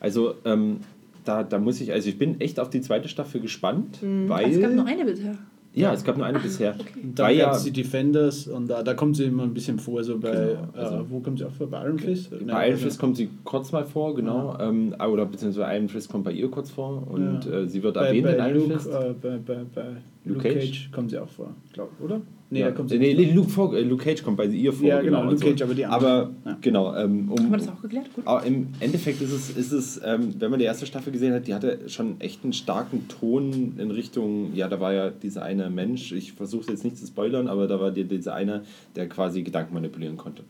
Also, 0.00 0.34
ähm, 0.44 0.78
da, 1.24 1.42
da 1.44 1.58
muss 1.58 1.80
ich, 1.80 1.92
also 1.92 2.08
ich 2.08 2.18
bin 2.18 2.40
echt 2.40 2.58
auf 2.58 2.68
die 2.70 2.80
zweite 2.80 3.08
Staffel 3.08 3.40
gespannt, 3.40 4.02
Mhm. 4.02 4.28
weil. 4.28 4.50
Es 4.50 4.60
gab 4.60 4.72
nur 4.72 4.86
eine 4.86 5.04
bisher. 5.04 5.36
Ja, 5.74 5.92
es 5.94 6.04
gab 6.04 6.18
nur 6.18 6.26
eine 6.26 6.38
bisher. 6.38 6.74
Und 7.02 7.18
dann 7.18 7.26
Weil 7.28 7.38
gab 7.38 7.50
ja, 7.52 7.56
es 7.56 7.64
die 7.64 7.70
Defenders 7.70 8.46
und 8.46 8.68
da, 8.68 8.82
da 8.82 8.92
kommt 8.92 9.16
sie 9.16 9.24
immer 9.24 9.44
ein 9.44 9.54
bisschen 9.54 9.78
vor, 9.78 10.04
so 10.04 10.18
bei, 10.18 10.30
Genau, 10.30 10.68
also- 10.74 10.96
äh, 10.96 11.04
wo 11.10 11.20
kommt 11.20 11.38
sie 11.38 11.44
auch 11.46 11.52
vor? 11.52 11.66
Bei 11.66 11.82
Iron 11.84 11.98
Fist? 11.98 12.30
bei 12.46 12.68
Iron 12.68 12.78
Fist 12.78 12.98
kommt 12.98 13.16
sie 13.16 13.30
kurz 13.44 13.72
mal 13.72 13.84
vor, 13.86 14.14
genau. 14.14 14.56
Ähm, 14.60 14.94
oder 15.10 15.24
beziehungsweise 15.24 15.74
Iron 15.74 15.88
Fist 15.88 16.10
kommt 16.10 16.24
bei 16.24 16.32
ihr 16.32 16.50
kurz 16.50 16.70
vor 16.70 17.06
und 17.10 17.44
Ja. 17.46 17.52
äh, 17.60 17.66
sie 17.68 17.82
wird 17.82 17.94
bei, 17.94 18.06
erwähnt 18.08 18.24
bei 18.24 18.32
in 18.34 18.38
Iron 18.56 18.68
Luke, 18.68 18.80
Fist. 18.80 18.90
äh, 18.92 19.14
bei, 19.20 19.38
bei, 19.38 19.54
bei 19.74 19.82
Luke 20.24 20.34
Luke, 20.34 20.42
Cage? 20.42 20.54
Cage. 20.58 20.90
kommt 20.92 21.10
sie 21.10 21.18
auch 21.18 21.28
vor, 21.28 21.54
glaube 21.72 21.90
oder? 22.04 22.20
Nee, 22.52 22.60
ja. 22.60 22.66
da 22.66 22.72
kommt 22.72 22.90
sie 22.90 22.98
nee, 22.98 23.14
nee. 23.14 23.32
Luke, 23.32 23.48
vor, 23.48 23.74
äh, 23.74 23.80
Luke 23.80 24.04
Cage 24.04 24.22
kommt 24.22 24.36
bei 24.36 24.44
ihr 24.44 24.72
vor. 24.74 24.86
Ja, 24.86 25.00
genau, 25.00 25.22
und 25.22 25.30
Luke 25.30 25.42
Cage, 25.42 25.62
aber 25.62 25.74
die 25.74 25.86
Aber 25.86 26.06
anderen. 26.26 26.36
Ja. 26.44 26.58
genau, 26.60 26.94
ähm, 26.94 27.30
um, 27.32 27.38
Haben 27.38 27.50
wir 27.50 27.56
das 27.56 27.68
auch 27.68 27.80
geklärt? 27.80 28.12
Gut. 28.14 28.26
Aber 28.26 28.44
im 28.44 28.66
Endeffekt 28.78 29.22
ist 29.22 29.32
es, 29.32 29.50
ist 29.56 29.72
es 29.72 30.00
ähm, 30.04 30.34
wenn 30.38 30.50
man 30.50 30.58
die 30.58 30.66
erste 30.66 30.84
Staffel 30.84 31.12
gesehen 31.14 31.32
hat, 31.32 31.46
die 31.46 31.54
hatte 31.54 31.88
schon 31.88 32.20
echt 32.20 32.44
einen 32.44 32.52
starken 32.52 33.08
Ton 33.08 33.76
in 33.78 33.90
Richtung, 33.90 34.54
ja, 34.54 34.68
da 34.68 34.80
war 34.80 34.92
ja 34.92 35.08
dieser 35.08 35.42
eine 35.44 35.70
Mensch, 35.70 36.12
ich 36.12 36.34
versuche 36.34 36.70
jetzt 36.70 36.84
nicht 36.84 36.98
zu 36.98 37.06
spoilern, 37.06 37.48
aber 37.48 37.66
da 37.66 37.80
war 37.80 37.90
die, 37.90 38.04
dieser 38.04 38.34
eine, 38.34 38.64
der 38.96 39.08
quasi 39.08 39.42
Gedanken 39.42 39.72
manipulieren 39.72 40.18
konnte. 40.18 40.42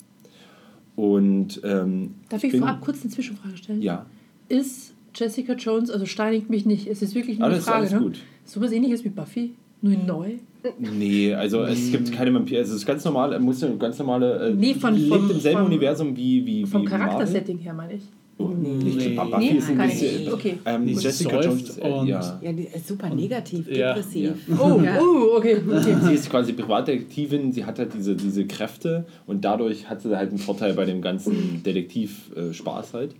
Und 0.96 1.60
ähm, 1.64 2.14
Darf 2.28 2.42
ich 2.44 2.50
bin- 2.50 2.60
vorab 2.60 2.80
kurz 2.80 3.02
eine 3.02 3.10
Zwischenfrage 3.10 3.56
stellen? 3.56 3.80
Ja, 3.80 4.06
Ist 4.48 4.92
Jessica 5.14 5.54
Jones, 5.54 5.90
also 5.90 6.04
steinigt 6.06 6.50
mich 6.50 6.66
nicht, 6.66 6.86
es 6.86 7.00
ist 7.02 7.14
wirklich 7.14 7.38
nur 7.38 7.46
alles, 7.46 7.58
eine 7.58 7.64
Frage, 7.64 7.78
alles 7.78 7.92
ne? 7.92 8.00
gut. 8.00 8.18
Sowas 8.44 8.72
ähnliches 8.72 9.04
wie 9.04 9.08
Buffy, 9.08 9.54
nur 9.82 9.92
in 9.92 10.06
neu? 10.06 10.30
Nee, 10.78 11.34
also 11.34 11.62
es 11.64 11.90
gibt 11.90 12.12
keine 12.12 12.32
Vampire, 12.32 12.60
also 12.60 12.72
es 12.74 12.78
ist 12.82 12.86
ganz 12.86 13.04
normal, 13.04 13.38
muss 13.40 13.62
eine 13.64 13.76
ganz 13.76 13.98
normale, 13.98 14.48
äh, 14.50 14.54
Nee, 14.54 14.74
von- 14.74 14.94
lebt 14.94 15.08
vom- 15.08 15.30
im 15.30 15.40
selben 15.40 15.58
vom- 15.58 15.66
Universum 15.66 16.16
wie, 16.16 16.46
wie, 16.46 16.64
Vom. 16.64 16.84
Charaktersetting 16.84 17.58
her, 17.58 17.74
meine 17.74 17.94
ich. 17.94 18.02
Oh, 18.38 18.48
Nee. 18.48 18.68
nee. 18.82 19.08
Buffy 19.14 19.38
Nee, 19.38 19.58
ist 19.58 19.68
ein 19.70 19.76
kann 19.76 19.88
bisschen, 19.90 20.22
ich. 20.22 20.32
Okay. 20.32 20.54
ähm, 20.64 20.86
Die 20.86 20.94
Jessica 20.94 21.40
Jones, 21.40 21.62
ist, 21.62 21.78
äh, 21.78 21.88
und- 21.88 22.06
ja. 22.06 22.40
Ja, 22.42 22.52
die 22.52 22.62
ist 22.74 22.88
super 22.88 23.10
negativ, 23.12 23.68
Ja. 23.70 23.92
depressiv. 23.94 24.32
Oh, 24.58 24.80
Ja. 24.82 24.98
oh, 25.00 25.36
okay. 25.36 25.56
okay. 25.68 25.94
Sie 26.04 26.14
ist 26.14 26.30
quasi 26.30 26.52
Privatdetektivin, 26.52 27.52
sie 27.52 27.64
hat 27.64 27.78
halt 27.78 27.92
diese, 27.94 28.14
diese 28.16 28.46
Kräfte 28.46 29.04
und 29.26 29.44
dadurch 29.44 29.88
hat 29.90 30.00
sie 30.00 30.16
halt 30.16 30.30
einen 30.30 30.38
Vorteil 30.38 30.74
bei 30.74 30.84
dem 30.84 31.02
ganzen 31.02 31.62
Detektiv-Spaß 31.66 32.94
halt. 32.94 33.14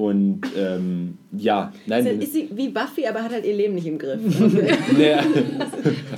Und 0.00 0.40
ähm, 0.56 1.18
ja, 1.30 1.74
nein. 1.86 2.06
Also 2.06 2.22
ist 2.22 2.32
sie 2.32 2.48
wie 2.54 2.70
Buffy, 2.70 3.06
aber 3.06 3.22
hat 3.22 3.32
halt 3.32 3.44
ihr 3.44 3.54
Leben 3.54 3.74
nicht 3.74 3.86
im 3.86 3.98
Griff. 3.98 4.18
nee, 4.96 5.14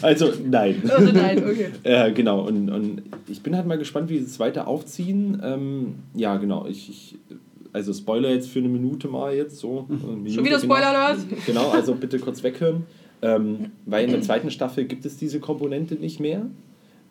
also 0.00 0.32
nein. 0.48 0.80
Also 0.88 1.10
nein, 1.10 1.38
okay. 1.38 1.66
Äh, 1.82 2.12
genau, 2.12 2.46
und, 2.46 2.70
und 2.70 3.02
ich 3.26 3.42
bin 3.42 3.56
halt 3.56 3.66
mal 3.66 3.78
gespannt, 3.78 4.08
wie 4.08 4.18
sie 4.18 4.26
es 4.26 4.38
weiter 4.38 4.68
aufziehen. 4.68 5.42
Ähm, 5.42 5.94
ja, 6.14 6.36
genau, 6.36 6.64
ich, 6.66 6.90
ich, 6.90 7.18
also 7.72 7.92
Spoiler 7.92 8.30
jetzt 8.30 8.50
für 8.50 8.60
eine 8.60 8.68
Minute 8.68 9.08
mal 9.08 9.34
jetzt 9.34 9.58
so. 9.58 9.88
Eine 9.88 10.12
Minute, 10.12 10.34
Schon 10.34 10.44
wieder 10.44 10.60
genau. 10.60 10.74
Spoiler 10.74 10.90
oder 10.90 11.16
was? 11.16 11.26
Genau, 11.44 11.70
also 11.70 11.96
bitte 11.96 12.20
kurz 12.20 12.40
weghören. 12.44 12.84
Ähm, 13.20 13.72
weil 13.84 14.04
in 14.04 14.12
der 14.12 14.22
zweiten 14.22 14.52
Staffel 14.52 14.84
gibt 14.84 15.04
es 15.06 15.16
diese 15.16 15.40
Komponente 15.40 15.96
nicht 15.96 16.20
mehr. 16.20 16.46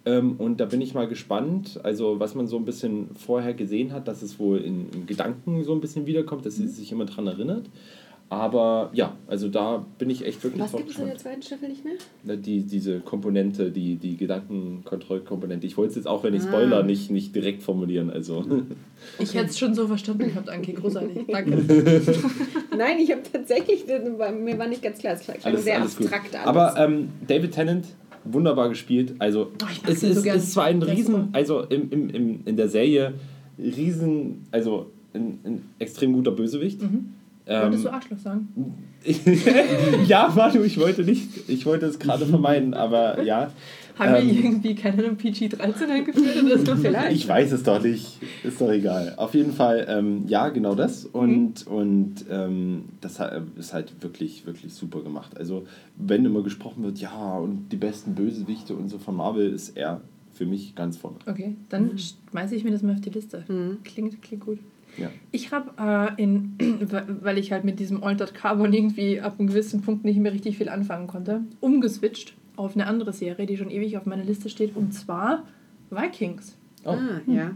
Ähm, 0.06 0.36
und 0.40 0.60
da 0.60 0.66
bin 0.66 0.82
ich 0.82 0.94
mal 0.96 1.08
gespannt, 1.08 1.80
also 1.84 2.20
was 2.20 2.34
man 2.34 2.48
so 2.48 2.58
ein 2.58 2.66
bisschen 2.66 3.10
vorher 3.16 3.54
gesehen 3.54 3.94
hat, 3.94 4.08
dass 4.08 4.22
es 4.24 4.40
wohl 4.40 4.58
in, 4.58 4.90
in 4.92 5.06
Gedanken 5.06 5.64
so 5.64 5.74
ein 5.74 5.82
bisschen 5.82 6.06
wiederkommt, 6.08 6.46
dass 6.46 6.56
sie 6.56 6.68
sich 6.68 6.92
immer 6.92 7.06
dran 7.06 7.28
erinnert. 7.28 7.68
Aber 8.30 8.92
ja, 8.94 9.14
also 9.28 9.50
da 9.50 9.86
bin 9.98 10.10
ich 10.10 10.26
echt 10.26 10.42
wirklich 10.42 10.62
Was 10.62 10.72
gibt 10.72 10.90
es 10.90 10.98
in 11.00 11.06
der 11.08 11.18
zweiten 11.18 11.42
Staffel 11.42 11.68
nicht 11.68 11.84
mehr? 11.84 12.38
Die, 12.38 12.62
diese 12.64 13.02
Komponente, 13.02 13.72
die, 13.72 13.98
die 13.98 14.16
Gedankenkontrollkomponente. 14.16 15.68
Ich 15.68 15.76
wollte 15.78 15.90
es 15.92 15.96
jetzt 15.98 16.08
auch, 16.08 16.24
wenn 16.24 16.34
ich 16.34 16.42
Ah. 16.44 16.48
Spoiler, 16.48 16.84
nicht, 16.84 17.12
nicht 17.12 17.36
direkt 17.36 17.62
formulieren. 17.62 18.10
Also 18.10 18.46
Ich 19.20 19.34
hätte 19.34 19.48
es 19.48 19.60
schon 19.60 19.76
so 19.76 19.86
verstanden 19.86 20.30
gehabt, 20.30 20.50
Anki. 20.50 20.72
Großartig. 20.74 21.26
Danke. 21.28 21.52
Nein, 22.78 23.00
ich 23.00 23.12
habe 23.12 23.22
tatsächlich, 23.32 23.86
mir 23.86 24.58
war 24.58 24.68
nicht 24.68 24.82
ganz 24.82 25.00
klar, 25.00 25.16
es 25.16 25.22
klang 25.24 25.38
alles, 25.44 25.66
sehr 25.66 25.82
alles 25.82 25.98
gut. 25.98 26.08
abstrakt 26.08 26.34
alles. 26.36 26.48
Aber 26.48 26.78
ähm, 26.78 27.10
David 27.28 27.52
Tennant, 27.52 27.86
wunderbar 28.23 28.69
gespielt. 28.69 29.15
Also 29.19 29.51
Oh, 29.62 29.65
es 29.88 30.03
ihn 30.03 30.13
so 30.13 30.21
ist, 30.21 30.25
ist 30.25 30.51
zwar 30.53 30.65
ein 30.65 30.81
ist 30.81 30.89
Riesen, 30.89 31.29
also 31.34 31.62
im, 31.62 31.89
im, 31.91 32.10
im, 32.10 32.39
in 32.45 32.57
der 32.57 32.69
Serie 32.69 33.13
Riesen, 33.57 34.47
also 34.51 34.91
ein, 35.13 35.39
ein 35.43 35.62
extrem 35.79 36.13
guter 36.13 36.31
Bösewicht. 36.31 36.81
Mhm. 36.81 37.13
Ähm, 37.47 37.63
Wolltest 37.63 37.86
du 37.86 37.89
Arschloch 37.89 38.17
sagen? 38.19 38.47
ja, 40.07 40.31
Manu, 40.36 40.62
ich 40.63 40.79
wollte 40.79 41.03
nicht, 41.03 41.49
ich 41.49 41.65
wollte 41.65 41.88
es 41.88 41.97
gerade 41.99 42.25
vermeiden, 42.27 42.73
aber 42.73 43.21
ja. 43.23 43.51
Haben 43.97 44.15
Ähm, 44.15 44.27
wir 44.27 44.43
irgendwie 44.43 44.75
keinen 44.75 45.17
PG-13 45.17 45.89
eingeführt 45.89 46.43
oder 46.43 46.58
so? 46.58 46.75
Vielleicht. 46.82 47.15
Ich 47.15 47.27
weiß 47.27 47.51
es 47.51 47.63
doch 47.63 47.82
nicht. 47.82 48.19
Ist 48.43 48.60
doch 48.62 48.71
egal. 48.71 49.13
Auf 49.17 49.34
jeden 49.34 49.54
Fall, 49.54 49.86
ähm, 49.89 50.23
ja, 50.27 50.49
genau 50.49 50.75
das. 50.75 51.06
Und, 51.06 51.67
und 51.67 52.25
ähm, 52.30 52.86
das 53.01 53.19
ist 53.58 53.73
halt 53.73 54.01
wirklich, 54.01 54.45
wirklich 54.45 54.73
super 54.73 55.01
gemacht. 55.01 55.38
Also, 55.38 55.65
wenn 55.97 56.25
immer 56.25 56.43
gesprochen 56.43 56.84
wird, 56.84 56.99
ja, 56.99 57.38
und 57.38 57.69
die 57.69 57.77
besten 57.77 58.15
Bösewichte 58.15 58.75
und 58.75 58.89
so 58.89 58.97
von 58.97 59.15
Marvel, 59.15 59.51
ist 59.51 59.77
er 59.77 60.01
für 60.34 60.45
mich 60.45 60.75
ganz 60.75 60.97
vorne. 60.97 61.17
Okay, 61.27 61.56
dann 61.69 61.97
schmeiße 61.97 62.56
ich 62.56 62.63
mir 62.63 62.71
das 62.71 62.82
mal 62.82 62.93
auf 62.93 63.01
die 63.01 63.10
Liste. 63.10 63.43
Mhm. 63.47 63.80
Klingt, 63.84 64.21
klingt 64.21 64.45
gut. 64.45 64.60
Ja. 64.97 65.10
Ich 65.32 65.51
habe 65.51 66.15
äh, 66.17 66.21
in, 66.21 66.56
weil 67.21 67.38
ich 67.38 67.51
halt 67.51 67.63
mit 67.63 67.80
diesem 67.80 68.04
Altered 68.04 68.34
Carbon 68.34 68.73
irgendwie 68.73 69.21
ab 69.21 69.36
einem 69.38 69.47
gewissen 69.47 69.82
Punkt 69.82 70.04
nicht 70.04 70.19
mehr 70.19 70.34
richtig 70.34 70.58
viel 70.58 70.69
anfangen 70.69 71.08
konnte, 71.08 71.41
umgeswitcht 71.60 72.34
auf 72.65 72.76
eine 72.76 72.88
andere 72.88 73.13
Serie, 73.13 73.45
die 73.45 73.58
schon 73.58 73.69
ewig 73.69 73.97
auf 73.97 74.06
meiner 74.06 74.24
Liste 74.24 74.50
steht, 74.50 74.76
und 74.76 74.93
zwar 74.93 75.43
Vikings. 75.89 76.56
Oh. 76.86 76.91
Ah, 76.91 77.21
ja. 77.28 77.52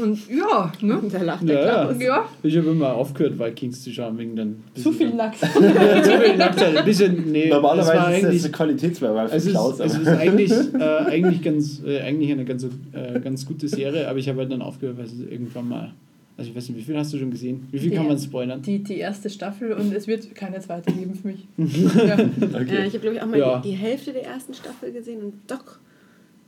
Und 0.00 0.28
ja, 0.28 0.72
ne? 0.80 1.00
Da 1.10 1.22
lacht 1.22 1.48
der 1.48 1.54
Ja, 1.60 1.66
ja. 1.66 1.84
Klaus. 1.86 2.02
Ja, 2.02 2.28
Ich 2.42 2.56
habe 2.56 2.70
immer 2.70 2.94
aufgehört, 2.94 3.38
Vikings 3.38 3.82
zu 3.82 3.92
schauen, 3.92 4.18
wegen 4.18 4.36
dann. 4.36 4.62
zu 4.74 4.92
viel 4.92 5.12
Nackt. 5.14 5.38
zu 5.40 5.46
viel. 5.48 6.40
Ein 6.42 6.84
bisschen, 6.84 7.32
nee, 7.32 7.48
Normalerweise 7.50 7.90
ist 7.92 7.96
das 7.96 8.24
eigentlich, 8.24 8.44
eine 8.44 8.52
Qualitätsmerkmal 8.52 9.28
für 9.28 9.36
es 9.36 9.46
ist, 9.46 9.52
Klaus. 9.52 9.80
es 9.80 9.96
ist 9.96 10.08
eigentlich, 10.08 10.50
äh, 10.74 10.84
eigentlich, 11.06 11.42
ganz, 11.42 11.82
äh, 11.84 12.00
eigentlich 12.00 12.30
eine 12.32 12.44
ganz, 12.44 12.64
äh, 12.92 13.20
ganz 13.20 13.46
gute 13.46 13.68
Serie, 13.68 14.08
aber 14.08 14.18
ich 14.18 14.28
habe 14.28 14.40
halt 14.40 14.52
dann 14.52 14.62
aufgehört, 14.62 14.98
weil 14.98 15.06
es 15.06 15.18
irgendwann 15.18 15.68
mal. 15.68 15.94
Also 16.36 16.50
ich 16.50 16.56
weiß 16.56 16.68
nicht, 16.70 16.78
wie 16.78 16.82
viel 16.82 16.96
hast 16.98 17.12
du 17.12 17.18
schon 17.18 17.30
gesehen? 17.30 17.68
Wie 17.70 17.78
viel 17.78 17.90
Die- 17.90 17.96
kann 17.96 18.08
man 18.08 18.18
spoilern? 18.18 18.60
Die, 18.62 18.82
die 18.82 18.98
erste 18.98 19.30
Staffel 19.30 19.72
und 19.72 19.92
es 19.94 20.06
wird 20.08 20.34
keine 20.34 20.58
zweite 20.60 20.92
geben 20.92 21.14
für 21.14 21.28
mich. 21.28 21.46
ja. 21.56 22.04
Ja, 22.06 22.14
okay. 22.14 22.86
ich 22.86 22.94
habe, 22.94 22.98
glaube 22.98 23.16
ich, 23.16 23.22
auch 23.22 23.26
mal 23.26 23.38
Ja. 23.38 23.60
die, 23.60 23.70
die 23.70 23.74
Hälfte 23.76 24.12
der 24.12 24.24
ersten 24.24 24.52
Staffel 24.54 24.90
gesehen 24.92 25.22
und 25.22 25.34
doch 25.46 25.78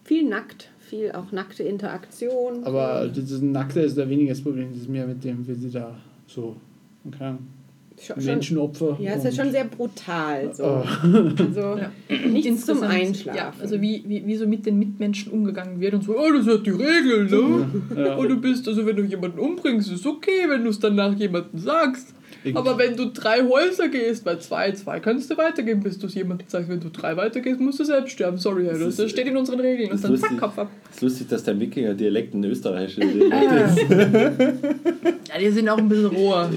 viel 0.03 0.29
nackt, 0.29 0.71
viel 0.81 1.13
auch 1.13 1.31
nackte 1.31 1.63
Interaktion. 1.63 2.65
Aber 2.65 3.07
das 3.15 3.41
Nackte 3.41 3.81
ist 3.81 3.97
da 3.97 4.09
weniger 4.09 4.31
das 4.33 4.41
Problem, 4.43 4.71
das 4.73 4.83
ist 4.83 4.89
mehr 4.89 5.07
mit 5.07 5.23
dem, 5.23 5.47
wie 5.47 5.55
sie 5.55 5.71
da 5.71 5.97
so, 6.27 6.57
keine 7.13 7.31
Ahnung, 7.31 7.47
schon, 8.01 8.25
Menschenopfer. 8.25 8.97
ja, 9.01 9.13
es 9.13 9.25
ist 9.25 9.37
schon 9.37 9.51
sehr 9.51 9.65
brutal. 9.65 10.55
So. 10.55 10.65
Oh. 10.65 10.85
Also 11.39 11.61
Ja. 11.79 11.91
nichts 12.29 12.67
zum 12.67 12.83
Einschlafen. 12.83 13.37
Ja, 13.39 13.53
also 13.61 13.81
wie, 13.81 14.03
wie, 14.07 14.27
wie 14.27 14.37
so 14.37 14.47
mit 14.47 14.67
den 14.67 14.79
Mitmenschen 14.79 15.33
umgegangen 15.33 15.81
wird 15.81 15.95
und 15.95 16.03
so, 16.05 16.17
oh, 16.17 16.33
das 16.35 16.45
sind 16.45 16.67
die 16.67 16.71
Regeln, 16.71 17.31
ne? 17.31 18.05
Ja. 18.05 18.15
Und 18.17 18.29
du 18.29 18.41
bist, 18.41 18.67
also 18.69 18.85
wenn 18.87 18.97
du 18.97 19.03
jemanden 19.05 19.39
umbringst, 19.39 19.91
ist 19.91 20.07
okay, 20.07 20.47
wenn 20.49 20.65
du 20.65 20.71
es 20.71 20.79
danach 20.79 21.15
jemandem 21.15 21.59
sagst. 21.59 22.15
Ich- 22.45 22.55
Aber 22.57 22.79
wenn 22.79 22.97
du 22.97 23.07
drei 23.13 23.43
Häuser 23.43 23.89
gehst, 23.89 24.25
bei 24.25 24.37
zwei, 24.37 24.71
zwei 24.73 25.01
kannst 25.01 25.31
du 25.31 25.37
weitergehen, 25.37 25.81
bis 25.81 25.99
du 25.99 26.07
es 26.07 26.15
jemandem 26.15 26.47
sagst. 26.49 26.69
Wenn 26.69 26.79
du 26.81 26.91
drei 26.91 27.17
weitergehst, 27.17 27.59
musst 27.61 27.81
du 27.81 27.85
selbst 27.85 28.13
sterben. 28.13 28.39
Sorry, 28.39 28.65
Herr, 28.67 28.79
Das 28.79 28.97
das, 28.97 29.11
steht 29.11 29.27
in 29.27 29.37
unseren 29.37 29.59
Regeln. 29.61 29.91
Und 29.91 30.05
dann 30.05 30.17
zack. 30.17 30.39
Kopf 30.39 30.59
ab. 30.59 30.71
Es 30.97 31.03
ist 31.03 31.09
lustig, 31.11 31.29
dass 31.29 31.45
der 31.45 31.61
Wikinger-Dialekt 31.61 32.33
ein 32.33 32.43
österreichischer 32.45 33.03
Dialekt 33.03 33.79
ist. 33.79 33.87
Ja, 35.29 35.41
die 35.41 35.51
sind 35.51 35.69
auch 35.69 35.77
ein 35.77 35.89
bisschen 35.89 36.07
roher. 36.07 36.49
Ne? 36.49 36.57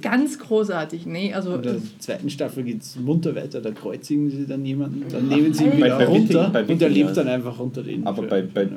Ganz 0.00 0.38
großartig. 0.38 1.04
Nee, 1.06 1.34
also. 1.34 1.56
In 1.56 1.62
der 1.62 1.76
zweiten 1.98 2.30
Staffel 2.30 2.62
geht 2.62 2.80
es 2.82 2.96
munter 2.98 3.34
weiter, 3.34 3.60
da 3.60 3.70
kreuzigen 3.72 4.30
sie 4.30 4.46
dann 4.46 4.64
jemanden, 4.64 5.04
dann 5.10 5.28
nehmen 5.28 5.52
sie 5.52 5.64
ihn 5.64 5.70
Bei- 5.72 5.76
wieder 5.78 5.98
bei 5.98 6.06
runter 6.06 6.40
Wiking- 6.46 6.52
bei 6.52 6.60
und 6.60 6.80
der 6.80 6.90
Wikinger. 6.90 7.06
lebt 7.06 7.16
dann 7.16 7.28
einfach 7.28 7.58
unter 7.58 7.82
den. 7.82 8.06
Aber 8.06 8.22
bei, 8.22 8.42
bei 8.42 8.68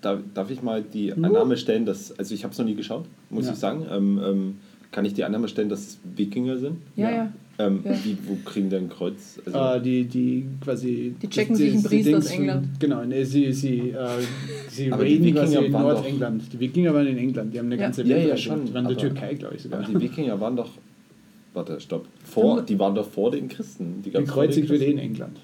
darf, 0.00 0.20
darf 0.32 0.50
ich 0.50 0.62
mal 0.62 0.82
die 0.82 1.12
Annahme 1.12 1.56
stellen, 1.56 1.84
dass, 1.84 2.16
also 2.18 2.34
ich 2.34 2.44
habe 2.44 2.52
es 2.52 2.58
noch 2.58 2.64
nie 2.66 2.74
geschaut, 2.76 3.04
muss 3.28 3.46
Ja. 3.46 3.52
ich 3.52 3.58
sagen. 3.58 3.84
Ähm, 3.90 4.20
ähm, 4.24 4.54
kann 4.92 5.04
ich 5.04 5.12
die 5.14 5.24
Annahme 5.24 5.48
stellen, 5.48 5.68
dass 5.68 5.80
es 5.80 5.98
Wikinger 6.16 6.56
sind? 6.58 6.76
ja, 6.96 7.10
ja. 7.10 7.32
Ähm, 7.66 7.80
Ja. 7.84 7.92
wie, 8.04 8.16
wo 8.26 8.36
kriegen 8.44 8.70
die 8.70 8.76
ein 8.76 8.88
Kreuz? 8.88 9.40
Also, 9.44 9.58
Äh, 9.58 9.80
die, 9.82 10.04
die 10.04 10.44
quasi. 10.62 11.14
Die 11.20 11.28
checken 11.28 11.54
sich 11.56 11.72
einen 11.74 11.82
Priester 11.82 12.18
aus 12.18 12.26
England. 12.30 12.68
Genau, 12.78 13.04
nee, 13.04 13.24
sie, 13.24 13.52
sie, 13.52 13.90
äh, 13.90 13.94
sie 14.68 14.92
Aber 14.92 15.04
die 15.04 15.14
raiden 15.16 15.34
quasi 15.34 15.56
Wikinger 15.56 15.66
in 15.66 15.72
Nordengland. 15.72 16.42
Die 16.52 16.60
Wikinger 16.60 16.94
waren 16.94 17.06
in 17.06 17.18
England, 17.18 17.52
die 17.54 17.58
haben 17.58 17.66
eine 17.66 17.76
Ja. 17.76 17.82
ganze 17.82 18.02
Ja, 18.02 18.08
ja, 18.16 18.22
Weltreise 18.22 18.42
schon. 18.42 18.64
Die 18.66 18.74
waren 18.74 18.84
in 18.84 18.88
der 18.90 18.98
Türkei, 18.98 19.34
glaube 19.34 19.56
ich 19.56 19.62
sogar. 19.62 19.80
aber 19.80 19.88
die 19.92 20.00
Wikinger 20.00 20.40
waren 20.40 20.56
doch. 20.56 20.70
Warte, 21.52 21.80
stopp. 21.80 22.06
Vor, 22.24 22.62
die 22.62 22.78
waren 22.78 22.94
doch 22.94 23.08
vor 23.08 23.30
den 23.32 23.48
Christen. 23.48 24.02
Die 24.04 24.10
Gekreuzigt 24.10 24.68
wird 24.68 24.82
eh 24.82 24.90
in 24.92 24.98
England. 24.98 25.36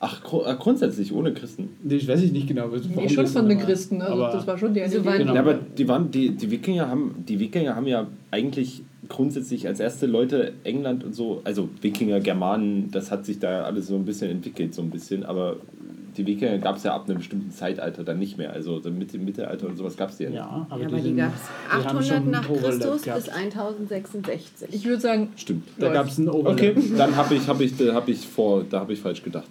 Ach, 0.00 0.20
äh, 0.32 0.54
grundsätzlich 0.58 1.12
ohne 1.12 1.32
Christen. 1.32 1.68
Das 1.84 2.08
weiß 2.08 2.22
ich 2.22 2.32
nicht 2.32 2.48
genau. 2.48 2.72
was- 2.72 2.88
warum 2.90 3.04
Nee, 3.04 3.08
schon 3.08 3.26
von 3.28 3.48
den. 3.48 3.58
Christen. 3.60 4.02
Also 4.02 4.24
Aber 4.24 4.32
das 4.32 4.44
war 4.48 4.58
schon 4.58 4.74
die 4.74 4.82
eine 4.82 4.92
waren- 5.04 5.14
Idee. 5.14 5.18
Genau. 5.22 5.34
Ja, 5.36 5.40
aber 5.42 5.54
die 5.78 5.86
waren, 5.86 6.10
die, 6.10 6.30
die 6.30 6.50
Wikinger 6.50 6.88
haben, 6.88 7.14
die 7.28 7.38
Wikinger 7.38 7.76
haben 7.76 7.86
ja 7.86 8.08
eigentlich 8.32 8.82
grundsätzlich 9.12 9.68
als 9.68 9.78
erste 9.78 10.06
Leute 10.06 10.54
England 10.64 11.04
und 11.04 11.14
so, 11.14 11.42
also 11.44 11.68
Wikinger, 11.82 12.20
Germanen, 12.20 12.90
das 12.90 13.10
hat 13.10 13.26
sich 13.26 13.38
da 13.38 13.62
alles 13.62 13.86
so 13.86 13.94
ein 13.94 14.06
bisschen 14.06 14.30
entwickelt, 14.30 14.74
so 14.74 14.80
ein 14.80 14.90
bisschen, 14.90 15.24
aber 15.24 15.56
die 16.16 16.26
Wikinger 16.26 16.58
gab 16.58 16.76
es 16.76 16.82
ja 16.82 16.94
ab 16.94 17.04
einem 17.06 17.18
bestimmten 17.18 17.50
Zeitalter 17.50 18.04
dann 18.04 18.18
nicht 18.18 18.36
mehr. 18.36 18.52
Also 18.52 18.80
Mitte, 18.90 19.18
Mittelalter 19.18 19.66
und 19.66 19.76
sowas 19.76 19.96
gab 19.96 20.10
es 20.10 20.18
ja 20.18 20.28
nicht. 20.28 20.36
Ja, 20.36 20.66
aber 20.68 20.82
ja, 20.82 20.88
die, 20.88 20.94
aber 20.94 21.02
die 21.02 21.16
gab 21.16 21.34
es 21.34 21.40
die 21.42 21.88
haben 21.88 21.98
800 21.98 22.06
schon 22.06 22.30
nach 22.30 22.48
Christus 22.48 23.02
gehabt. 23.02 23.24
bis 23.24 23.32
1066. 23.34 24.68
Ich 24.72 24.84
würde 24.84 25.00
sagen, 25.00 25.28
Stimmt. 25.36 25.64
Da 25.78 25.92
gab 25.92 26.08
es 26.08 26.18
einen 26.18 26.28
Overlap. 26.28 26.58
Okay, 26.58 26.74
dann 26.96 27.16
habe 27.16 27.34
ich, 27.34 27.46
hab 27.46 27.60
ich, 27.60 27.76
da 27.76 27.94
hab 27.94 28.08
ich 28.08 28.26
vor, 28.26 28.64
da 28.68 28.80
habe 28.80 28.92
ich 28.92 29.00
falsch 29.00 29.22
gedacht. 29.22 29.48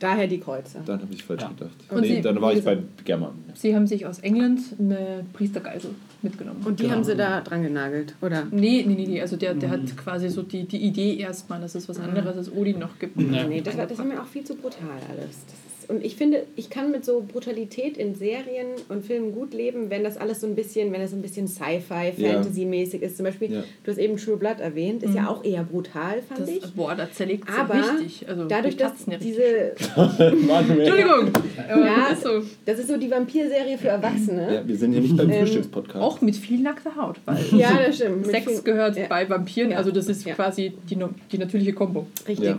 Daher 0.00 0.28
die 0.28 0.38
Kreuze. 0.38 0.78
Dann 0.86 1.00
habe 1.02 1.12
ich 1.12 1.24
falsch 1.24 1.42
Ja. 1.42 1.48
gedacht. 1.48 1.70
Und 1.90 2.00
nee, 2.02 2.16
sie- 2.16 2.20
dann 2.20 2.40
war 2.40 2.52
ich 2.52 2.62
bei 2.64 2.78
Germanen. 3.04 3.44
sie 3.54 3.74
haben 3.74 3.86
sich 3.88 4.06
aus 4.06 4.20
England 4.20 4.60
eine 4.78 5.24
Priestergeisel 5.32 5.90
mitgenommen. 6.22 6.62
Und 6.64 6.78
die 6.78 6.84
Genau. 6.84 6.94
haben 6.96 7.04
sie 7.04 7.16
da 7.16 7.40
dran 7.40 7.62
genagelt, 7.64 8.14
oder? 8.22 8.44
Nee, 8.50 8.84
nee, 8.86 8.94
nee, 8.94 9.06
nee. 9.06 9.20
Also 9.20 9.36
der, 9.36 9.54
der 9.54 9.68
Mhm. 9.70 9.72
hat 9.72 9.96
quasi 9.96 10.28
so 10.28 10.42
die, 10.42 10.64
die 10.64 10.78
Idee 10.78 11.16
erstmal, 11.16 11.60
dass 11.60 11.74
es 11.74 11.88
was 11.88 11.98
anderes 11.98 12.36
als 12.36 12.52
Odin 12.52 12.78
noch 12.78 12.98
gibt. 13.00 13.20
Ja. 13.20 13.44
Nee, 13.44 13.60
das, 13.60 13.76
war, 13.76 13.86
das 13.86 13.98
war 13.98 14.04
mir 14.04 14.20
auch 14.22 14.26
viel 14.26 14.44
zu 14.44 14.54
brutal 14.54 14.88
alles. 15.10 15.44
Das 15.46 15.54
ist, 15.54 15.67
und 15.88 16.04
ich 16.04 16.16
finde, 16.16 16.44
ich 16.56 16.70
kann 16.70 16.90
mit 16.90 17.04
so 17.04 17.24
Brutalität 17.26 17.96
in 17.96 18.14
Serien 18.14 18.66
und 18.88 19.04
Filmen 19.04 19.32
gut 19.32 19.54
leben, 19.54 19.90
wenn 19.90 20.04
das 20.04 20.16
alles 20.16 20.40
so 20.42 20.46
ein 20.46 20.54
bisschen, 20.54 20.92
wenn 20.92 21.00
das 21.00 21.10
so 21.10 21.16
ein 21.16 21.22
bisschen 21.22 21.48
Sci-Fi, 21.48 22.12
Ja. 22.16 22.32
Fantasy-mäßig 22.34 23.02
ist. 23.02 23.16
Zum 23.16 23.24
Beispiel, 23.24 23.52
Ja. 23.52 23.64
du 23.84 23.90
hast 23.90 23.98
eben 23.98 24.16
True 24.16 24.36
Blood 24.36 24.60
erwähnt, 24.60 25.02
ist 25.02 25.14
ja 25.14 25.28
auch 25.28 25.42
eher 25.44 25.62
brutal, 25.64 26.22
fand 26.28 26.40
Das, 26.40 26.48
ich. 26.50 26.74
boah, 26.74 26.94
da 26.94 27.10
zerlegt 27.10 27.48
es 27.48 27.56
Aber 27.58 27.74
richtig. 27.74 28.28
Also 28.28 28.44
Dadurch, 28.46 28.76
dass 28.76 28.92
ja 29.06 29.16
diese. 29.16 29.42
Entschuldigung! 30.18 31.30
Ja. 31.68 32.16
so. 32.22 32.42
das 32.66 32.78
ist 32.78 32.88
so 32.88 32.96
die 32.96 33.10
Vampirserie 33.10 33.78
für 33.78 33.88
Erwachsene. 33.88 34.54
Ja, 34.54 34.68
wir 34.68 34.76
sind 34.76 34.92
hier 34.92 35.00
nicht 35.00 35.16
beim 35.16 35.30
Ähm, 35.30 35.40
Frühstückspodcast. 35.40 35.96
Auch 36.04 36.20
mit 36.20 36.36
viel 36.36 36.60
nackter 36.60 36.94
Haut, 36.96 37.16
weil 37.24 37.38
Ja, 37.58 37.78
das 37.86 37.96
stimmt. 37.96 38.26
Sex 38.26 38.62
gehört 38.64 38.96
Ja. 38.96 39.06
bei 39.08 39.28
Vampiren, 39.28 39.70
Ja. 39.70 39.78
also 39.78 39.90
das 39.90 40.08
ist 40.08 40.24
Ja. 40.26 40.34
quasi 40.34 40.72
die, 40.88 40.96
no- 40.96 41.10
die 41.32 41.38
natürliche 41.38 41.72
Kombo. 41.72 42.06
Richtig. 42.26 42.54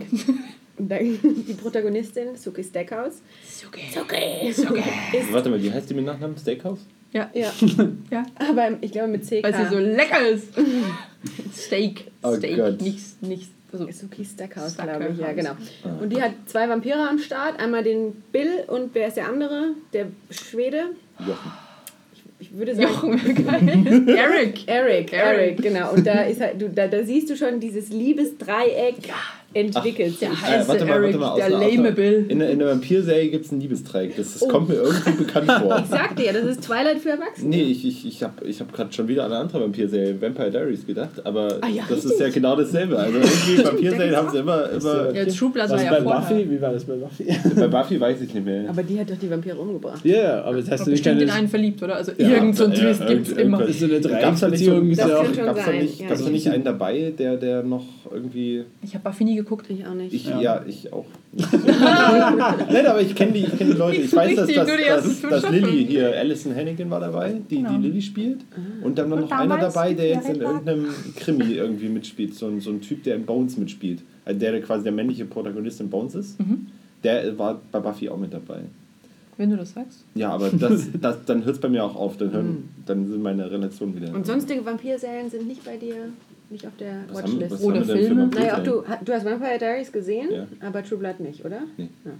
Ja. 0.80 0.82
Und 0.82 0.88
dann 0.88 1.18
die 1.48 1.54
Protagonistin, 1.54 2.36
Suki 2.36 2.64
Stackhouse, 2.64 3.22
ist, 4.44 5.32
Warte 5.32 5.50
mal, 5.50 5.62
wie 5.62 5.72
heißt 5.72 5.90
die 5.90 5.94
mit 5.94 6.04
Nachnamen? 6.04 6.36
Steakhouse? 6.36 6.80
Ja, 7.12 7.28
ja, 7.34 7.52
ja. 8.10 8.24
aber 8.38 8.78
ich 8.80 8.92
glaube 8.92 9.08
mit 9.08 9.24
CK. 9.24 9.42
weil 9.42 9.54
sie 9.54 9.68
so 9.68 9.78
lecker 9.78 10.28
ist. 10.28 10.46
Steak. 11.52 12.06
Oh 12.22 12.36
Steak, 12.36 12.56
Gott. 12.56 12.80
nicht, 12.80 13.22
nicht. 13.22 13.50
Also, 13.72 13.86
Suki 13.90 14.24
Stackhouse, 14.24 14.74
Stackhouse. 14.74 14.98
glaube 14.98 15.12
ich, 15.12 15.18
ja, 15.18 15.32
genau. 15.32 15.52
Ah. 15.84 16.02
Und 16.02 16.10
die 16.10 16.20
hat 16.20 16.32
zwei 16.46 16.68
Vampire 16.68 17.08
am 17.08 17.18
Start. 17.18 17.58
Einmal 17.60 17.82
den 17.82 18.12
Bill 18.32 18.64
und 18.68 18.94
wer 18.94 19.08
ist 19.08 19.16
der 19.16 19.28
andere? 19.28 19.74
Der 19.92 20.06
Schwede. 20.30 20.90
Jochen. 21.18 21.52
Ich 22.40 22.56
würde 22.56 22.74
sagen. 22.74 22.88
Jochen, 22.88 23.46
geil. 23.46 24.08
Eric. 24.08 24.66
Eric, 24.66 25.12
Eric. 25.12 25.12
Eric, 25.12 25.62
genau. 25.62 25.92
Und 25.92 26.06
da 26.06 26.22
ist 26.22 26.40
halt, 26.40 26.60
du, 26.60 26.70
da, 26.70 26.88
da 26.88 27.04
siehst 27.04 27.28
du 27.30 27.36
schon 27.36 27.60
dieses 27.60 27.90
Liebesdreieck 27.90 28.96
entwickelt 29.52 30.10
sich. 30.10 30.18
Der 30.20 30.28
Äh, 30.30 30.32
heiße 30.32 30.68
warte 30.68 30.84
mal, 30.84 30.90
warte 30.90 31.04
Eric, 31.06 31.18
mal, 31.20 31.28
aus 31.30 31.38
der 31.38 31.50
lame 31.50 31.92
Bill. 31.92 32.26
In 32.28 32.38
der, 32.38 32.50
in 32.50 32.58
der 32.60 32.68
Vampir-Serie 32.68 33.30
gibt 33.30 33.46
es 33.46 33.52
einen 33.52 33.60
Liebestreik. 33.60 34.16
Das, 34.16 34.32
das 34.34 34.42
Oh. 34.42 34.48
kommt 34.48 34.68
mir 34.68 34.76
irgendwie 34.76 35.10
bekannt 35.12 35.50
vor. 35.60 35.78
Ich 35.78 35.86
sagte 35.86 36.24
ja, 36.24 36.32
das 36.32 36.44
ist 36.44 36.62
Twilight 36.62 36.98
für 36.98 37.10
Erwachsene. 37.10 37.48
Nee, 37.48 37.62
ich, 37.62 37.84
ich, 37.86 38.06
ich 38.06 38.22
habe 38.22 38.44
ich 38.46 38.60
hab 38.60 38.72
gerade 38.72 38.92
schon 38.92 39.08
wieder 39.08 39.24
an 39.24 39.32
eine 39.32 39.40
andere 39.42 39.62
Vampir-Serie, 39.62 40.20
Vampire 40.20 40.50
Diaries, 40.50 40.86
gedacht, 40.86 41.24
aber 41.24 41.58
Ah 41.60 41.68
ja, 41.68 41.82
das 41.88 41.98
richtig. 41.98 42.12
ist 42.12 42.20
ja 42.20 42.28
genau 42.30 42.56
dasselbe. 42.56 42.98
Also 42.98 43.18
irgendwie 43.18 43.64
Vampir-Serien 43.64 44.16
haben 44.16 44.30
sie 44.30 44.38
immer, 44.38 44.70
immer. 44.70 45.14
Ja, 45.14 45.24
True 45.26 45.50
Blood 45.50 45.70
war 45.70 45.82
ja 45.82 45.90
bei 45.90 46.02
vorher. 46.02 46.20
Buffy? 46.20 46.50
Wie 46.50 46.60
war 46.60 46.72
das 46.72 46.84
bei 46.84 46.94
Buffy? 46.94 47.24
Bei 47.60 47.66
Buffy 47.68 48.00
weiß 48.00 48.20
ich 48.22 48.32
nicht 48.34 48.44
mehr. 48.46 48.68
Aber 48.70 48.82
die 48.82 48.98
hat 49.00 49.10
doch 49.10 49.16
die 49.18 49.30
Vampire 49.30 49.56
umgebracht. 49.56 50.00
Ja, 50.04 50.14
yeah, 50.16 50.42
aber 50.44 50.56
das 50.58 50.70
heißt 50.70 50.86
nicht 50.86 51.02
bestimmt 51.02 51.22
in 51.22 51.30
einen 51.30 51.48
verliebt, 51.48 51.82
oder? 51.82 51.96
Also 51.96 52.12
Ja, 52.16 52.28
irgend 52.30 52.56
so 52.56 52.64
ein 52.64 52.72
ja, 52.72 52.78
Twist 52.78 53.00
irgend- 53.02 53.24
gibt's 53.26 53.32
immer. 53.42 53.58
So 53.72 53.84
eine 53.86 54.00
Dreiecksbeziehung 54.00 54.94
schon 54.94 55.06
gab's 55.46 55.58
da 55.58 55.64
sein, 55.64 56.32
nicht, 56.32 56.48
einen 56.48 56.64
dabei, 56.64 57.12
der, 57.18 57.36
der 57.36 57.62
noch 57.62 57.84
irgendwie. 58.12 58.64
Ich 58.82 58.94
habe 58.94 59.04
Buffy 59.04 59.24
nie 59.24 59.39
geguckt. 59.42 59.68
Ich 59.70 59.86
auch 59.86 59.94
nicht. 59.94 60.12
Ich, 60.12 60.26
Ja. 60.26 60.40
ja. 60.40 60.64
ich 60.66 60.92
auch. 60.92 61.06
Nein, 61.32 62.86
aber 62.86 63.00
ich 63.00 63.14
kenne 63.14 63.32
die, 63.32 63.40
ich 63.44 63.56
kenn 63.56 63.68
die 63.68 63.76
Leute. 63.76 64.00
Ich 64.02 64.14
weiß, 64.14 64.36
dass, 64.36 64.52
dass, 64.52 64.66
dass, 64.66 65.42
dass. 65.42 65.50
Lilly 65.50 65.86
hier, 65.86 66.16
Alison 66.16 66.54
Hannigan 66.54 66.90
war 66.90 67.00
dabei, 67.00 67.40
die, 67.50 67.56
Genau. 67.56 67.70
die 67.72 67.88
Lilly 67.88 68.02
spielt. 68.02 68.40
Und 68.82 68.98
dann 68.98 69.10
war 69.10 69.20
noch 69.20 69.30
einer 69.30 69.58
dabei, 69.58 69.94
der 69.94 70.08
jetzt 70.08 70.28
in 70.28 70.40
irgendeinem 70.40 70.86
Krimi 71.16 71.52
irgendwie 71.52 71.88
mitspielt. 71.88 72.34
So 72.34 72.46
ein, 72.46 72.60
so 72.60 72.70
ein 72.70 72.80
Typ, 72.80 73.02
der 73.04 73.16
in 73.16 73.24
Bones 73.24 73.56
mitspielt. 73.56 74.02
Also 74.24 74.38
der 74.38 74.60
quasi 74.62 74.84
der 74.84 74.92
männliche 74.92 75.24
Protagonist 75.24 75.80
in 75.80 75.90
Bones 75.90 76.14
ist. 76.14 76.40
Mhm. 76.40 76.66
Der 77.02 77.38
war 77.38 77.60
bei 77.72 77.80
Buffy 77.80 78.08
auch 78.08 78.18
mit 78.18 78.32
dabei. 78.32 78.60
Wenn 79.36 79.48
du 79.48 79.56
das 79.56 79.72
sagst. 79.72 80.04
Ja, 80.14 80.32
aber 80.32 80.50
das, 80.50 80.88
das, 81.00 81.24
dann 81.24 81.44
hört 81.46 81.54
es 81.54 81.60
bei 81.62 81.68
mir 81.70 81.82
auch 81.82 81.96
auf. 81.96 82.18
Dann, 82.18 82.30
hören, 82.32 82.68
dann 82.84 83.08
sind 83.08 83.22
meine 83.22 83.50
Relationen 83.50 83.96
wieder. 83.96 84.14
Und 84.14 84.26
sonstige 84.26 84.64
Vampirserien 84.66 85.30
sind 85.30 85.48
nicht 85.48 85.64
bei 85.64 85.78
dir, 85.78 85.94
nicht 86.50 86.66
auf 86.66 86.76
der 86.78 87.04
was 87.08 87.22
Watchlist. 87.22 87.50
was 87.52 87.62
Oder 87.62 87.76
haben 87.80 87.84
für 87.86 87.96
Filme? 87.96 88.26
Naja, 88.26 88.58
auch 88.58 88.62
du, 88.64 88.86
ha- 88.86 89.00
du 89.04 89.12
hast 89.12 89.24
Vampire 89.24 89.58
Diaries 89.58 89.92
gesehen, 89.92 90.28
Ja. 90.32 90.46
aber 90.66 90.82
True 90.82 90.98
Blood 90.98 91.20
nicht, 91.20 91.44
oder? 91.44 91.60
Nee. 91.76 91.88
Ja. 92.04 92.10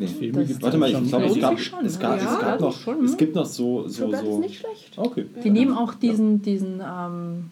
Nee. 0.00 0.32
Warte 0.60 0.78
mal, 0.78 0.90
ich 0.92 1.08
glaube, 1.08 1.24
es 1.26 1.40
gab, 1.40 1.58
schon, 1.60 1.84
es 1.84 1.98
gab, 1.98 2.20
ja. 2.22 2.34
es 2.34 2.40
gab 2.40 2.60
noch, 2.60 2.78
schon, 2.78 3.04
es 3.04 3.10
ne? 3.12 3.16
gibt 3.16 3.34
noch 3.34 3.46
so, 3.46 3.80
True 3.82 3.90
so, 3.90 4.06
Blood 4.08 4.20
so. 4.20 4.30
ist 4.34 4.38
nicht 4.40 4.58
schlecht. 4.60 4.92
Okay. 4.96 5.26
Die 5.42 5.50
nehmen 5.50 5.72
auch 5.76 5.94
diesen, 5.94 6.40
diesen 6.40 6.80
ähm, 6.80 7.50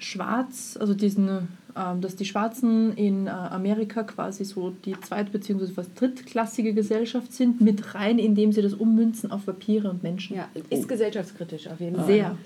Schwarz, 0.00 0.76
also 0.80 0.94
diesen, 0.94 1.28
ähm, 1.76 2.00
dass 2.00 2.16
die 2.16 2.24
Schwarzen 2.24 2.92
in 2.96 3.26
äh, 3.26 3.30
Amerika 3.30 4.02
quasi 4.04 4.44
so 4.44 4.72
die 4.84 4.98
zweit- 5.00 5.30
bzw. 5.32 5.66
fast 5.68 5.90
drittklassige 6.00 6.72
Gesellschaft 6.72 7.32
sind, 7.32 7.60
mit 7.60 7.94
rein, 7.94 8.18
indem 8.18 8.52
sie 8.52 8.62
das 8.62 8.74
ummünzen 8.74 9.30
auf 9.30 9.46
Vampire 9.46 9.90
und 9.90 10.02
Menschen. 10.02 10.36
Ja, 10.36 10.48
ist 10.70 10.88
gesellschaftskritisch 10.88 11.68
auf 11.68 11.80
jeden 11.80 11.96
Fall. 11.96 12.06
Sehr. 12.06 12.36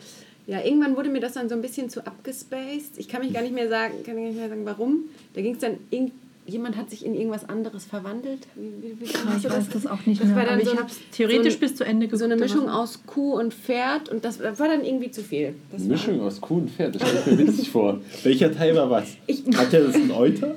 Ja, 0.46 0.60
irgendwann 0.64 0.96
wurde 0.96 1.08
mir 1.08 1.20
das 1.20 1.34
dann 1.34 1.48
so 1.48 1.54
ein 1.54 1.62
bisschen 1.62 1.88
zu 1.88 2.04
abgespaced. 2.06 2.98
Ich 2.98 3.08
kann 3.08 3.22
mich 3.22 3.32
gar 3.32 3.42
nicht 3.42 3.54
mehr 3.54 3.68
sagen, 3.68 3.94
kann 4.04 4.18
ich 4.18 4.24
nicht 4.24 4.36
mehr 4.38 4.48
sagen, 4.48 4.62
warum. 4.64 5.04
Da 5.34 5.40
ging 5.40 5.54
es 5.54 5.60
dann, 5.60 5.74
irgend- 5.90 6.12
jemand 6.46 6.76
hat 6.76 6.90
sich 6.90 7.06
in 7.06 7.14
irgendwas 7.14 7.48
anderes 7.48 7.84
verwandelt. 7.84 8.40
Wie, 8.56 8.82
wie, 8.82 9.00
wie 9.00 9.04
Ja, 9.12 9.20
ich 9.38 9.44
weiß 9.48 9.68
das 9.72 9.86
auch 9.86 10.04
nicht 10.04 10.20
Das 10.20 10.26
mehr, 10.26 10.36
war 10.38 10.44
dann 10.44 10.54
aber 10.56 10.64
so 10.64 10.72
ich 10.72 10.78
habe 10.78 10.90
es 10.90 10.98
theoretisch 11.12 11.52
so 11.54 11.58
ein- 11.58 11.60
bis 11.60 11.74
zu 11.76 11.84
Ende 11.84 12.06
geguckt. 12.06 12.18
So 12.18 12.24
eine 12.24 12.34
Mischung 12.36 12.68
aus 12.68 13.00
Kuh 13.06 13.34
und 13.38 13.54
Pferd 13.54 14.08
und 14.08 14.24
das 14.24 14.40
war 14.40 14.54
dann 14.68 14.84
irgendwie 14.84 15.12
zu 15.12 15.22
viel. 15.22 15.54
Das 15.70 15.82
war- 15.82 15.88
Mischung 15.90 16.20
aus 16.20 16.40
Kuh 16.40 16.56
und 16.56 16.70
Pferd, 16.70 16.96
das 16.96 17.02
stelle 17.08 17.20
ich 17.20 17.26
mir 17.38 17.46
witzig 17.46 17.70
vor. 17.70 18.00
Welcher 18.24 18.52
Teil 18.52 18.74
war 18.74 18.90
was? 18.90 19.16
Ich- 19.28 19.44
Hat 19.56 19.72
der 19.72 19.84
das 19.84 19.94
ein 19.94 20.10
Euter? 20.10 20.56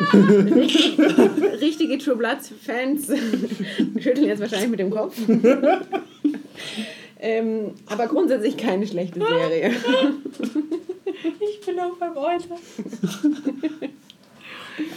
Richtige 1.60 1.98
True 1.98 2.16
Bloods-Fans 2.16 3.08
schütteln 4.02 4.26
jetzt 4.26 4.40
wahrscheinlich 4.40 4.70
mit 4.70 4.80
dem 4.80 4.90
Kopf. 4.90 5.14
Ähm, 7.20 7.72
aber 7.86 8.06
grundsätzlich 8.06 8.56
keine 8.56 8.86
schlechte 8.86 9.20
Serie. 9.20 9.72
Ich 11.40 11.66
bin 11.66 11.78
auch 11.78 11.96
beim 11.98 12.16
Euter. 12.16 12.56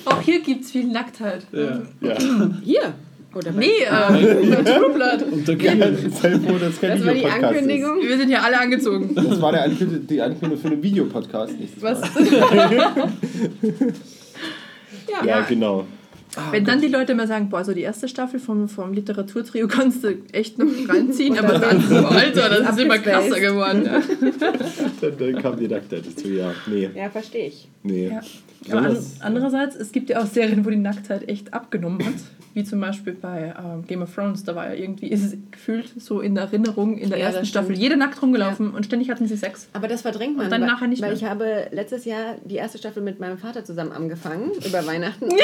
auch 0.05 0.21
hier 0.21 0.39
gibt 0.41 0.63
es 0.63 0.71
viel 0.71 0.87
Nacktheit. 0.87 1.45
Ja. 1.51 1.81
Ja. 1.99 2.15
Hier. 2.63 2.93
Oder 3.35 3.51
Nee, 3.51 3.65
äh, 3.65 3.89
bei 3.89 4.63
True 4.63 4.93
Blood. 4.93 5.23
Und 5.31 5.47
da 5.47 5.53
Ja, 5.53 5.73
ging 5.73 6.11
sei 6.11 6.31
froh, 6.39 6.57
dass 6.59 6.79
kein 6.79 6.97
Das 6.97 7.05
war 7.05 7.13
die 7.13 7.25
Ankündigung. 7.25 8.01
Wir 8.01 8.17
sind 8.17 8.29
ja 8.29 8.41
alle 8.41 8.59
angezogen. 8.59 9.15
Ist. 9.17 9.31
Das 9.31 9.41
war 9.41 9.51
der 9.51 9.63
Ankündigung, 9.63 10.07
die 10.07 10.21
Ankündigung 10.21 10.61
für 10.63 10.69
den 10.69 10.83
Videopodcast 10.83 11.55
Was? 11.81 12.01
Ja, 15.09 15.25
Ja, 15.25 15.41
genau. 15.41 15.85
Wenn 16.51 16.65
dann 16.65 16.81
die 16.81 16.87
Leute 16.87 17.13
mal 17.15 17.27
sagen, 17.27 17.49
boah, 17.49 17.63
so 17.63 17.73
die 17.73 17.81
erste 17.81 18.07
Staffel 18.07 18.39
vom, 18.39 18.67
vom 18.67 18.93
Literaturtrio 18.93 19.67
kannst 19.69 20.03
du 20.03 20.17
echt 20.31 20.57
noch 20.57 20.67
reinziehen, 20.87 21.37
aber 21.37 21.59
dann 21.59 21.81
so, 21.81 21.95
Alter, 21.97 22.49
das 22.49 22.71
ist 22.71 22.79
immer 22.79 22.97
krasser 22.99 23.39
geworden. 23.39 23.85
Ja. 23.85 24.01
Dann, 25.01 25.17
dann 25.17 25.41
kam 25.41 25.57
die 25.59 25.67
Nacktheit 25.67 26.03
dazu. 26.07 26.29
Ja, 26.29 26.53
nee, 26.67 26.89
ja 26.95 27.09
verstehe 27.09 27.47
ich. 27.47 27.67
nee. 27.83 28.07
Ja. 28.07 28.21
Aber 28.71 28.87
an, 28.87 28.97
andererseits, 29.19 29.75
es 29.75 29.91
gibt 29.91 30.09
ja 30.09 30.21
auch 30.21 30.25
Serien, 30.25 30.63
wo 30.65 30.69
die 30.69 30.77
Nacktheit 30.77 31.27
echt 31.27 31.53
abgenommen 31.53 32.05
hat. 32.05 32.13
Wie 32.53 32.63
zum 32.63 32.79
Beispiel 32.79 33.13
bei 33.13 33.53
ähm, 33.57 33.83
Game 33.87 34.03
of 34.03 34.13
Thrones. 34.13 34.43
Da 34.43 34.55
war 34.55 34.67
ja 34.71 34.75
irgendwie, 34.79 35.07
ist 35.07 35.23
es 35.25 35.35
gefühlt 35.51 35.91
so 36.01 36.21
in 36.21 36.35
der 36.35 36.43
Erinnerung 36.45 36.97
in 36.99 37.09
der 37.09 37.17
Ja, 37.17 37.25
ersten 37.25 37.45
Staffel, 37.45 37.75
jede 37.75 37.97
nackt 37.97 38.21
rumgelaufen 38.21 38.71
und 38.71 38.85
ständig 38.85 39.09
hatten 39.09 39.27
sie 39.27 39.35
Sex. 39.35 39.67
Aber 39.73 39.87
das 39.87 40.03
verdrängt 40.03 40.37
man. 40.37 40.45
Und 40.45 40.51
dann 40.51 40.61
weil, 40.61 40.67
nachher 40.67 40.87
nicht 40.87 41.01
Weil 41.01 41.09
mehr. 41.09 41.17
ich 41.17 41.23
habe 41.25 41.67
letztes 41.71 42.05
Jahr 42.05 42.35
die 42.45 42.55
erste 42.55 42.77
Staffel 42.77 43.01
mit 43.03 43.19
meinem 43.19 43.39
Vater 43.39 43.65
zusammen 43.65 43.91
angefangen, 43.91 44.51
über 44.65 44.85
Weihnachten. 44.85 45.29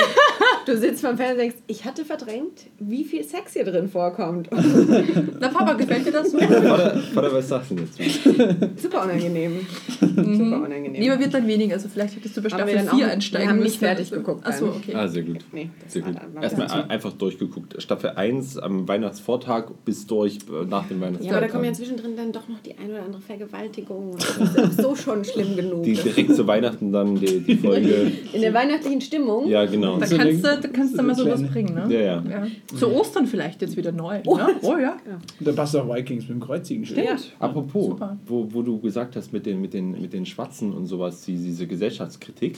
Du 0.65 0.77
sitzt 0.79 1.01
vom 1.01 1.17
Fernseher 1.17 1.31
und 1.33 1.37
denkst, 1.39 1.55
ich 1.67 1.85
hatte 1.85 2.03
verdrängt, 2.05 2.67
wie 2.79 3.03
viel 3.03 3.23
Sex 3.23 3.53
hier 3.53 3.63
drin 3.65 3.87
vorkommt. 3.87 4.49
Na, 5.39 5.47
Papa, 5.49 5.73
gefällt 5.73 6.05
dir 6.07 6.11
das 6.11 6.31
so? 6.31 6.39
Vater, 6.39 6.97
Vater, 7.13 7.33
was 7.33 7.47
sagst 7.49 7.71
du 7.71 7.75
denn 7.75 7.87
jetzt? 7.97 8.81
Super 8.81 9.03
unangenehm. 9.03 9.65
Super 9.99 10.63
unangenehm. 10.63 10.91
Nee, 10.93 11.09
aber 11.09 11.19
wird 11.21 11.33
dann 11.33 11.47
weniger. 11.47 11.75
Also 11.75 11.89
vielleicht 11.89 12.15
hättest 12.15 12.35
du 12.37 12.41
bei 12.41 12.49
Staffel 12.49 12.75
dann 12.75 12.89
4 12.97 13.05
auch- 13.07 13.11
einsteigen 13.11 13.45
wir 13.45 13.49
haben 13.49 13.57
müssen. 13.57 13.67
nicht 13.69 13.79
fertig 13.79 14.11
geguckt 14.11 14.45
Achso, 14.45 14.67
okay. 14.67 14.93
Ah, 14.95 15.07
sehr 15.07 15.23
gut. 15.23 15.37
Nee, 15.51 15.69
Sehr 15.87 16.01
gut. 16.01 16.15
Erstmal 16.41 16.67
a- 16.67 16.85
einfach 16.87 17.13
durchgeguckt. 17.13 17.81
Staffel 17.81 18.11
1 18.11 18.57
am 18.57 18.87
Weihnachtsvortag 18.87 19.71
bis 19.85 20.05
durch 20.07 20.37
äh, 20.49 20.65
nach 20.65 20.87
dem 20.87 20.99
Weihnachtsvortag. 21.01 21.25
Ja, 21.25 21.31
aber 21.37 21.41
da 21.47 21.51
kommen 21.51 21.65
ja 21.65 21.73
zwischendrin 21.73 22.15
dann 22.15 22.31
doch 22.31 22.47
noch 22.47 22.59
die 22.59 22.77
ein 22.77 22.89
oder 22.91 23.03
andere 23.03 23.21
Vergewaltigung. 23.21 24.15
Das 24.39 24.69
ist 24.71 24.79
auch 24.85 24.89
so 24.91 24.95
schon 24.95 25.23
schlimm 25.25 25.55
genug. 25.55 25.83
die 25.83 25.93
direkt 25.93 26.35
zu 26.35 26.47
Weihnachten 26.47 26.91
dann 26.91 27.15
die, 27.15 27.39
die 27.41 27.55
Folge. 27.57 28.11
In 28.33 28.41
der 28.41 28.53
weihnachtlichen 28.53 29.01
Stimmung. 29.01 29.47
Ja, 29.47 29.65
genau. 29.65 29.97
Da 29.97 30.05
kannst 30.07 30.43
du, 30.43 30.68
kannst 30.73 30.93
so 30.95 31.01
du 31.01 31.07
mal 31.07 31.15
sowas 31.15 31.43
bringen, 31.43 31.73
ne? 31.75 31.85
Ja, 31.93 32.21
ja. 32.21 32.47
Zu 32.77 32.91
Ostern 32.91 33.25
vielleicht 33.27 33.61
jetzt 33.61 33.75
wieder 33.77 33.91
neu. 33.91 34.19
Oh. 34.25 34.37
Ne? 34.37 34.47
Oh 34.61 34.77
ja. 34.77 34.97
Da 35.39 35.51
passt 35.51 35.75
auch 35.75 35.87
Vikings 35.93 36.23
mit 36.23 36.31
dem 36.31 36.39
Kreuzigen. 36.39 36.85
Stimmt. 36.85 37.05
Ja. 37.05 37.15
Apropos, 37.39 37.87
Super. 37.87 38.17
wo, 38.25 38.47
wo 38.51 38.61
du 38.61 38.79
gesagt 38.79 39.15
hast 39.15 39.33
mit 39.33 39.45
den, 39.45 39.61
mit 39.61 39.73
den, 39.73 39.99
mit 40.01 40.13
den 40.13 40.25
Schwarzen 40.25 40.73
und 40.73 40.85
sowas, 40.87 41.21
die, 41.21 41.35
diese 41.35 41.67
Gesellschaftskritik, 41.67 42.57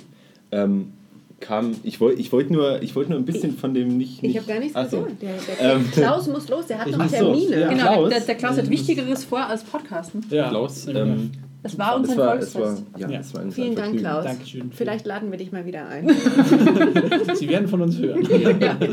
ähm, 0.51 0.93
kam, 1.39 1.75
ich 1.83 1.99
wollte 1.99 2.21
ich 2.21 2.31
wollt 2.31 2.51
nur, 2.51 2.81
ich 2.83 2.95
wollt 2.95 3.09
nur 3.09 3.17
ein 3.17 3.25
bisschen 3.25 3.57
von 3.57 3.73
dem 3.73 3.97
nicht... 3.97 4.21
nicht 4.21 4.31
Ich 4.35 4.37
habe 4.37 4.47
gar 4.47 4.59
nichts 4.59 4.73
so. 4.91 5.01
gesagt. 5.01 5.21
Der, 5.21 5.31
der 5.59 5.75
Ähm. 5.75 5.91
Klaus 5.91 6.27
muss 6.27 6.47
los, 6.49 6.67
der 6.67 6.79
hat 6.79 6.87
Ich 6.87 6.95
noch 6.95 7.07
Termine. 7.09 7.33
los, 7.33 7.49
ja. 7.49 7.69
Genau, 7.69 7.83
Klaus. 7.93 8.09
der, 8.09 8.19
der 8.21 8.35
Klaus 8.35 8.57
hat 8.57 8.69
Wichtigeres 8.69 9.23
vor 9.25 9.39
als 9.47 9.63
Podcasten. 9.63 10.23
Ja. 10.29 10.49
Klaus, 10.49 10.85
Ja. 10.85 10.93
ähm, 11.03 11.31
Das 11.63 11.77
war 11.77 11.95
unser 11.95 12.11
es 12.13 12.17
war, 12.17 12.35
es 12.39 12.55
war, 12.55 12.61
Volksfest. 12.63 12.87
ja, 12.97 13.09
Ja. 13.09 13.19
es 13.19 13.33
war 13.33 13.41
ein 13.41 13.51
Vielen 13.51 13.75
Dank. 13.75 13.97
Klaus. 13.99 14.23
Dankeschön. 14.25 14.71
Vielleicht 14.71 15.05
laden 15.05 15.29
wir 15.29 15.37
dich 15.37 15.51
mal 15.51 15.65
wieder 15.65 15.87
ein. 15.87 16.09
Sie 17.35 17.47
werden 17.49 17.67
von 17.67 17.81
uns 17.81 17.97
hören. 17.99 18.23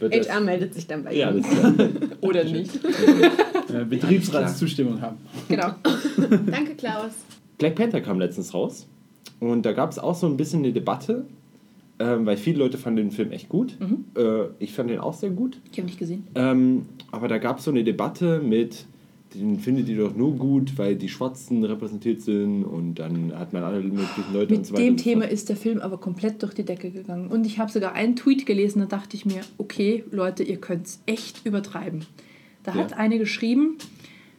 Das- 0.00 0.28
HR 0.28 0.40
meldet 0.40 0.74
sich 0.74 0.86
dann 0.86 1.04
bei 1.04 1.14
Ja, 1.14 1.30
Ihnen. 1.30 1.44
Oder 2.22 2.42
nicht. 2.44 2.74
Äh, 3.72 3.84
Betriebsratszustimmung 3.84 5.00
haben. 5.00 5.18
Genau. 5.48 5.68
Danke, 6.50 6.74
Klaus. 6.76 7.12
Black 7.58 7.74
Panther 7.76 8.00
kam 8.00 8.18
letztens 8.18 8.54
raus 8.54 8.86
und 9.38 9.64
da 9.66 9.72
gab 9.72 9.90
es 9.92 9.98
auch 9.98 10.14
so 10.14 10.26
ein 10.26 10.36
bisschen 10.36 10.60
eine 10.60 10.72
Debatte, 10.72 11.24
ähm, 11.98 12.24
weil 12.26 12.36
viele 12.38 12.58
Leute 12.58 12.78
fanden 12.78 12.96
den 12.96 13.10
Film 13.10 13.30
echt 13.32 13.48
gut. 13.50 13.76
Mhm. 13.78 14.04
Äh, 14.16 14.46
ich 14.58 14.72
fand 14.72 14.88
den 14.90 14.98
auch 15.00 15.12
sehr 15.14 15.30
gut. 15.30 15.58
Ich 15.70 15.78
habe 15.78 15.86
nicht 15.86 15.98
gesehen. 15.98 16.26
Ähm, 16.34 16.86
aber 17.12 17.28
da 17.28 17.36
gab 17.38 17.58
es 17.58 17.64
so 17.64 17.70
eine 17.70 17.84
Debatte 17.84 18.40
mit, 18.40 18.86
den 19.34 19.58
findet 19.60 19.88
ihr 19.88 19.98
doch 19.98 20.14
nur 20.16 20.34
gut, 20.36 20.76
weil 20.78 20.96
die 20.96 21.08
Schwarzen 21.08 21.62
repräsentiert 21.64 22.20
sind 22.20 22.64
und 22.64 22.96
dann 22.96 23.32
hat 23.38 23.52
man 23.52 23.62
alle 23.62 23.80
möglichen 23.80 24.32
Leute 24.32 24.52
und 24.54 24.58
Mit 24.60 24.66
so 24.66 24.74
weiter. 24.74 24.82
dem 24.84 24.92
und 24.94 24.98
so 24.98 25.04
Thema 25.04 25.24
ist 25.28 25.48
der 25.48 25.56
Film 25.56 25.78
aber 25.80 25.98
komplett 25.98 26.42
durch 26.42 26.54
die 26.54 26.64
Decke 26.64 26.90
gegangen. 26.90 27.28
Und 27.28 27.46
ich 27.46 27.58
habe 27.58 27.70
sogar 27.70 27.92
einen 27.92 28.16
Tweet 28.16 28.44
gelesen, 28.46 28.80
da 28.80 28.86
dachte 28.86 29.16
ich 29.16 29.26
mir, 29.26 29.40
okay, 29.58 30.04
Leute, 30.10 30.42
ihr 30.42 30.56
könnt 30.56 30.86
es 30.86 31.00
echt 31.06 31.46
übertreiben. 31.46 32.04
Da 32.64 32.74
hat 32.74 32.90
Ja. 32.92 32.96
eine 32.96 33.18
geschrieben, 33.18 33.76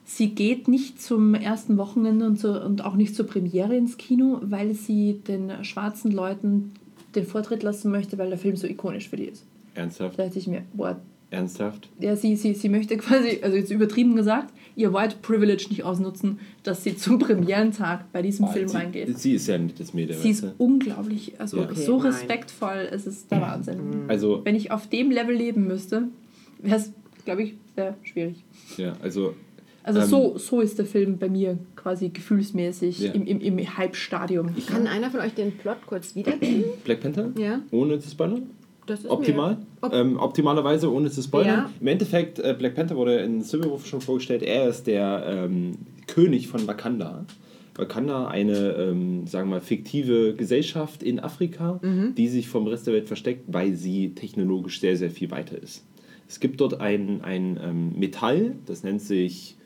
sie 0.04 0.30
geht 0.30 0.68
nicht 0.68 1.02
zum 1.02 1.34
ersten 1.36 1.78
Wochenende 1.78 2.26
und, 2.26 2.38
so, 2.40 2.52
und 2.62 2.84
auch 2.84 2.96
nicht 2.96 3.16
zur 3.16 3.26
Premiere 3.28 3.76
ins 3.76 3.98
Kino, 3.98 4.40
weil 4.44 4.74
sie 4.74 5.22
den 5.28 5.64
schwarzen 5.64 6.12
Leuten 6.12 6.72
den 7.16 7.26
Vortritt 7.26 7.64
lassen 7.64 7.92
möchte, 7.92 8.18
weil 8.18 8.30
der 8.30 8.38
Film 8.38 8.56
so 8.56 8.68
ikonisch 8.68 9.10
für 9.10 9.18
die 9.18 9.26
ist. 9.26 9.46
Ernsthaft? 9.74 10.20
Da 10.20 10.26
dachte 10.26 10.38
ich 10.38 10.48
mir, 10.48 10.64
boah, 10.74 11.00
Ernsthaft? 11.32 11.90
ja, 12.00 12.16
sie, 12.16 12.36
sie, 12.36 12.54
sie 12.54 12.70
möchte 12.70 12.96
quasi, 12.98 13.40
also 13.42 13.58
jetzt 13.58 13.72
übertrieben 13.72 14.16
gesagt, 14.16 14.54
ihr 14.76 14.94
White 14.94 15.16
Privilege 15.22 15.66
nicht 15.70 15.84
ausnutzen, 15.84 16.40
dass 16.64 16.84
sie 16.84 16.96
zum 16.96 17.20
Premierentag 17.20 18.12
bei 18.14 18.22
diesem 18.22 18.48
Film 18.50 18.68
sie, 18.68 18.78
reingeht. 18.78 19.18
Sie 19.18 19.34
ist 19.34 19.48
ja 19.48 19.56
ein 19.56 19.66
nettes 19.68 19.94
Mädel. 19.94 20.16
Sie 20.16 20.30
ist 20.30 20.46
unglaublich, 20.58 21.34
also 21.40 21.58
Ja. 21.58 21.64
so 21.74 21.96
Okay, 21.96 22.04
nein. 22.04 22.12
respektvoll, 22.14 22.88
es 22.92 23.08
ist 23.08 23.32
der 23.32 23.42
Wahnsinn. 23.42 23.80
Also, 24.08 24.42
Wenn 24.46 24.56
ich 24.56 24.72
auf 24.72 24.88
dem 24.88 25.10
Level 25.12 25.36
leben 25.36 25.66
müsste, 25.68 26.04
wäre 26.62 26.78
es, 26.78 26.92
glaube 27.26 27.44
ich, 27.44 27.54
sehr 27.76 27.96
schwierig. 28.04 28.44
ja, 28.78 28.94
also 29.02 29.34
Also 29.84 30.00
Ähm, 30.02 30.06
so, 30.08 30.38
so 30.38 30.62
ist 30.62 30.78
der 30.78 30.86
Film 30.86 31.18
bei 31.18 31.28
mir 31.28 31.58
quasi 31.76 32.10
gefühlsmäßig 32.10 33.00
Ja. 33.00 33.12
im, 33.14 33.26
im, 33.26 33.42
im 33.42 33.78
Hype-Stadium. 33.78 34.54
Kann 34.68 34.86
einer 34.88 35.10
von 35.10 35.20
euch 35.22 35.34
den 35.34 35.54
Plot 35.58 35.78
kurz 35.88 36.14
wiedergeben? 36.16 36.66
Black 36.84 37.02
Panther? 37.02 37.32
Ja. 37.38 37.62
Ohne 37.72 38.00
zu 38.00 38.10
spoilern? 38.12 38.44
Optimal? 39.08 39.58
Op 39.82 39.94
Ähm, 39.94 40.18
optimalerweise, 40.20 40.92
ohne 40.92 41.10
zu 41.10 41.22
spoilern. 41.22 41.48
Ja. 41.48 41.72
Im 41.80 41.88
Endeffekt, 41.88 42.40
äh, 42.40 42.56
Black 42.58 42.76
Panther 42.76 42.96
wurde 42.96 43.18
in 43.18 43.42
Civil 43.42 43.70
War 43.72 43.80
schon 43.80 44.02
vorgestellt, 44.02 44.44
er 44.44 44.68
ist 44.68 44.88
der 44.88 45.24
ähm, 45.28 45.74
König 46.08 46.48
von 46.48 46.68
Wakanda. 46.68 47.26
Wakanda, 47.76 48.28
eine, 48.28 48.74
ähm, 48.74 49.28
sagen 49.28 49.50
wir 49.50 49.56
mal, 49.56 49.62
fiktive 49.62 50.36
Gesellschaft 50.36 51.04
in 51.04 51.20
Afrika, 51.20 51.80
die 52.18 52.28
sich 52.28 52.50
vom 52.50 52.68
Rest 52.68 52.86
der 52.86 52.94
Welt 52.94 53.08
versteckt, 53.08 53.46
weil 53.48 53.76
sie 53.76 54.14
technologisch 54.14 54.82
sehr, 54.82 54.98
sehr 54.98 55.10
viel 55.10 55.32
weiter 55.32 55.58
ist. 55.62 55.86
Es 56.28 56.40
gibt 56.40 56.60
dort 56.62 56.82
ein, 56.82 57.22
ein 57.24 57.60
ähm, 57.64 57.98
Metall, 57.98 58.56
das 58.66 58.84
nennt 58.84 59.02
sich 59.02 59.58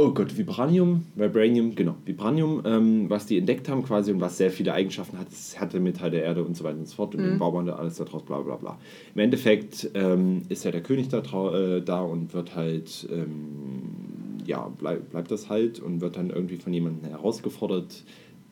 Oh 0.00 0.12
Gott, 0.12 0.38
Vibranium, 0.38 1.06
Vibranium, 1.16 1.74
genau, 1.74 1.96
Vibranium, 2.04 2.62
ähm, 2.64 3.10
was 3.10 3.26
die 3.26 3.36
entdeckt 3.36 3.68
haben 3.68 3.82
quasi 3.82 4.12
und 4.12 4.20
was 4.20 4.38
sehr 4.38 4.52
viele 4.52 4.72
Eigenschaften 4.72 5.18
hat, 5.18 5.26
das 5.26 5.58
hatte 5.58 5.80
Metall 5.80 6.12
der 6.12 6.22
Erde 6.22 6.44
und 6.44 6.56
so 6.56 6.62
weiter 6.62 6.78
und 6.78 6.86
so 6.86 6.94
fort 6.94 7.16
und 7.16 7.24
den 7.24 7.36
Bauern 7.40 7.66
da 7.66 7.74
alles 7.74 7.96
da 7.96 8.04
draus, 8.04 8.22
bla 8.22 8.38
bla 8.38 8.54
bla. 8.54 8.78
Im 9.16 9.20
Endeffekt 9.20 9.90
ähm, 9.94 10.42
ist 10.48 10.64
ja 10.64 10.70
der 10.70 10.84
König 10.84 11.08
da, 11.08 11.18
äh, 11.18 11.82
da 11.82 12.00
und 12.00 12.32
wird 12.32 12.54
halt, 12.54 13.08
ähm, 13.10 14.38
ja, 14.46 14.70
bleib, 14.78 15.10
bleibt 15.10 15.32
das 15.32 15.48
halt 15.48 15.80
und 15.80 16.00
wird 16.00 16.16
dann 16.16 16.30
irgendwie 16.30 16.58
von 16.58 16.72
jemandem 16.72 17.10
herausgefordert, 17.10 18.04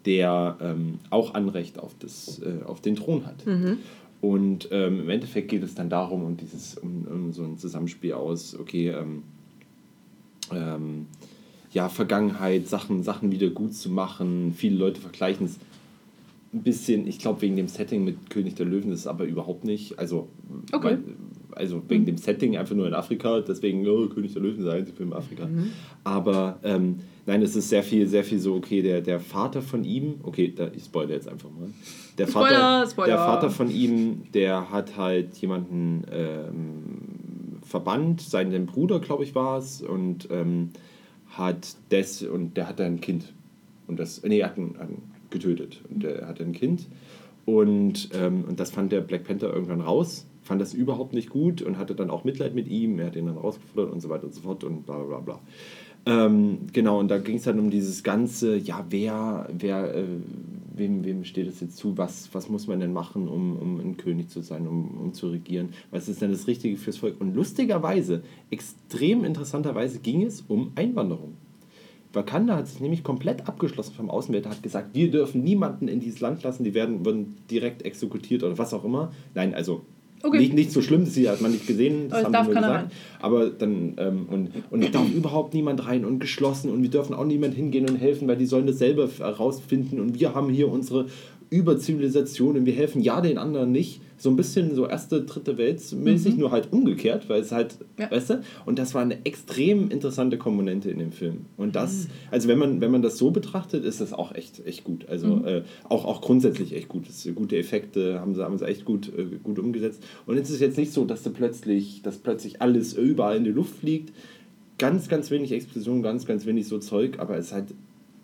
der 0.05 0.57
ähm, 0.61 0.99
auch 1.11 1.35
Anrecht 1.35 1.79
auf, 1.79 1.95
das, 2.01 2.41
äh, 2.41 2.65
auf 2.65 2.81
den 2.81 2.97
Thron 2.97 3.25
hat. 3.25 3.47
Und 4.21 4.69
ähm, 4.73 4.99
im 4.99 5.11
Endeffekt 5.11 5.47
geht 5.47 5.63
es 5.63 5.77
dann 5.77 5.91
darum, 5.91 6.25
um, 6.25 6.37
dieses, 6.37 6.77
um, 6.77 7.07
um 7.09 7.33
so 7.33 7.45
ein 7.45 7.57
Zusammenspiel 7.57 8.15
aus, 8.15 8.59
okay, 8.59 8.89
ähm, 8.89 9.23
ähm, 10.53 11.07
ja, 11.73 11.89
Vergangenheit, 11.89 12.69
Sachen, 12.69 13.03
Sachen 13.03 13.31
wieder 13.33 13.49
gut 13.51 13.75
zu 13.75 13.91
machen. 13.91 14.55
Viele 14.57 14.77
Leute 14.77 15.01
vergleichen 15.01 15.47
es 15.47 15.59
ein 16.53 16.63
bisschen, 16.63 17.07
ich 17.07 17.19
glaube, 17.19 17.43
wegen 17.43 17.57
dem 17.57 17.69
Setting 17.69 18.05
mit 18.05 18.31
König 18.31 18.55
der 18.55 18.67
Löwen 18.67 18.93
ist 18.93 19.01
es 19.01 19.07
aber 19.07 19.25
überhaupt 19.25 19.65
nicht. 19.65 19.99
Also, 19.99 20.29
Okay. 20.73 20.85
weil, 20.85 20.99
also 21.53 21.83
wegen 21.89 22.05
dem 22.05 22.19
Setting 22.19 22.57
einfach 22.57 22.75
nur 22.75 22.87
in 22.87 22.95
Afrika, 22.95 23.41
deswegen 23.41 23.87
oh, 23.89 24.07
König 24.09 24.33
der 24.33 24.43
Löwen 24.43 24.63
sein, 24.63 24.87
Film 24.87 25.11
in 25.11 25.17
Afrika. 25.17 25.49
Aber 26.05 26.59
ähm, 26.63 26.97
nein, 27.27 27.43
es 27.43 27.57
ist 27.57 27.69
sehr 27.69 27.83
viel, 27.83 28.07
sehr 28.07 28.25
viel 28.25 28.39
so, 28.39 28.55
okay, 28.55 28.83
der, 28.83 29.01
der 29.01 29.21
Vater 29.21 29.63
von 29.63 29.85
ihm, 29.85 30.17
okay, 30.23 30.53
da, 30.55 30.69
ich 30.75 30.85
spoilere 30.85 31.15
jetzt 31.15 31.29
einfach 31.29 31.51
mal. 31.51 31.69
Der 32.19 32.27
Spoiler, 32.27 32.49
Vater, 32.49 32.91
Spoiler. 32.91 33.07
der 33.09 33.19
Vater 33.19 33.51
von 33.51 33.71
ihm, 33.71 34.23
der 34.33 34.71
hat 34.71 34.97
halt 34.97 35.37
jemanden 35.39 36.05
ähm, 36.11 37.59
verbannt, 37.63 38.21
seinen 38.21 38.67
Bruder, 38.67 39.01
glaube 39.01 39.25
ich, 39.25 39.35
war 39.35 39.59
es, 39.59 39.83
und 39.83 40.29
ähm, 40.31 40.71
hat 41.37 41.77
das, 41.91 42.23
und 42.23 42.57
der 42.57 42.69
hatte 42.69 42.85
ein 42.85 43.01
Kind. 43.01 43.33
Und 43.87 43.99
das, 43.99 44.23
nee, 44.23 44.43
hat 44.43 44.59
ihn, 44.59 44.77
hat 44.79 44.89
getötet. 45.31 45.83
Und 45.91 46.03
der 46.03 46.27
hatte 46.27 46.43
ein 46.43 46.53
Kind. 46.53 46.89
Und, 47.45 48.11
ähm, 48.15 48.45
und 48.49 48.59
das 48.59 48.71
fand 48.71 48.93
der 48.93 49.01
Black 49.01 49.25
Panther 49.25 49.53
irgendwann 49.53 49.81
raus, 49.81 50.27
fand 50.43 50.61
das 50.61 50.75
überhaupt 50.75 51.13
nicht 51.13 51.31
gut 51.31 51.63
und 51.63 51.79
hatte 51.79 51.95
dann 51.95 52.11
auch 52.11 52.25
Mitleid 52.25 52.55
mit 52.55 52.69
ihm. 52.69 52.99
Er 52.99 53.07
hat 53.07 53.17
ihn 53.17 53.27
dann 53.27 53.37
rausgefordert 53.37 53.93
und 53.93 54.01
so 54.01 54.09
weiter 54.09 54.25
und 54.25 54.35
so 54.35 54.41
fort 54.41 54.65
und 54.65 54.85
bla 54.85 54.99
bla 54.99 55.21
bla. 55.21 55.41
Ähm, 56.07 56.69
genau, 56.73 57.01
und 57.01 57.09
da 57.09 57.19
ging 57.19 57.37
es 57.37 57.45
dann 57.45 57.59
um 57.59 57.71
dieses 57.71 58.03
ganze, 58.05 58.57
ja, 58.57 58.85
wer, 58.91 59.49
wer, 59.53 59.95
äh, 59.95 60.05
wem, 60.77 61.05
wem 61.05 61.25
steht 61.25 61.47
es 61.47 61.61
jetzt 61.61 61.77
zu, 61.77 61.97
was, 61.99 62.29
was 62.33 62.49
muss 62.49 62.67
man 62.67 62.81
denn 62.81 62.93
machen, 62.93 63.29
um, 63.29 63.57
um 63.57 63.81
ein 63.81 63.97
König 63.97 64.29
zu 64.29 64.41
sein, 64.41 64.67
um, 64.67 64.99
um 64.99 65.13
zu 65.13 65.29
regieren, 65.29 65.71
was 65.91 66.09
ist 66.09 66.23
denn 66.23 66.33
das 66.33 66.47
Richtige 66.47 66.77
fürs 66.77 66.99
Volk? 66.99 67.21
Und 67.21 67.35
lustigerweise, 67.35 68.23
extrem 68.51 69.25
interessanterweise 69.25 69.99
ging 69.99 70.23
es 70.23 70.43
um 70.43 70.73
Einwanderung. 70.75 71.35
Wakanda 72.13 72.57
hat 72.57 72.69
sich 72.69 72.81
nämlich 72.81 73.05
komplett 73.05 73.47
abgeschlossen 73.47 73.95
vom 73.95 74.11
Außenwelt, 74.11 74.47
hat 74.47 74.63
gesagt, 74.63 74.95
wir 74.95 75.11
dürfen 75.11 75.45
niemanden 75.45 75.87
in 75.87 76.01
dieses 76.01 76.21
Land 76.21 76.43
lassen, 76.43 76.65
die 76.65 76.75
werden, 76.75 77.05
werden 77.05 77.37
direkt 77.51 77.83
exekutiert 77.83 78.43
oder 78.43 78.59
was 78.59 78.73
auch 78.73 78.85
immer. 78.85 79.13
Nein, 79.35 79.55
also 79.55 79.85
Okay. 80.27 80.39
nicht, 80.39 80.55
nicht 80.55 80.73
so 80.73 80.83
schlimm, 80.83 81.05
das 81.05 81.17
hat 81.29 81.41
man 81.41 81.53
nicht 81.53 81.67
gesehen, 81.67 82.09
das 82.09 82.13
Aber 82.13 82.19
es 82.19 82.25
haben 82.25 82.33
darf 82.33 82.47
keiner 82.53 82.67
gesagt. 82.67 82.93
Aber 83.21 83.51
dann, 83.51 83.95
ähm, 83.99 84.27
und, 84.31 84.51
und 84.71 84.83
es 84.83 84.91
darf 84.91 85.09
überhaupt 85.11 85.55
niemand 85.55 85.87
rein 85.87 86.05
und 86.05 86.19
geschlossen 86.19 86.71
und 86.71 86.83
wir 86.83 86.91
dürfen 86.91 87.15
auch 87.15 87.25
niemand 87.25 87.55
hingehen 87.55 87.89
und 87.89 87.97
helfen, 87.97 88.27
weil 88.29 88.37
die 88.37 88.47
sollen 88.47 88.67
das 88.67 88.79
selber 88.79 89.09
herausfinden 89.19 90.01
und 90.01 90.19
wir 90.19 90.35
haben 90.35 90.51
hier 90.51 90.69
unsere 90.69 91.07
Überzivilisation 91.51 92.57
und 92.57 92.67
wir 92.67 92.73
helfen 92.73 93.01
ja 93.03 93.21
den 93.21 93.39
anderen 93.39 93.73
nicht. 93.73 94.01
So 94.19 94.31
ein 94.31 94.37
bisschen 94.37 94.75
so 94.75 94.87
erste, 94.87 95.23
dritte 95.25 95.59
Welt 95.59 95.83
mäßig, 95.93 96.37
nur 96.39 96.51
halt 96.51 96.73
umgekehrt, 96.73 97.29
weil 97.29 97.43
es 97.43 97.53
halt, 97.53 97.77
Ja. 97.99 98.11
weißt 98.11 98.31
du? 98.31 98.41
Und 98.65 98.79
das 98.79 98.95
war 98.95 99.03
eine 99.03 99.25
extrem 99.27 99.91
interessante 99.91 100.39
Komponente 100.39 100.91
in 100.91 100.99
dem 100.99 101.13
Film. 101.13 101.45
Und 101.59 101.77
das, 101.77 102.09
also 102.31 102.49
wenn 102.49 102.59
man, 102.59 102.81
wenn 102.81 102.91
man 102.91 103.03
das 103.03 103.19
so 103.19 103.31
betrachtet, 103.31 103.85
ist 103.85 104.01
das 104.01 104.15
auch 104.15 104.35
echt, 104.35 104.67
echt 104.67 104.85
gut. 104.85 105.07
Also 105.09 105.45
äh, 105.45 105.63
auch, 105.89 106.07
auch 106.07 106.23
grundsätzlich 106.23 106.75
echt 106.75 106.89
gut. 106.89 107.07
Das, 107.09 107.29
gute 107.35 107.59
Effekte 107.59 108.19
haben 108.21 108.35
sie, 108.35 108.43
haben 108.43 108.57
sie 108.57 108.65
echt 108.67 108.87
gut, 108.87 109.13
äh, 109.17 109.25
gut 109.43 109.59
umgesetzt. 109.59 110.03
Und 110.25 110.39
es 110.39 110.49
ist 110.49 110.61
jetzt 110.61 110.79
nicht 110.79 110.93
so, 110.95 111.05
dass 111.05 111.23
du 111.23 111.31
plötzlich, 111.31 112.01
dass 112.03 112.17
plötzlich 112.17 112.63
alles 112.63 112.95
überall 112.95 113.37
in 113.37 113.45
die 113.45 113.51
Luft 113.51 113.77
fliegt. 113.77 114.15
Ganz, 114.79 115.09
ganz 115.09 115.31
wenig 115.31 115.53
Explosion, 115.53 116.03
ganz, 116.03 116.25
ganz 116.25 116.47
wenig 116.47 116.69
so 116.69 116.79
Zeug, 116.79 117.19
aber 117.19 117.37
es 117.37 117.47
ist 117.47 117.53
halt, 117.53 117.75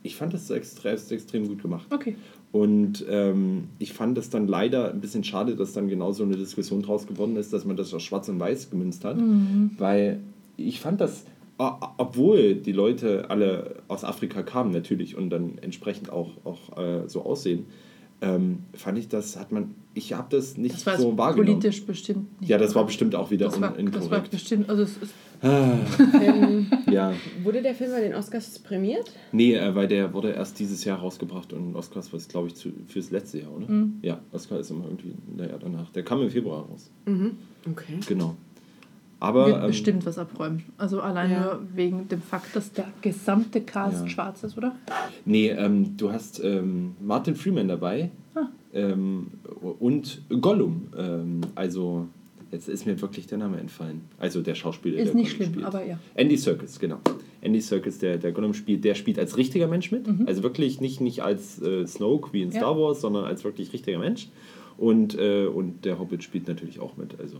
ich 0.02 0.16
fand 0.16 0.34
das 0.34 0.50
extrem, 0.50 0.96
extrem 1.10 1.48
gut 1.48 1.62
gemacht. 1.62 1.86
Okay. 1.90 2.16
Und 2.52 3.04
ähm, 3.08 3.68
ich 3.78 3.94
fand 3.94 4.18
es 4.18 4.28
dann 4.28 4.46
leider 4.46 4.90
ein 4.92 5.00
bisschen 5.00 5.24
schade, 5.24 5.56
dass 5.56 5.72
dann 5.72 5.88
genau 5.88 6.12
so 6.12 6.22
eine 6.22 6.36
Diskussion 6.36 6.82
draus 6.82 7.06
geworden 7.06 7.36
ist, 7.36 7.52
dass 7.52 7.64
man 7.64 7.76
das 7.76 7.92
auf 7.94 8.02
Schwarz 8.02 8.28
und 8.28 8.38
Weiß 8.38 8.68
gemünzt 8.70 9.04
hat. 9.04 9.16
Weil 9.78 10.20
ich 10.58 10.78
fand 10.78 11.00
das, 11.00 11.24
obwohl 11.56 12.54
die 12.56 12.72
Leute 12.72 13.30
alle 13.30 13.76
aus 13.88 14.04
Afrika 14.04 14.42
kamen 14.42 14.70
natürlich 14.70 15.16
und 15.16 15.30
dann 15.30 15.56
entsprechend 15.62 16.10
auch, 16.12 16.30
auch 16.44 16.76
äh, 16.76 17.08
so 17.08 17.24
aussehen, 17.24 17.64
ähm, 18.22 18.60
fand 18.72 18.96
ich 18.98 19.08
das, 19.08 19.36
hat 19.38 19.52
man, 19.52 19.74
ich 19.94 20.12
habe 20.14 20.28
das 20.30 20.56
nicht 20.56 20.74
Das 20.76 20.86
war 20.86 20.96
so 20.96 21.18
wahrgenommen. 21.18 21.58
politisch 21.60 21.84
bestimmt 21.84 22.40
nicht. 22.40 22.48
Ja, 22.48 22.56
das 22.56 22.74
war 22.74 22.86
bestimmt 22.86 23.14
auch 23.14 23.30
wieder 23.30 23.46
das 23.46 23.60
war, 23.60 23.76
un 23.76 23.86
das 23.86 23.94
war 23.94 24.02
inkorrekt. 24.02 24.30
bestimmt, 24.30 24.70
also 24.70 24.84
es 24.84 24.96
ist, 24.96 25.12
Ähm, 25.42 26.66
Ja, 26.90 27.12
wurde 27.42 27.60
der 27.62 27.74
Film 27.74 27.90
bei 27.90 28.00
den 28.00 28.14
Oscars 28.14 28.58
prämiert? 28.60 29.10
nee, 29.32 29.54
äh, 29.54 29.74
weil 29.74 29.88
der 29.88 30.12
wurde 30.14 30.30
erst 30.30 30.58
dieses 30.58 30.84
Jahr 30.84 30.98
rausgebracht 31.00 31.52
und 31.52 31.74
Oscars 31.74 32.12
war 32.12 32.18
es, 32.18 32.28
glaube 32.28 32.46
ich, 32.48 32.54
zu, 32.54 32.70
fürs 32.86 33.10
letzte 33.10 33.40
Jahr, 33.40 33.52
oder? 33.52 33.68
Mhm. 33.68 33.98
Ja, 34.02 34.20
Oscar 34.32 34.60
ist 34.60 34.70
immer 34.70 34.84
irgendwie 34.84 35.14
naja, 35.36 35.58
danach. 35.60 35.90
Der 35.90 36.04
kam 36.04 36.22
im 36.22 36.30
Februar 36.30 36.64
raus. 36.66 36.90
Mhm. 37.06 37.32
Okay. 37.70 37.98
Genau. 38.06 38.36
Aber 39.22 39.46
wird 39.46 39.60
ähm, 39.60 39.66
bestimmt 39.68 40.06
was 40.06 40.18
abräumen. 40.18 40.64
Also 40.78 41.00
allein 41.00 41.30
Ja. 41.30 41.40
nur 41.44 41.60
wegen 41.74 42.08
dem 42.08 42.20
Fakt, 42.22 42.54
dass 42.56 42.72
der 42.72 42.86
gesamte 43.00 43.60
Cast 43.60 44.02
Ja. 44.04 44.08
schwarz 44.08 44.42
ist, 44.44 44.56
oder? 44.58 44.74
Nee, 45.24 45.48
ähm, 45.50 45.96
du 45.96 46.12
hast 46.12 46.42
ähm, 46.44 46.94
Martin 47.00 47.34
Freeman 47.36 47.68
dabei 47.68 48.10
Ah. 48.34 48.46
ähm, 48.72 49.28
und 49.78 50.22
Gollum. 50.40 50.88
Ähm, 50.96 51.40
also, 51.54 52.06
jetzt 52.50 52.68
ist 52.68 52.86
mir 52.86 53.00
wirklich 53.00 53.26
der 53.26 53.38
Name 53.38 53.58
entfallen. 53.58 54.00
Also 54.18 54.40
der 54.42 54.54
Schauspieler, 54.54 54.98
Ist 54.98 55.08
der 55.08 55.14
nicht 55.14 55.38
Gollum 55.38 55.52
schlimm, 55.52 55.52
spielt. 55.52 55.66
aber 55.66 55.84
ja. 55.86 55.98
Andy 56.14 56.36
Serkis, 56.36 56.78
genau. 56.78 56.98
Andy 57.40 57.60
Serkis, 57.60 57.98
der, 57.98 58.18
der 58.18 58.32
Gollum 58.32 58.54
spielt, 58.54 58.84
der 58.84 58.94
spielt 58.94 59.18
als 59.18 59.36
richtiger 59.36 59.66
Mensch 59.68 59.90
mit. 59.92 60.06
Also 60.26 60.42
wirklich 60.42 60.80
nicht, 60.80 61.00
nicht 61.00 61.22
als 61.22 61.60
äh, 61.62 61.86
Snoke 61.86 62.32
wie 62.32 62.42
in 62.42 62.48
Mhm. 62.48 62.54
Ja. 62.54 62.60
Star 62.60 62.78
Wars, 62.78 63.00
sondern 63.00 63.24
als 63.24 63.42
wirklich 63.44 63.72
richtiger 63.72 63.98
Mensch. 63.98 64.28
Und, 64.78 65.16
äh, 65.18 65.46
und 65.46 65.84
der 65.84 65.98
Hobbit 65.98 66.22
spielt 66.24 66.48
natürlich 66.48 66.80
auch 66.80 66.96
mit. 66.96 67.18
Also, 67.20 67.36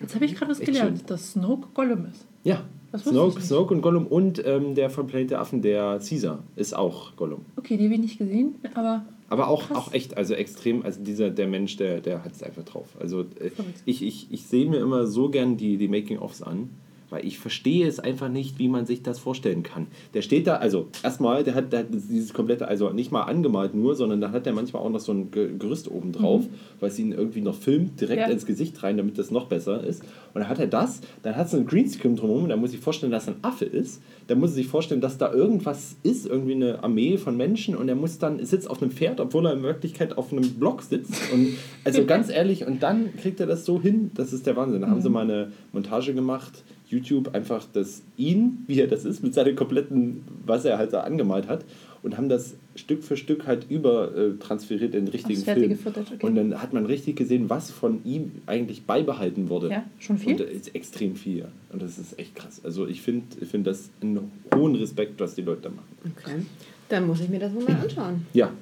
Jetzt 0.00 0.14
habe 0.14 0.24
ich 0.24 0.34
gerade 0.34 0.50
was 0.50 0.60
Echt 0.60 0.66
gelernt, 0.72 0.98
schön. 0.98 1.06
dass 1.06 1.32
Snoke 1.32 1.68
Gollum 1.74 2.06
ist. 2.06 2.26
ja. 2.44 2.64
Snoke. 2.96 3.40
Snoke 3.40 3.74
und 3.74 3.82
Gollum 3.82 4.06
und 4.06 4.40
ähm, 4.46 4.76
der 4.76 4.88
von 4.88 5.08
Planet 5.08 5.32
der 5.32 5.40
Affen, 5.40 5.62
der 5.62 5.98
Caesar, 5.98 6.44
ist 6.54 6.76
auch 6.76 7.16
Gollum. 7.16 7.44
Okay, 7.56 7.76
die 7.76 7.84
habe 7.86 7.94
ich 7.94 8.00
nicht 8.00 8.18
gesehen, 8.18 8.54
aber 8.74 9.04
Aber 9.28 9.48
auch, 9.48 9.66
Krass. 9.66 9.76
auch 9.76 9.92
echt, 9.92 10.16
also 10.16 10.34
extrem, 10.34 10.82
also 10.84 11.02
dieser, 11.02 11.30
der 11.30 11.48
Mensch, 11.48 11.76
der, 11.76 12.00
der 12.00 12.24
hat 12.24 12.30
es 12.30 12.42
einfach 12.44 12.62
drauf. 12.62 12.86
Also 13.00 13.22
äh, 13.22 13.50
ich, 13.84 14.00
ich, 14.04 14.28
ich 14.30 14.46
sehe 14.46 14.70
mir 14.70 14.76
immer 14.76 15.08
so 15.08 15.28
gern 15.28 15.56
die, 15.56 15.76
die 15.76 15.88
Making-ofs 15.88 16.40
an, 16.42 16.70
weil 17.14 17.24
ich 17.24 17.38
verstehe 17.38 17.86
es 17.86 18.00
einfach 18.00 18.28
nicht, 18.28 18.58
wie 18.58 18.68
man 18.68 18.86
sich 18.86 19.02
das 19.02 19.20
vorstellen 19.20 19.62
kann. 19.62 19.86
Der 20.14 20.22
steht 20.22 20.48
da, 20.48 20.56
also 20.56 20.88
erstmal, 21.04 21.44
der 21.44 21.54
hat, 21.54 21.72
der 21.72 21.80
hat 21.80 21.86
dieses 21.92 22.34
komplette, 22.34 22.66
also 22.66 22.90
nicht 22.90 23.12
mal 23.12 23.22
angemalt 23.22 23.74
nur, 23.74 23.94
sondern 23.94 24.20
da 24.20 24.32
hat 24.32 24.46
er 24.48 24.52
manchmal 24.52 24.82
auch 24.82 24.90
noch 24.90 24.98
so 25.00 25.12
ein 25.12 25.30
Ge- 25.30 25.52
Gerüst 25.58 25.88
oben 25.90 26.10
drauf, 26.12 26.44
weil 26.80 26.88
es 26.90 26.98
ihn 26.98 27.12
irgendwie 27.12 27.40
noch 27.40 27.54
filmt, 27.54 28.00
direkt 28.00 28.22
Ja. 28.22 28.26
ins 28.28 28.46
Gesicht 28.46 28.82
rein, 28.82 28.96
damit 28.96 29.16
das 29.16 29.30
noch 29.30 29.46
besser 29.46 29.84
ist. 29.84 30.02
Und 30.02 30.40
dann 30.40 30.48
hat 30.48 30.58
er 30.58 30.66
das, 30.66 31.00
dann 31.22 31.36
hat 31.36 31.46
es 31.46 31.54
einen 31.54 31.66
Greenscreen 31.66 32.16
drumherum, 32.16 32.48
da 32.48 32.56
muss 32.56 32.74
ich 32.74 32.80
vorstellen, 32.80 33.12
dass 33.12 33.28
er 33.28 33.34
ein 33.34 33.44
Affe 33.44 33.64
ist. 33.64 34.02
Da 34.26 34.34
muss 34.34 34.50
er 34.50 34.54
sich 34.54 34.66
vorstellen, 34.66 35.00
dass 35.00 35.16
da 35.18 35.32
irgendwas 35.32 35.96
ist, 36.02 36.26
irgendwie 36.26 36.54
eine 36.54 36.82
Armee 36.82 37.16
von 37.18 37.36
Menschen 37.36 37.76
und 37.76 37.88
er 37.88 37.94
muss 37.94 38.18
dann, 38.18 38.44
sitzt 38.44 38.68
auf 38.68 38.82
einem 38.82 38.90
Pferd, 38.90 39.20
obwohl 39.20 39.46
er 39.46 39.52
in 39.52 39.62
Wirklichkeit 39.62 40.18
auf 40.18 40.32
einem 40.32 40.48
Block 40.54 40.82
sitzt. 40.82 41.14
Und 41.32 41.48
also 41.84 42.04
ganz 42.04 42.28
ehrlich, 42.30 42.66
und 42.66 42.82
dann 42.82 43.14
kriegt 43.16 43.38
er 43.38 43.46
das 43.46 43.64
so 43.64 43.80
hin, 43.80 44.10
das 44.14 44.32
ist 44.32 44.46
der 44.46 44.56
Wahnsinn. 44.56 44.80
Da 44.80 44.88
haben 44.88 45.00
sie 45.02 45.10
mal 45.10 45.22
eine 45.22 45.52
Montage 45.72 46.14
gemacht, 46.14 46.64
YouTube 46.94 47.34
einfach 47.34 47.66
das 47.72 48.02
ihn, 48.16 48.64
wie 48.66 48.80
er 48.80 48.86
das 48.86 49.04
ist, 49.04 49.22
mit 49.22 49.34
seinen 49.34 49.56
kompletten, 49.56 50.22
was 50.46 50.64
er 50.64 50.78
halt 50.78 50.92
da 50.92 51.00
angemalt 51.00 51.48
hat, 51.48 51.64
und 52.02 52.16
haben 52.16 52.28
das 52.28 52.54
Stück 52.76 53.02
für 53.02 53.16
Stück 53.16 53.46
halt 53.46 53.66
über 53.70 54.14
äh, 54.14 54.32
transferiert 54.38 54.94
in 54.94 55.06
den 55.06 55.12
richtigen 55.12 55.40
fertige 55.40 55.76
Film. 55.76 55.94
Footage, 55.94 56.14
okay. 56.14 56.26
Und 56.26 56.34
dann 56.34 56.60
hat 56.60 56.72
man 56.72 56.86
richtig 56.86 57.16
gesehen, 57.16 57.48
was 57.48 57.70
von 57.70 58.04
ihm 58.04 58.32
eigentlich 58.46 58.82
beibehalten 58.84 59.48
wurde. 59.48 59.70
Ja, 59.70 59.84
schon 59.98 60.18
viel? 60.18 60.32
Und 60.32 60.40
das 60.40 60.50
ist 60.50 60.74
extrem 60.74 61.16
viel. 61.16 61.38
ja. 61.38 61.48
Und 61.72 61.82
das 61.82 61.98
ist 61.98 62.18
echt 62.18 62.34
krass. 62.34 62.60
Also 62.62 62.86
ich 62.86 63.00
finde 63.00 63.24
ich 63.40 63.48
find 63.48 63.66
das 63.66 63.90
einen 64.02 64.30
hohen 64.54 64.74
Respekt, 64.74 65.18
was 65.18 65.34
die 65.34 65.42
Leute 65.42 65.62
da 65.62 65.68
machen. 65.70 66.14
Okay. 66.18 66.42
Dann 66.90 67.06
muss 67.06 67.20
ich 67.20 67.28
mir 67.28 67.40
das 67.40 67.54
wohl 67.54 67.64
mal 67.64 67.76
anschauen. 67.76 68.26
Ja. 68.34 68.52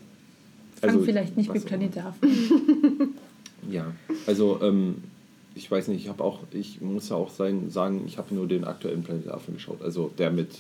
Fang 0.81 0.91
Also, 0.91 1.03
vielleicht 1.03 1.37
nicht 1.37 1.53
mit 1.53 1.65
Planet 1.65 1.97
der 1.97 2.07
Affen. 2.07 2.29
Ja, 3.71 3.93
also 4.27 4.59
ähm, 4.63 4.97
ich 5.55 5.71
weiß 5.71 5.89
nicht, 5.89 6.03
ich 6.03 6.09
habe 6.09 6.23
auch, 6.25 6.41
ich 6.53 6.81
muss 6.81 7.09
ja 7.09 7.17
auch 7.17 7.31
sein, 7.31 7.71
sagen, 7.71 8.03
ich 8.07 8.19
habe 8.19 8.35
nur 8.35 8.47
den 8.47 8.65
aktuellen 8.65 9.03
Planet 9.03 9.29
Affen 9.29 9.55
geschaut. 9.55 9.83
Also 9.83 10.11
der 10.19 10.31
mit, 10.31 10.51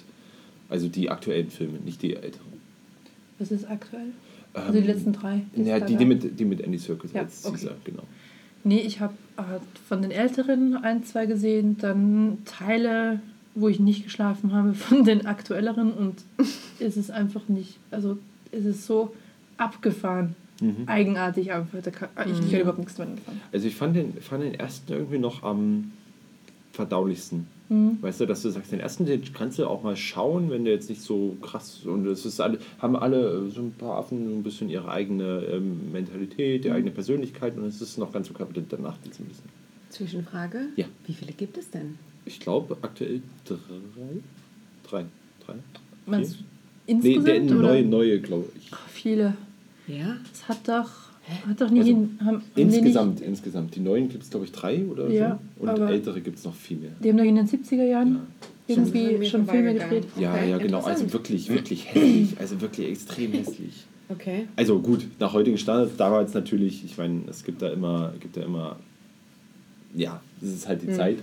also 0.68 0.88
die 0.88 1.10
aktuellen 1.10 1.50
Filme, 1.50 1.78
nicht 1.78 2.02
die 2.02 2.14
älteren. 2.14 2.52
Was 3.38 3.50
ist 3.50 3.68
aktuell? 3.68 4.12
Also 4.54 4.72
die 4.72 4.86
letzten 4.86 5.12
drei. 5.12 5.42
Ähm, 5.56 5.66
Ja, 5.66 5.80
die, 5.80 5.96
die, 5.96 6.04
mit, 6.04 6.38
die 6.38 6.44
mit 6.44 6.60
Andy 6.60 6.78
Serkis 6.78 7.12
Ja, 7.12 7.22
als 7.22 7.44
okay. 7.44 7.56
Caesar, 7.56 7.74
genau. 7.84 8.02
Nee, 8.64 8.80
ich 8.80 9.00
habe 9.00 9.14
äh, 9.36 9.42
von 9.88 10.02
den 10.02 10.10
älteren 10.10 10.76
ein, 10.76 11.04
zwei 11.04 11.26
gesehen, 11.26 11.78
dann 11.78 12.38
Teile, 12.44 13.20
wo 13.54 13.68
ich 13.68 13.80
nicht 13.80 14.04
geschlafen 14.04 14.52
habe, 14.52 14.74
von 14.74 15.04
den 15.04 15.26
aktuelleren 15.26 15.92
und 15.92 16.22
es 16.78 16.96
ist 16.96 17.10
einfach 17.10 17.48
nicht, 17.48 17.78
also 17.90 18.18
es 18.52 18.64
ist 18.64 18.86
so 18.86 19.14
abgefahren, 19.56 20.36
Mhm. 20.62 20.84
eigenartig 20.86 21.52
einfach. 21.52 21.80
Da 21.82 21.90
kann, 21.90 22.08
ich, 22.26 22.32
ich 22.32 22.40
Mhm. 22.46 22.50
kann 22.50 22.60
überhaupt 22.60 22.78
nichts 22.78 22.94
damit 22.96 23.18
anfangen. 23.18 23.40
Also 23.52 23.66
ich 23.66 23.74
fand 23.76 23.96
den, 23.96 24.14
fand 24.20 24.44
den 24.44 24.54
ersten 24.54 24.92
irgendwie 24.92 25.18
noch 25.18 25.42
am 25.42 25.92
verdaulichsten. 26.72 27.46
Mhm. 27.68 27.98
Weißt 28.00 28.20
du, 28.20 28.26
dass 28.26 28.42
du 28.42 28.50
sagst, 28.50 28.72
den 28.72 28.80
ersten 28.80 29.04
den 29.06 29.22
kannst 29.34 29.58
du 29.58 29.66
auch 29.66 29.82
mal 29.82 29.96
schauen, 29.96 30.50
wenn 30.50 30.64
der 30.64 30.74
jetzt 30.74 30.88
nicht 30.90 31.02
so 31.02 31.36
krass 31.42 31.80
und 31.84 32.06
es 32.06 32.24
ist 32.24 32.40
alle, 32.40 32.58
haben 32.80 32.96
alle 32.96 33.50
so 33.50 33.60
ein 33.60 33.72
paar 33.72 33.98
Affen 33.98 34.28
so 34.28 34.34
ein 34.34 34.42
bisschen 34.42 34.68
ihre 34.68 34.90
eigene 34.90 35.44
ähm, 35.50 35.92
Mentalität, 35.92 36.64
ihre 36.64 36.72
Mhm. 36.74 36.76
eigene 36.78 36.90
Persönlichkeit 36.92 37.56
und 37.56 37.64
es 37.64 37.80
ist 37.80 37.98
noch 37.98 38.12
ganz 38.12 38.28
so 38.28 38.34
kapitel 38.34 38.64
danach 38.68 38.96
geht's 39.02 39.18
ein 39.20 39.26
bisschen. 39.26 39.44
Zwischenfrage. 39.90 40.68
Ja. 40.76 40.86
Wie 41.06 41.12
viele 41.12 41.32
gibt 41.32 41.58
es 41.58 41.68
denn? 41.70 41.98
Ich 42.24 42.40
glaube 42.40 42.76
aktuell 42.82 43.20
drei. 43.44 43.56
Drei. 44.88 45.04
Drei. 45.44 45.54
Meinst 46.06 46.34
du 46.36 46.44
Nee, 46.86 47.14
insgesamt? 47.14 47.26
der 47.26 47.42
oder? 47.44 47.54
neue, 47.68 47.82
neue, 47.84 48.20
glaube 48.20 48.48
ich. 48.56 48.68
Ach, 48.72 48.88
viele. 48.88 49.34
Ja. 49.86 50.16
Das 50.30 50.48
hat 50.48 50.68
doch, 50.68 50.90
hat 51.48 51.60
doch 51.60 51.70
nie 51.70 51.80
Also, 51.80 51.90
hin, 51.92 52.18
haben, 52.20 52.26
haben 52.36 52.42
die 52.56 52.62
Insgesamt, 52.62 53.20
insgesamt. 53.20 53.74
Die 53.76 53.80
neuen 53.80 54.08
gibt 54.08 54.24
es, 54.24 54.30
glaube 54.30 54.46
ich, 54.46 54.52
drei 54.52 54.84
oder 54.84 55.08
Ja, 55.08 55.38
so. 55.60 55.66
Und 55.70 55.78
ältere 55.88 56.20
gibt 56.20 56.38
es 56.38 56.44
noch 56.44 56.54
viel 56.54 56.78
mehr. 56.78 56.90
Nicht, 56.90 57.04
die 57.04 57.08
haben 57.10 57.16
doch 57.18 57.24
in 57.24 57.36
den 57.36 57.46
70er 57.48 57.84
Jahren 57.84 58.12
Ja. 58.14 58.20
Irgendwie 58.68 59.26
schon 59.26 59.46
Filme 59.46 59.74
gedreht. 59.74 60.04
Ja, 60.18 60.32
Okay, 60.34 60.50
ja, 60.50 60.58
genau. 60.58 60.80
Also 60.82 61.12
wirklich, 61.12 61.48
wirklich 61.48 61.92
hässlich. 61.92 62.36
Also 62.38 62.60
wirklich 62.60 62.88
extrem 62.88 63.32
hässlich. 63.32 63.84
Okay. 64.08 64.46
Also 64.56 64.78
gut, 64.78 65.06
nach 65.18 65.32
heutigen 65.32 65.58
Standards 65.58 65.96
damals 65.96 66.32
natürlich, 66.34 66.84
ich 66.84 66.96
meine, 66.96 67.22
es 67.28 67.44
gibt 67.44 67.60
da 67.60 67.68
immer, 67.70 68.12
gibt 68.20 68.36
da 68.36 68.42
immer, 68.42 68.76
ja, 69.94 70.20
das 70.40 70.50
ist 70.50 70.68
halt 70.68 70.82
die 70.82 70.86
Mhm. 70.88 70.94
Zeit, 70.94 71.16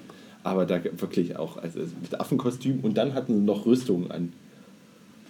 aber 0.43 0.65
da 0.65 0.79
wirklich 0.83 1.37
auch, 1.37 1.57
also 1.57 1.79
mit 1.79 2.19
Affenkostüm 2.19 2.79
und 2.81 2.97
dann 2.97 3.13
hatten 3.13 3.35
sie 3.35 3.41
noch 3.43 3.65
Rüstungen 3.65 4.11
an. 4.11 4.33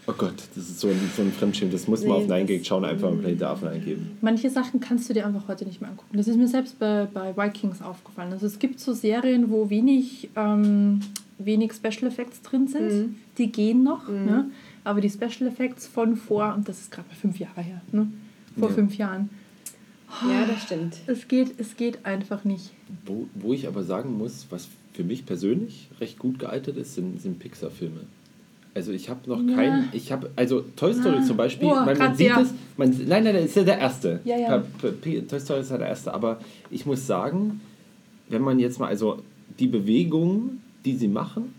Oh 0.10 0.14
Gott, 0.18 0.34
das 0.56 0.70
ist 0.70 0.80
so 0.80 0.88
ein, 0.88 1.00
so 1.16 1.22
ein 1.22 1.32
Fremdschirm, 1.32 1.70
das 1.70 1.88
muss 1.88 2.02
man 2.02 2.10
Nee, 2.10 2.24
auf 2.24 2.28
Nine 2.28 2.40
das- 2.42 2.48
Gag 2.48 2.66
schauen, 2.66 2.84
einfach 2.84 3.12
mal 3.12 3.18
Planet 3.18 3.42
der 3.42 3.50
Affen 3.52 3.68
eingeben. 3.68 4.12
Manche 4.22 4.50
Sachen 4.50 4.80
kannst 4.80 5.08
du 5.08 5.14
dir 5.14 5.26
einfach 5.28 5.48
heute 5.48 5.66
nicht 5.66 5.82
mehr 5.82 5.90
angucken. 5.92 6.18
Das 6.18 6.28
ist 6.28 6.38
mir 6.38 6.48
selbst 6.48 6.80
bei, 6.80 7.06
bei 7.14 7.36
Vikings 7.38 7.82
aufgefallen. 7.82 8.32
Also 8.32 8.48
es 8.48 8.58
gibt 8.58 8.80
so 8.80 8.94
Serien, 8.94 9.52
wo 9.52 9.70
wenig, 9.70 10.30
ähm, 10.36 11.02
wenig 11.38 11.74
Special 11.74 12.08
Effects 12.12 12.42
drin 12.42 12.68
sind. 12.68 12.92
Mhm. 12.92 13.16
Die 13.38 13.52
gehen 13.52 13.84
noch, 13.84 14.08
Mhm. 14.08 14.26
ne? 14.26 14.52
aber 14.84 15.00
die 15.02 15.10
Special 15.10 15.48
Effects 15.48 15.86
von 15.86 16.16
vor, 16.16 16.56
und 16.56 16.68
das 16.68 16.80
ist 16.80 16.92
gerade 16.92 17.08
mal 17.08 17.16
fünf 17.16 17.38
Jahre 17.38 17.62
her, 17.62 17.82
ne? 17.92 18.08
vor 18.58 18.70
Ja. 18.70 18.76
fünf 18.76 18.98
Jahren, 18.98 19.30
Ja, 20.28 20.46
das 20.48 20.64
stimmt. 20.64 20.96
es 21.06 21.28
geht, 21.28 21.54
es 21.60 21.78
geht 21.78 22.04
einfach 22.06 22.44
nicht. 22.46 22.72
Wo, 23.06 23.28
wo 23.36 23.54
ich 23.54 23.68
aber 23.68 23.84
sagen 23.84 24.18
muss, 24.18 24.48
was 24.50 24.68
für 24.94 25.04
mich 25.04 25.26
persönlich 25.28 25.88
recht 26.02 26.18
gut 26.18 26.40
gealtert 26.40 26.78
ist, 26.78 26.96
sind, 26.96 27.22
sind 27.22 27.38
Pixar-Filme. 27.38 28.02
Also 28.80 28.92
ich 28.94 29.10
habe 29.10 29.30
noch 29.30 29.42
Ja. 29.46 29.56
keinen, 29.56 29.90
ich 29.92 30.12
habe, 30.12 30.30
also 30.38 30.62
Toy 30.78 30.94
Story 30.94 31.18
Ah. 31.20 31.22
zum 31.22 31.36
Beispiel, 31.38 31.68
Oh, 31.68 31.76
man, 31.86 31.98
man 31.98 32.16
sieht 32.16 32.32
es, 32.32 32.54
man, 32.78 32.90
nein, 33.08 33.26
nein, 33.26 33.34
das 33.36 33.44
ist 33.46 33.56
ja 33.58 33.64
der 33.64 33.78
erste. 33.78 34.20
Ja, 34.24 34.38
ja. 34.38 34.64
P- 35.02 35.22
Toy 35.22 35.40
Story 35.40 35.60
ist 35.60 35.70
ja 35.72 35.78
der 35.78 35.88
erste, 35.90 36.14
aber 36.14 36.40
ich 36.72 36.86
muss 36.86 37.06
sagen, 37.06 37.60
wenn 38.30 38.42
man 38.42 38.58
jetzt 38.60 38.80
mal, 38.80 38.88
also 38.88 39.22
die 39.60 39.68
Bewegungen, 39.68 40.62
die 40.86 40.96
sie 40.96 41.10
machen, 41.10 41.54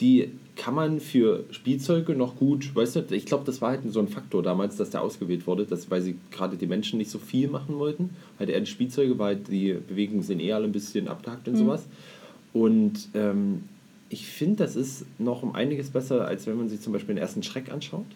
die 0.00 0.30
kann 0.56 0.74
man 0.74 1.00
für 1.00 1.44
Spielzeuge 1.50 2.14
noch 2.14 2.36
gut, 2.36 2.74
weißt 2.74 2.96
du, 2.96 3.04
ich 3.14 3.26
glaube, 3.26 3.44
das 3.44 3.60
war 3.60 3.70
halt 3.70 3.80
so 3.92 4.00
ein 4.00 4.08
Faktor 4.08 4.42
damals, 4.42 4.76
dass 4.76 4.90
der 4.90 5.02
ausgewählt 5.02 5.46
wurde, 5.46 5.66
dass, 5.66 5.90
weil 5.90 6.00
sie 6.02 6.16
gerade 6.30 6.56
die 6.56 6.66
Menschen 6.66 6.96
nicht 6.98 7.10
so 7.10 7.18
viel 7.18 7.48
machen 7.48 7.78
wollten, 7.78 8.10
halt 8.38 8.48
eher 8.50 8.60
die 8.60 8.66
Spielzeuge, 8.66 9.18
weil 9.18 9.36
die 9.36 9.74
Bewegungen 9.74 10.22
sind 10.22 10.40
eh 10.40 10.52
alle 10.54 10.64
ein 10.64 10.72
bisschen 10.72 11.08
abgehackt 11.08 11.46
und 11.46 11.54
Mhm. 11.54 11.58
sowas. 11.58 11.86
Und 12.54 12.94
ähm, 13.14 13.64
ich 14.08 14.26
finde, 14.26 14.56
das 14.64 14.76
ist 14.76 15.04
noch 15.18 15.42
um 15.42 15.54
einiges 15.54 15.90
besser, 15.90 16.26
als 16.26 16.46
wenn 16.46 16.56
man 16.56 16.68
sich 16.68 16.80
zum 16.80 16.92
Beispiel 16.92 17.14
den 17.14 17.20
ersten 17.22 17.42
Schreck 17.42 17.72
anschaut 17.72 18.06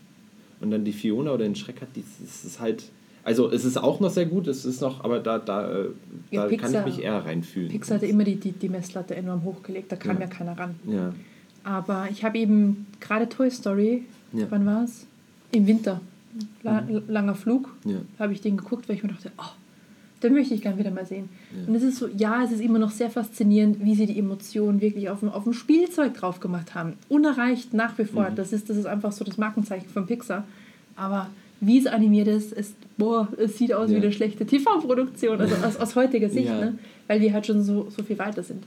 und 0.61 0.71
dann 0.71 0.85
die 0.85 0.93
Fiona 0.93 1.33
oder 1.33 1.45
den 1.45 1.57
Schreck 1.57 1.81
hat, 1.81 1.89
die, 1.97 2.05
das 2.21 2.45
ist 2.45 2.61
halt, 2.61 2.85
also 3.25 3.51
es 3.51 3.65
ist 3.65 3.77
auch 3.77 3.99
noch 4.01 4.11
sehr 4.11 4.27
gut, 4.27 4.47
es 4.47 4.65
ist 4.65 4.81
noch, 4.81 5.03
aber 5.05 5.19
da, 5.19 5.39
da, 5.39 5.71
äh, 5.71 5.85
Ja, 6.31 6.47
da 6.47 6.57
kann 6.57 6.71
Pixar- 6.73 6.87
ich 6.89 6.97
mich 6.97 7.05
eher 7.05 7.25
reinfühlen. 7.25 7.71
Pixar 7.71 7.97
hatte 7.97 8.07
immer 8.07 8.25
die, 8.25 8.37
die, 8.37 8.53
die 8.53 8.69
Messlatte 8.69 9.17
enorm 9.17 9.43
hochgelegt, 9.45 9.91
da 9.93 9.97
kam 9.97 10.17
Ja. 10.17 10.23
ja, 10.23 10.27
keiner 10.29 10.59
ran. 10.59 10.75
Ja. 10.87 11.13
Aber 11.65 12.09
ich 12.11 12.25
habe 12.25 12.39
eben 12.39 12.87
gerade 13.01 13.29
Toy 13.29 13.51
Story, 13.51 14.05
Ja. 14.33 14.47
wann 14.51 14.65
war 14.67 14.85
es? 14.85 15.07
Im 15.53 15.67
Winter. 15.67 16.01
La 16.63 16.85
Langer 17.09 17.35
Flug. 17.35 17.69
Habe 18.19 18.33
ich 18.33 18.41
den 18.41 18.57
geguckt, 18.57 18.89
weil 18.89 18.95
ich 18.97 19.03
mir 19.03 19.09
dachte, 19.09 19.33
oh, 19.37 19.43
den 20.23 20.35
möchte 20.35 20.55
ich 20.55 20.61
gerne 20.63 20.79
wieder 20.79 20.91
mal 20.91 21.07
sehen. 21.07 21.29
Ja. 21.53 21.67
Und 21.69 21.75
es 21.75 21.83
ist 21.83 21.97
so, 21.99 22.07
ja, 22.09 22.43
es 22.45 22.53
ist 22.53 22.61
immer 22.61 22.79
noch 22.79 22.91
sehr 22.91 23.11
faszinierend, 23.11 23.83
wie 23.85 23.95
sie 23.95 24.07
die 24.07 24.19
Emotionen 24.19 24.81
wirklich 24.81 25.09
auf 25.09 25.21
dem, 25.21 25.31
auf 25.31 25.45
dem 25.45 25.53
Spielzeug 25.53 26.15
drauf 26.15 26.41
gemacht 26.41 26.75
haben. 26.75 26.95
Unerreicht 27.09 27.73
nach 27.75 27.97
wie 27.99 28.05
vor. 28.05 28.29
Mhm. 28.31 28.35
Das, 28.37 28.53
ist, 28.53 28.69
das 28.69 28.77
ist 28.77 28.87
einfach 28.87 29.13
so 29.13 29.25
das 29.25 29.39
Markenzeichen 29.39 29.89
von 29.89 30.07
Pixar. 30.07 30.45
Aber 30.97 31.31
wie 31.61 31.79
es 31.79 31.87
animiert 31.87 32.29
ist, 32.29 32.53
ist, 32.53 32.75
boah, 32.99 33.29
es 33.39 33.57
sieht 33.59 33.73
aus 33.73 33.91
Ja. 33.91 33.97
wie 33.97 34.03
eine 34.03 34.13
schlechte 34.13 34.47
TV-Produktion, 34.47 35.41
also 35.41 35.55
aus, 35.65 35.77
aus 35.77 35.95
heutiger 35.97 36.29
Sicht, 36.29 36.47
Ja. 36.49 36.59
ne? 36.61 36.79
weil 37.07 37.21
wir 37.21 37.33
halt 37.33 37.47
schon 37.47 37.63
so, 37.63 37.89
so 37.95 38.03
viel 38.03 38.19
weiter 38.19 38.43
sind. 38.43 38.63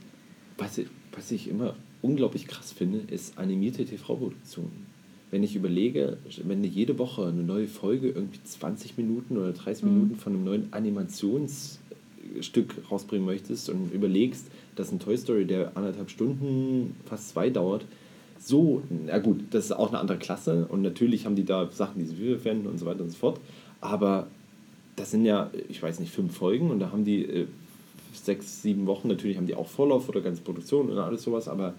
Was 0.58 0.78
ich, 0.78 0.86
was 1.12 1.30
ich 1.30 1.48
immer 1.48 1.74
unglaublich 2.02 2.46
krass 2.46 2.72
finde, 2.72 3.00
ist 3.12 3.36
animierte 3.38 3.84
TV-Produktionen. 3.84 4.86
Wenn 5.34 5.42
ich 5.42 5.56
überlege, 5.56 6.18
wenn 6.44 6.62
du 6.62 6.68
jede 6.68 6.96
Woche 6.96 7.26
eine 7.26 7.42
neue 7.42 7.66
Folge, 7.66 8.10
irgendwie 8.10 8.38
20 8.44 8.96
Minuten 8.96 9.36
oder 9.36 9.50
30 9.50 9.82
Mhm. 9.82 9.92
Minuten 9.92 10.14
von 10.14 10.32
einem 10.32 10.44
neuen 10.44 10.72
Animationsstück 10.72 12.76
rausbringen 12.88 13.26
möchtest 13.26 13.68
und 13.68 13.92
überlegst, 13.92 14.46
dass 14.76 14.92
ein 14.92 15.00
Toy 15.00 15.16
Story, 15.16 15.44
der 15.44 15.76
anderthalb 15.76 16.08
Stunden, 16.08 16.94
fast 17.06 17.30
zwei 17.30 17.50
dauert, 17.50 17.84
so, 18.38 18.82
na 19.06 19.18
gut, 19.18 19.40
das 19.50 19.64
ist 19.64 19.72
auch 19.72 19.88
eine 19.88 19.98
andere 19.98 20.18
Klasse 20.18 20.66
und 20.68 20.82
natürlich 20.82 21.26
haben 21.26 21.34
die 21.34 21.44
da 21.44 21.68
Sachen, 21.68 21.98
die 21.98 22.06
sie 22.06 22.16
wiederverwenden 22.16 22.68
und 22.68 22.78
so 22.78 22.86
weiter 22.86 23.02
und 23.02 23.10
so 23.10 23.16
fort, 23.16 23.40
aber 23.80 24.28
das 24.94 25.10
sind 25.10 25.24
ja, 25.24 25.50
ich 25.68 25.82
weiß 25.82 25.98
nicht, 25.98 26.12
fünf 26.12 26.36
Folgen 26.36 26.70
und 26.70 26.78
da 26.78 26.92
haben 26.92 27.04
die 27.04 27.24
äh, 27.24 27.46
sechs, 28.12 28.62
sieben 28.62 28.86
Wochen, 28.86 29.08
natürlich 29.08 29.36
haben 29.36 29.48
die 29.48 29.56
auch 29.56 29.66
Vorlauf 29.66 30.08
oder 30.08 30.20
ganze 30.20 30.42
Produktion 30.42 30.90
und 30.90 30.98
alles 30.98 31.24
sowas, 31.24 31.48
aber 31.48 31.74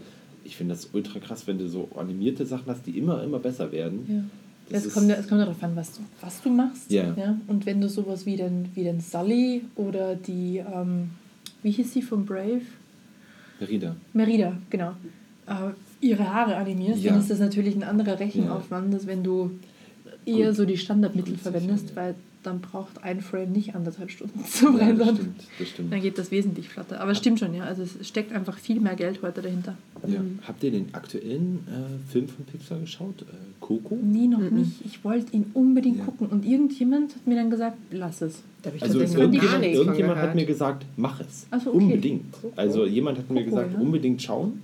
ich 0.46 0.56
finde 0.56 0.74
das 0.76 0.90
ultra 0.94 1.20
krass, 1.20 1.48
wenn 1.48 1.58
du 1.58 1.68
so 1.68 1.90
animierte 1.98 2.46
Sachen 2.46 2.68
hast, 2.68 2.86
die 2.86 2.98
immer, 2.98 3.24
immer 3.24 3.40
besser 3.40 3.72
werden. 3.72 4.06
Ja. 4.08 4.24
Das 4.70 4.86
Es 4.86 4.94
kommt, 4.94 5.12
es 5.12 5.28
kommt 5.28 5.42
darauf 5.42 5.62
an, 5.62 5.76
was 5.76 5.92
du, 5.94 6.02
was 6.22 6.42
du 6.42 6.50
machst. 6.50 6.90
Ja. 6.90 7.14
Ja? 7.18 7.38
Und 7.48 7.66
wenn 7.66 7.82
du 7.82 7.90
sowas 7.90 8.26
wie 8.26 8.36
den, 8.38 8.70
wie 8.74 8.84
den 8.84 9.00
Sully 9.00 9.62
oder 9.76 10.16
die, 10.16 10.58
ähm, 10.58 11.12
wie 11.62 11.72
hieß 11.72 11.94
sie 11.94 12.02
von 12.02 12.26
Brave? 12.26 12.62
Merida. 13.60 13.96
Merida, 14.14 14.58
genau. 14.70 14.92
Äh, 15.48 15.72
ihre 16.02 16.32
Haare 16.34 16.56
animierst, 16.58 17.04
Ja. 17.04 17.12
dann 17.12 17.22
ist 17.22 17.30
das 17.30 17.40
natürlich 17.40 17.76
ein 17.76 17.84
anderer 17.84 18.20
Rechenaufwand, 18.20 18.94
als 18.94 19.06
wenn 19.08 19.24
du 19.24 19.52
eher 20.26 20.48
Gut. 20.48 20.58
so 20.58 20.66
die 20.66 20.78
Standardmittel 20.78 21.34
Gut, 21.34 21.42
verwendest, 21.42 21.90
sicher, 21.90 21.96
weil 21.96 22.16
dann 22.46 22.62
braucht 22.62 23.04
ein 23.04 23.22
Frame 23.22 23.52
nicht 23.52 23.76
anderthalb 23.76 24.12
Stunden 24.12 24.44
zu 24.46 24.66
Ja, 24.66 24.72
das 24.72 24.82
rendern. 24.88 25.16
stimmt, 25.16 25.44
das 25.60 25.68
stimmt. 25.70 25.94
dann 25.94 26.02
geht 26.02 26.18
das 26.18 26.32
wesentlich 26.32 26.70
flotter. 26.70 27.00
Aber 27.02 27.12
es 27.12 27.18
stimmt 27.18 27.40
schon, 27.40 27.54
ja. 27.54 27.64
Also 27.64 27.84
es 27.84 28.08
steckt 28.08 28.34
einfach 28.34 28.58
viel 28.58 28.80
mehr 28.80 28.96
Geld 28.96 29.22
heute 29.22 29.42
dahinter. 29.42 29.76
Ja. 30.08 30.20
Habt 30.48 30.64
ihr 30.64 30.72
den 30.72 30.94
aktuellen 30.94 31.60
äh, 31.68 32.12
Film 32.12 32.28
von 32.28 32.46
Pixar 32.46 32.80
geschaut? 32.80 33.22
Äh, 33.24 33.26
Coco? 33.60 33.98
Nee, 34.02 34.28
noch 34.28 34.40
Mhm. 34.40 34.60
nicht. 34.60 34.72
Ich 34.86 35.04
wollte 35.04 35.36
ihn 35.36 35.46
unbedingt 35.54 35.98
Ja. 36.00 36.06
gucken. 36.06 36.28
Und 36.28 36.46
irgendjemand 36.46 37.16
hat 37.16 37.26
mir 37.28 37.36
dann 37.36 37.50
gesagt, 37.50 37.78
lass 37.92 38.22
es. 38.22 38.42
Da 38.62 38.68
habe 38.70 38.78
ich 38.78 38.84
Also 38.84 39.00
irgendjemand, 39.00 39.64
irgendjemand 39.66 40.20
hat 40.20 40.36
mir 40.36 40.46
gesagt, 40.46 40.86
mach 40.98 41.20
es. 41.22 41.48
So, 41.64 41.70
okay. 41.72 41.78
Unbedingt. 41.78 42.36
Also 42.56 42.86
jemand 42.86 43.18
hat 43.18 43.30
mir 43.30 43.44
Coco, 43.44 43.56
gesagt, 43.56 43.74
ja. 43.74 43.80
unbedingt 43.80 44.22
schauen. 44.22 44.62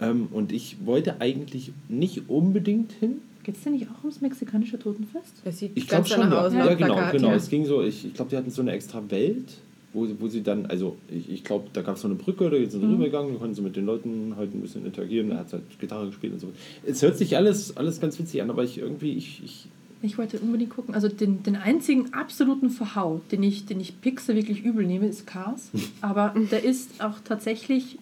Ähm, 0.00 0.28
und 0.32 0.50
ich 0.52 0.78
wollte 0.84 1.20
eigentlich 1.20 1.72
nicht 1.88 2.28
unbedingt 2.28 2.90
hin. 2.92 3.20
Geht 3.44 3.56
es 3.56 3.62
denn 3.64 3.72
nicht 3.72 3.86
auch 3.90 4.02
ums 4.04 4.20
mexikanische 4.20 4.78
Totenfest? 4.78 5.34
Das 5.44 5.58
sieht 5.58 5.72
Ich 5.74 5.88
glaube 5.88 6.06
schon, 6.08 6.30
ja. 6.30 6.48
ja, 6.48 6.74
genau, 6.74 6.94
Plakat, 6.94 7.12
genau. 7.12 7.28
ja. 7.28 7.34
Es 7.34 7.48
ging 7.48 7.64
so, 7.66 7.82
ich, 7.82 8.04
ich 8.06 8.14
glaube, 8.14 8.30
die 8.30 8.36
hatten 8.36 8.50
so 8.50 8.62
eine 8.62 8.72
extra 8.72 9.02
Welt. 9.10 9.58
wo, 9.94 10.06
wo 10.20 10.26
sie 10.28 10.42
dann, 10.42 10.64
also 10.66 10.96
ich, 11.08 11.28
ich 11.30 11.44
glaube, 11.44 11.66
da 11.74 11.82
gab 11.82 11.96
es 11.96 12.00
so 12.02 12.08
eine 12.08 12.14
Brücke, 12.16 12.48
da 12.48 12.56
sind 12.56 12.70
sie 12.70 12.78
Mhm. 12.78 12.92
rübergegangen, 12.94 13.34
da 13.34 13.38
konnten 13.40 13.54
sie 13.54 13.60
mit 13.62 13.76
den 13.76 13.84
Leuten 13.84 14.34
halt 14.36 14.54
ein 14.54 14.60
bisschen 14.62 14.86
interagieren, 14.86 15.30
er 15.32 15.38
hat 15.40 15.52
halt 15.52 15.64
Gitarre 15.80 16.06
gespielt 16.06 16.32
und 16.32 16.38
so. 16.38 16.52
Es 16.86 17.02
hört 17.02 17.18
sich 17.18 17.36
alles, 17.36 17.76
alles 17.76 18.00
ganz 18.00 18.18
witzig 18.18 18.40
an, 18.40 18.48
aber 18.48 18.64
ich 18.64 18.78
irgendwie, 18.78 19.12
ich, 19.12 19.42
ich 19.44 19.66
Ich 20.00 20.16
wollte 20.16 20.38
unbedingt 20.40 20.70
gucken. 20.70 20.94
Also 20.94 21.08
den, 21.08 21.42
den 21.42 21.56
einzigen 21.56 22.14
absoluten 22.14 22.70
Verhau, 22.70 23.20
den 23.32 23.42
ich, 23.42 23.66
den 23.66 23.80
ich 23.80 24.00
Pixar 24.00 24.34
wirklich 24.34 24.64
übel 24.64 24.86
nehme, 24.86 25.06
ist 25.08 25.26
Cars. 25.26 25.70
Aber 26.00 26.32
der 26.50 26.64
ist 26.64 27.04
auch 27.04 27.18
tatsächlich 27.22 27.98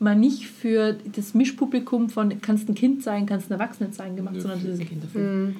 mal 0.00 0.16
nicht 0.16 0.46
für 0.46 0.96
das 1.14 1.34
Mischpublikum 1.34 2.08
von 2.10 2.40
kannst 2.40 2.68
ein 2.68 2.74
Kind 2.74 3.02
sein, 3.02 3.26
kannst 3.26 3.50
ein 3.50 3.60
Erwachsener 3.60 3.92
sein 3.92 4.16
gemacht, 4.16 4.34
Nö, 4.34 4.40
sondern 4.40 4.60
für 4.60 4.72
ein 4.72 4.78
Kinderfilm. 4.88 5.56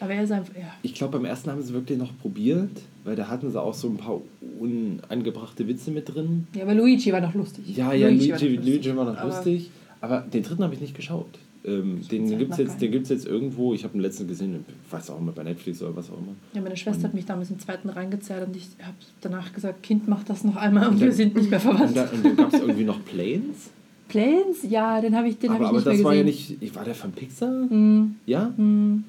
Aber 0.00 0.12
er 0.12 0.24
ist 0.24 0.32
einfach, 0.32 0.54
ja. 0.56 0.72
Ich 0.82 0.94
glaube, 0.94 1.18
beim 1.18 1.24
ersten 1.24 1.50
haben 1.50 1.60
sie 1.62 1.68
es 1.68 1.72
wirklich 1.72 1.96
noch 1.98 2.10
probiert, 2.18 2.70
weil 3.04 3.14
da 3.16 3.28
hatten 3.28 3.50
sie 3.50 3.60
auch 3.60 3.72
so 3.74 3.88
ein 3.88 3.96
paar 3.96 4.20
unangebrachte 4.58 5.66
Witze 5.68 5.90
mit 5.90 6.12
drin. 6.14 6.46
Ja, 6.54 6.64
aber 6.64 6.74
Luigi 6.74 7.12
war 7.12 7.20
noch 7.20 7.34
lustig. 7.34 7.76
Ja, 7.76 7.92
ja, 7.92 8.08
Luigi, 8.08 8.30
war 8.30 8.36
noch 8.36 8.42
lustig. 8.42 8.64
Luigi 8.66 8.96
war 8.96 9.04
noch 9.04 9.16
Aber- 9.16 9.28
lustig. 9.28 9.70
Aber 10.00 10.20
den 10.20 10.42
dritten 10.42 10.62
habe 10.62 10.74
ich 10.74 10.80
nicht 10.80 10.94
geschaut. 10.94 11.38
Ähm, 11.66 12.00
den 12.10 12.26
Zeit 12.28 12.38
gibt 12.38 12.52
es 12.52 12.58
jetzt, 12.58 12.80
den 12.82 12.92
gibt's 12.92 13.08
jetzt 13.08 13.26
irgendwo, 13.26 13.72
ich 13.72 13.84
habe 13.84 13.92
den 13.92 14.02
letzten 14.02 14.28
gesehen, 14.28 14.64
ich 14.68 14.92
weiß 14.92 15.08
auch 15.10 15.18
immer 15.18 15.32
bei 15.32 15.42
Netflix 15.44 15.80
oder 15.82 15.96
was 15.96 16.10
auch 16.10 16.18
immer. 16.18 16.34
Ja, 16.52 16.60
meine 16.60 16.76
Schwester 16.76 17.04
hat 17.04 17.14
mich 17.14 17.24
damals 17.24 17.50
im 17.50 17.58
zweiten 17.58 17.88
reingezerrt 17.88 18.46
und 18.46 18.54
ich 18.56 18.68
habe 18.82 18.96
danach 19.22 19.50
gesagt, 19.52 19.82
Kind, 19.82 20.06
mach 20.06 20.24
das 20.24 20.44
noch 20.44 20.56
einmal 20.56 20.88
und 20.88 20.94
Und 20.94 21.00
wir 21.00 21.06
dann- 21.08 21.16
sind 21.16 21.34
nicht 21.34 21.50
mehr 21.50 21.64
Und, 21.64 21.76
verwandt. 21.76 21.96
da, 21.96 22.04
und 22.12 22.22
dann 22.24 22.36
gab 22.36 22.52
es 22.52 22.60
irgendwie 22.60 22.84
noch 22.84 23.02
Planes. 23.04 23.70
Planes? 24.08 24.58
Ja, 24.68 25.00
den 25.00 25.16
habe 25.16 25.28
ich, 25.28 25.38
den 25.38 25.50
hab 25.50 25.56
aber 25.56 25.64
ich 25.64 25.68
aber 25.70 25.76
nicht 25.78 25.86
das 25.86 25.94
mehr 25.96 26.04
war 26.04 26.14
ja 26.14 26.22
nicht, 26.24 26.56
ich- 26.60 26.74
war 26.76 26.84
der 26.84 26.94
von 26.94 27.12
Pixar? 27.12 27.70
Hm, 27.70 28.16
Ja? 28.26 28.52
hm, 28.54 29.04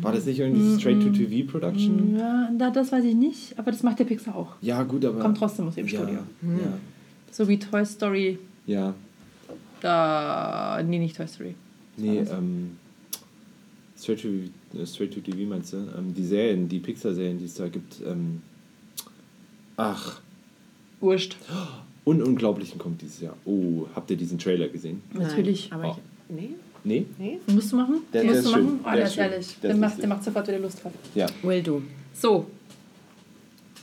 War 0.00 0.12
das 0.12 0.24
nicht 0.24 0.38
irgendwie 0.40 0.80
Straight-to-TV-Production? 0.80 2.16
ja, 2.18 2.50
da, 2.56 2.70
das 2.70 2.90
weiß 2.92 3.04
ich 3.04 3.14
nicht, 3.14 3.58
aber 3.58 3.72
das 3.72 3.82
macht 3.82 3.98
der 3.98 4.04
Pixar 4.04 4.34
auch. 4.36 4.54
Ja, 4.62 4.82
gut, 4.84 5.04
aber. 5.04 5.20
Kommt 5.20 5.36
trotzdem 5.36 5.68
aus 5.68 5.74
dem 5.74 5.86
ja, 5.86 5.98
Studio. 5.98 6.14
Ja, 6.42 6.72
So 7.30 7.46
wie 7.46 7.58
Toy 7.58 7.84
Story. 7.84 8.38
ja. 8.66 8.94
Da, 9.82 10.82
nee, 10.86 10.98
nicht 10.98 11.16
Toy 11.16 11.26
Story. 11.26 11.54
Nee, 12.00 12.18
ähm. 12.30 12.76
Straight 13.98 14.22
to, 14.22 14.28
äh, 14.78 14.86
Straight 14.86 15.12
to 15.12 15.20
TV 15.20 15.48
meinst 15.48 15.72
du? 15.74 15.76
Ähm, 15.76 16.14
die 16.14 16.24
Serien, 16.24 16.68
die 16.68 16.78
Pixar-Serien, 16.78 17.38
die 17.38 17.44
es 17.44 17.54
da 17.54 17.68
gibt. 17.68 17.96
Ähm, 18.06 18.40
ach, 19.76 20.20
Wurscht. 21.00 21.36
Un 22.06 22.22
Unglaublichen 22.22 22.78
kommt 22.78 23.00
dieses 23.02 23.20
Jahr. 23.20 23.36
Oh, 23.44 23.86
habt 23.94 24.10
ihr 24.10 24.16
diesen 24.16 24.38
Trailer 24.38 24.68
gesehen? 24.68 25.02
Natürlich. 25.12 25.70
Nein, 25.70 25.80
aber 25.80 25.90
Oh. 25.92 25.96
ich, 26.28 26.34
nee, 26.34 26.50
Nee? 26.82 27.06
nee. 27.18 27.38
Musst 27.46 27.72
du 27.72 27.76
machen? 27.76 27.96
Der- 28.12 28.24
Musst 28.24 28.34
der 28.36 28.42
du 28.42 28.48
ist 28.48 28.54
schön. 28.54 28.64
machen? 28.64 28.80
Oh, 28.82 28.86
Der 28.86 28.96
der, 28.96 29.04
ist 29.06 29.16
ehrlich. 29.18 29.56
Der 29.62 29.76
macht, 29.76 29.98
der 30.00 30.08
macht 30.08 30.24
sofort 30.24 30.48
wieder 30.48 30.58
Lust 30.58 30.82
drauf. 30.82 30.92
Ja. 31.14 31.26
Will 31.42 31.62
do. 31.62 31.82
So, 32.14 32.46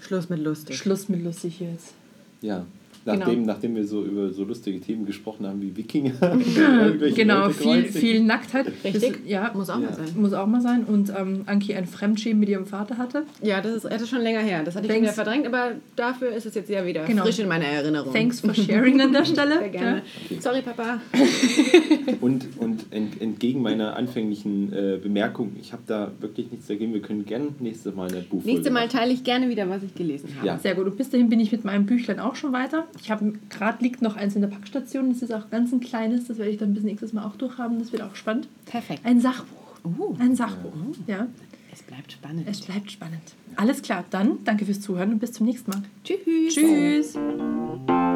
Schluss 0.02 0.30
mit 0.30 0.40
lustig. 0.40 0.76
Schluss 0.78 1.10
mit 1.10 1.24
lustig 1.24 1.60
jetzt. 1.60 1.94
Ja. 2.42 2.66
Nachdem, 3.08 3.36
Genau. 3.42 3.48
nachdem 3.54 3.76
wir 3.76 3.86
so 3.86 4.04
über 4.04 4.30
so 4.32 4.44
lustige 4.44 4.80
Themen 4.82 5.06
gesprochen 5.06 5.48
haben 5.48 5.62
wie 5.62 5.76
Wikinger. 5.76 6.12
Genau, 7.16 7.50
viel, 7.50 7.84
viel 7.86 8.22
Nacktheit. 8.24 8.68
Richtig. 8.84 9.12
Das, 9.14 9.20
ja, 9.26 9.52
Muss 9.54 9.70
auch 9.70 9.80
Ja. 9.80 9.86
mal 9.88 9.94
sein. 9.94 10.06
muss 10.16 10.34
auch 10.34 10.46
mal 10.48 10.62
sein. 10.62 10.84
Und 10.84 11.10
ähm, 11.18 11.44
Anki 11.46 11.74
ein 11.74 11.86
Fremdschämen 11.86 12.40
mit 12.40 12.50
ihrem 12.50 12.66
Vater 12.66 12.98
hatte. 12.98 13.24
Ja, 13.42 13.62
das 13.62 13.74
ist, 13.76 13.86
das 13.86 14.02
ist 14.02 14.10
schon 14.10 14.22
länger 14.22 14.40
her. 14.42 14.62
Das 14.64 14.76
hatte 14.76 14.86
ich 14.86 14.92
Thanks. 14.92 15.04
wieder 15.04 15.14
verdrängt, 15.14 15.48
aber 15.48 15.72
dafür 15.96 16.32
ist 16.32 16.46
es 16.46 16.56
jetzt 16.56 16.70
ja 16.70 16.86
wieder 16.86 17.06
Genau. 17.06 17.24
frisch 17.24 17.40
in 17.40 17.48
meiner 17.48 17.66
Erinnerung. 17.66 18.14
Thanks 18.14 18.40
for 18.42 18.54
sharing 18.54 19.00
an 19.02 19.14
der 19.14 19.26
Stelle. 19.26 19.60
Sehr 19.60 19.70
gerne. 19.70 20.02
Sorry, 20.40 20.62
Papa. 20.62 21.00
Und, 22.22 22.48
und 22.60 22.86
ent, 22.92 23.22
entgegen 23.22 23.62
meiner 23.62 23.96
anfänglichen 23.96 24.72
äh, 24.74 24.98
Bemerkung, 25.02 25.56
ich 25.60 25.72
habe 25.74 25.84
da 25.86 26.12
wirklich 26.20 26.50
nichts 26.52 26.68
dagegen. 26.68 26.94
Wir 26.94 27.02
können 27.02 27.26
gerne 27.26 27.48
nächstes 27.60 27.94
Mal 27.96 28.08
eine 28.10 28.22
Buchfolge 28.22 28.48
Nächstes 28.48 28.72
Mal 28.74 28.86
machen. 28.88 28.98
teile 28.98 29.14
ich 29.14 29.24
gerne 29.24 29.50
wieder, 29.50 29.70
was 29.70 29.84
ich 29.84 29.94
gelesen 29.94 30.30
habe. 30.38 30.48
Ja. 30.48 30.58
Sehr 30.58 30.76
gut. 30.76 30.86
Und 30.88 30.98
bis 30.98 31.10
dahin 31.10 31.30
bin 31.30 31.40
ich 31.40 31.52
mit 31.52 31.64
meinem 31.66 31.86
Büchlein 31.86 32.20
auch 32.20 32.36
schon 32.36 32.54
weiter. 32.54 32.88
Ich 33.02 33.12
habe 33.12 33.34
gerade 33.50 33.84
liegt 33.84 34.02
noch 34.02 34.16
eins 34.16 34.36
in 34.36 34.42
der 34.42 34.50
Packstation. 34.50 35.10
Das 35.10 35.22
ist 35.22 35.34
auch 35.34 35.50
ganz 35.50 35.72
ein 35.72 35.80
kleines. 35.80 36.28
Das 36.28 36.38
werde 36.38 36.52
ich 36.52 36.58
dann 36.58 36.74
bis 36.74 36.84
nächstes 36.84 37.14
Mal 37.14 37.26
auch 37.26 37.36
durchhaben. 37.36 37.80
Das 37.80 37.92
wird 37.92 38.02
auch 38.02 38.16
spannend. 38.16 38.48
Perfekt. 38.66 39.02
Ein 39.06 39.22
Sachbuch. 39.22 39.58
Uh, 39.84 40.16
Ein 40.20 40.36
Sachbuch. 40.36 40.74
Ja. 41.06 41.28
es 41.72 41.82
bleibt 41.84 42.12
spannend. 42.12 42.48
Es 42.50 42.62
bleibt 42.62 42.92
spannend. 42.92 43.22
Alles 43.56 43.82
klar. 43.82 44.04
Dann 44.10 44.44
danke 44.44 44.66
fürs 44.66 44.82
Zuhören 44.82 45.14
und 45.14 45.20
bis 45.20 45.32
zum 45.32 45.46
nächsten 45.46 45.72
Mal. 45.72 45.84
Tschüss. 46.04 46.54
Tschüss. 46.54 48.07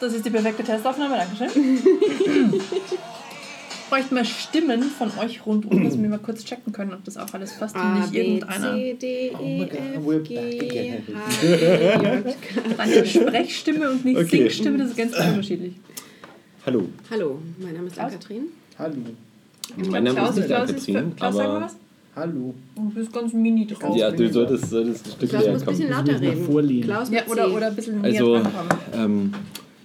Das 0.00 0.14
ist 0.14 0.24
die 0.24 0.30
perfekte 0.30 0.62
Testaufnahme. 0.64 1.16
Dankeschön. 1.16 1.48
Bräuchten 3.90 4.14
mal 4.16 4.24
Stimmen 4.26 4.82
von 4.82 5.10
euch 5.18 5.46
rundum, 5.46 5.82
dass 5.82 5.98
wir 5.98 6.08
mal 6.10 6.18
kurz 6.18 6.44
checken 6.44 6.74
können, 6.74 6.92
ob 6.92 7.02
das 7.04 7.16
auch 7.16 7.32
alles 7.32 7.54
passt 7.54 7.74
und 7.74 7.80
A, 7.80 7.94
nicht 8.00 8.12
B, 8.12 8.18
irgendeiner. 8.18 8.74
C, 8.74 8.94
D, 9.00 9.32
Oh 9.32 9.42
E, 9.42 9.58
God, 9.60 9.70
F, 9.72 10.28
G. 10.28 10.36
H, 10.36 10.42
I, 10.42 11.46
J, 11.46 12.24
K. 12.42 12.60
Deine 12.76 13.06
Sprechstimme 13.06 13.90
und 13.90 14.04
nicht 14.04 14.18
Okay. 14.18 14.28
Singstimme, 14.42 14.76
das 14.78 14.88
ist 14.90 14.96
ganz 14.98 15.16
unterschiedlich. 15.18 15.72
Hallo. 16.66 16.82
Hallo, 17.10 17.38
mein 17.58 17.72
Name 17.74 17.86
ist 17.86 17.94
Klaus? 17.94 18.12
Ann-Kathrin. 18.12 18.42
Hallo. 18.78 18.94
Mein 19.90 20.04
Name 20.04 20.16
Klaus, 20.16 20.30
ist 20.30 20.36
nicht 20.36 20.46
Klaus, 20.48 20.70
ist, 20.70 20.86
Katrin, 20.86 21.16
Klaus 21.16 21.34
sag 21.34 21.46
mal 21.46 21.56
aber. 21.56 21.64
was? 21.64 21.76
Hallo. 22.14 22.54
Oh, 22.76 22.80
du 22.82 22.90
bist 22.90 23.12
ganz 23.12 23.32
mini 23.32 23.66
drauf. 23.66 23.96
Ja, 23.96 24.10
du 24.10 24.30
solltest, 24.30 24.68
solltest 24.68 25.06
ein 25.06 25.12
Stück 25.12 25.30
Klaus 25.30 25.42
näher 25.44 25.52
muss 25.54 25.62
ein 25.62 25.66
bisschen 25.68 25.90
kommen. 25.90 25.98
lauter 26.06 26.12
müssen 26.12 26.22
wir 26.22 26.30
reden. 26.32 26.44
vorlehnen. 26.44 26.82
Klaus 26.82 27.08
Ja, 27.10 27.20
mit 27.22 27.30
oder, 27.30 27.44
C. 27.46 27.52
oder 27.52 27.66
ein 27.68 27.74
bisschen 27.76 28.04
Also, 28.04 28.26
näher 28.34 28.42
drankommen. 28.42 28.68
ähm, 28.92 29.34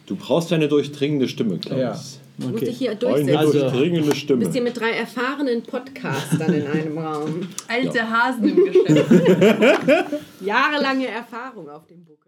du 0.05 0.15
brauchst 0.15 0.51
ja 0.51 0.57
eine 0.57 0.67
durchdringende 0.67 1.27
Stimme, 1.27 1.57
Klaus. 1.59 2.19
Du 2.37 2.47
musst 2.47 2.55
Okay. 2.57 2.65
dich 2.65 2.77
hier 2.79 2.89
Eine 2.91 2.99
durchsetzen. 2.99 3.35
Also- 3.37 3.59
durchdringende 3.59 4.09
Du 4.09 4.15
Stimme. 4.15 4.39
bist 4.39 4.53
hier 4.53 4.61
mit 4.63 4.79
drei 4.79 4.91
erfahrenen 4.91 5.61
Podcastern 5.63 6.51
in 6.53 6.65
einem 6.67 6.97
Raum. 6.97 7.41
Alte 7.67 8.09
Hasen 8.09 8.43
im 8.49 8.65
Geschäft. 8.65 9.11
Jahrelange 10.41 11.07
Erfahrung 11.07 11.69
auf 11.69 11.85
dem 11.87 12.03
Buckel. 12.03 12.22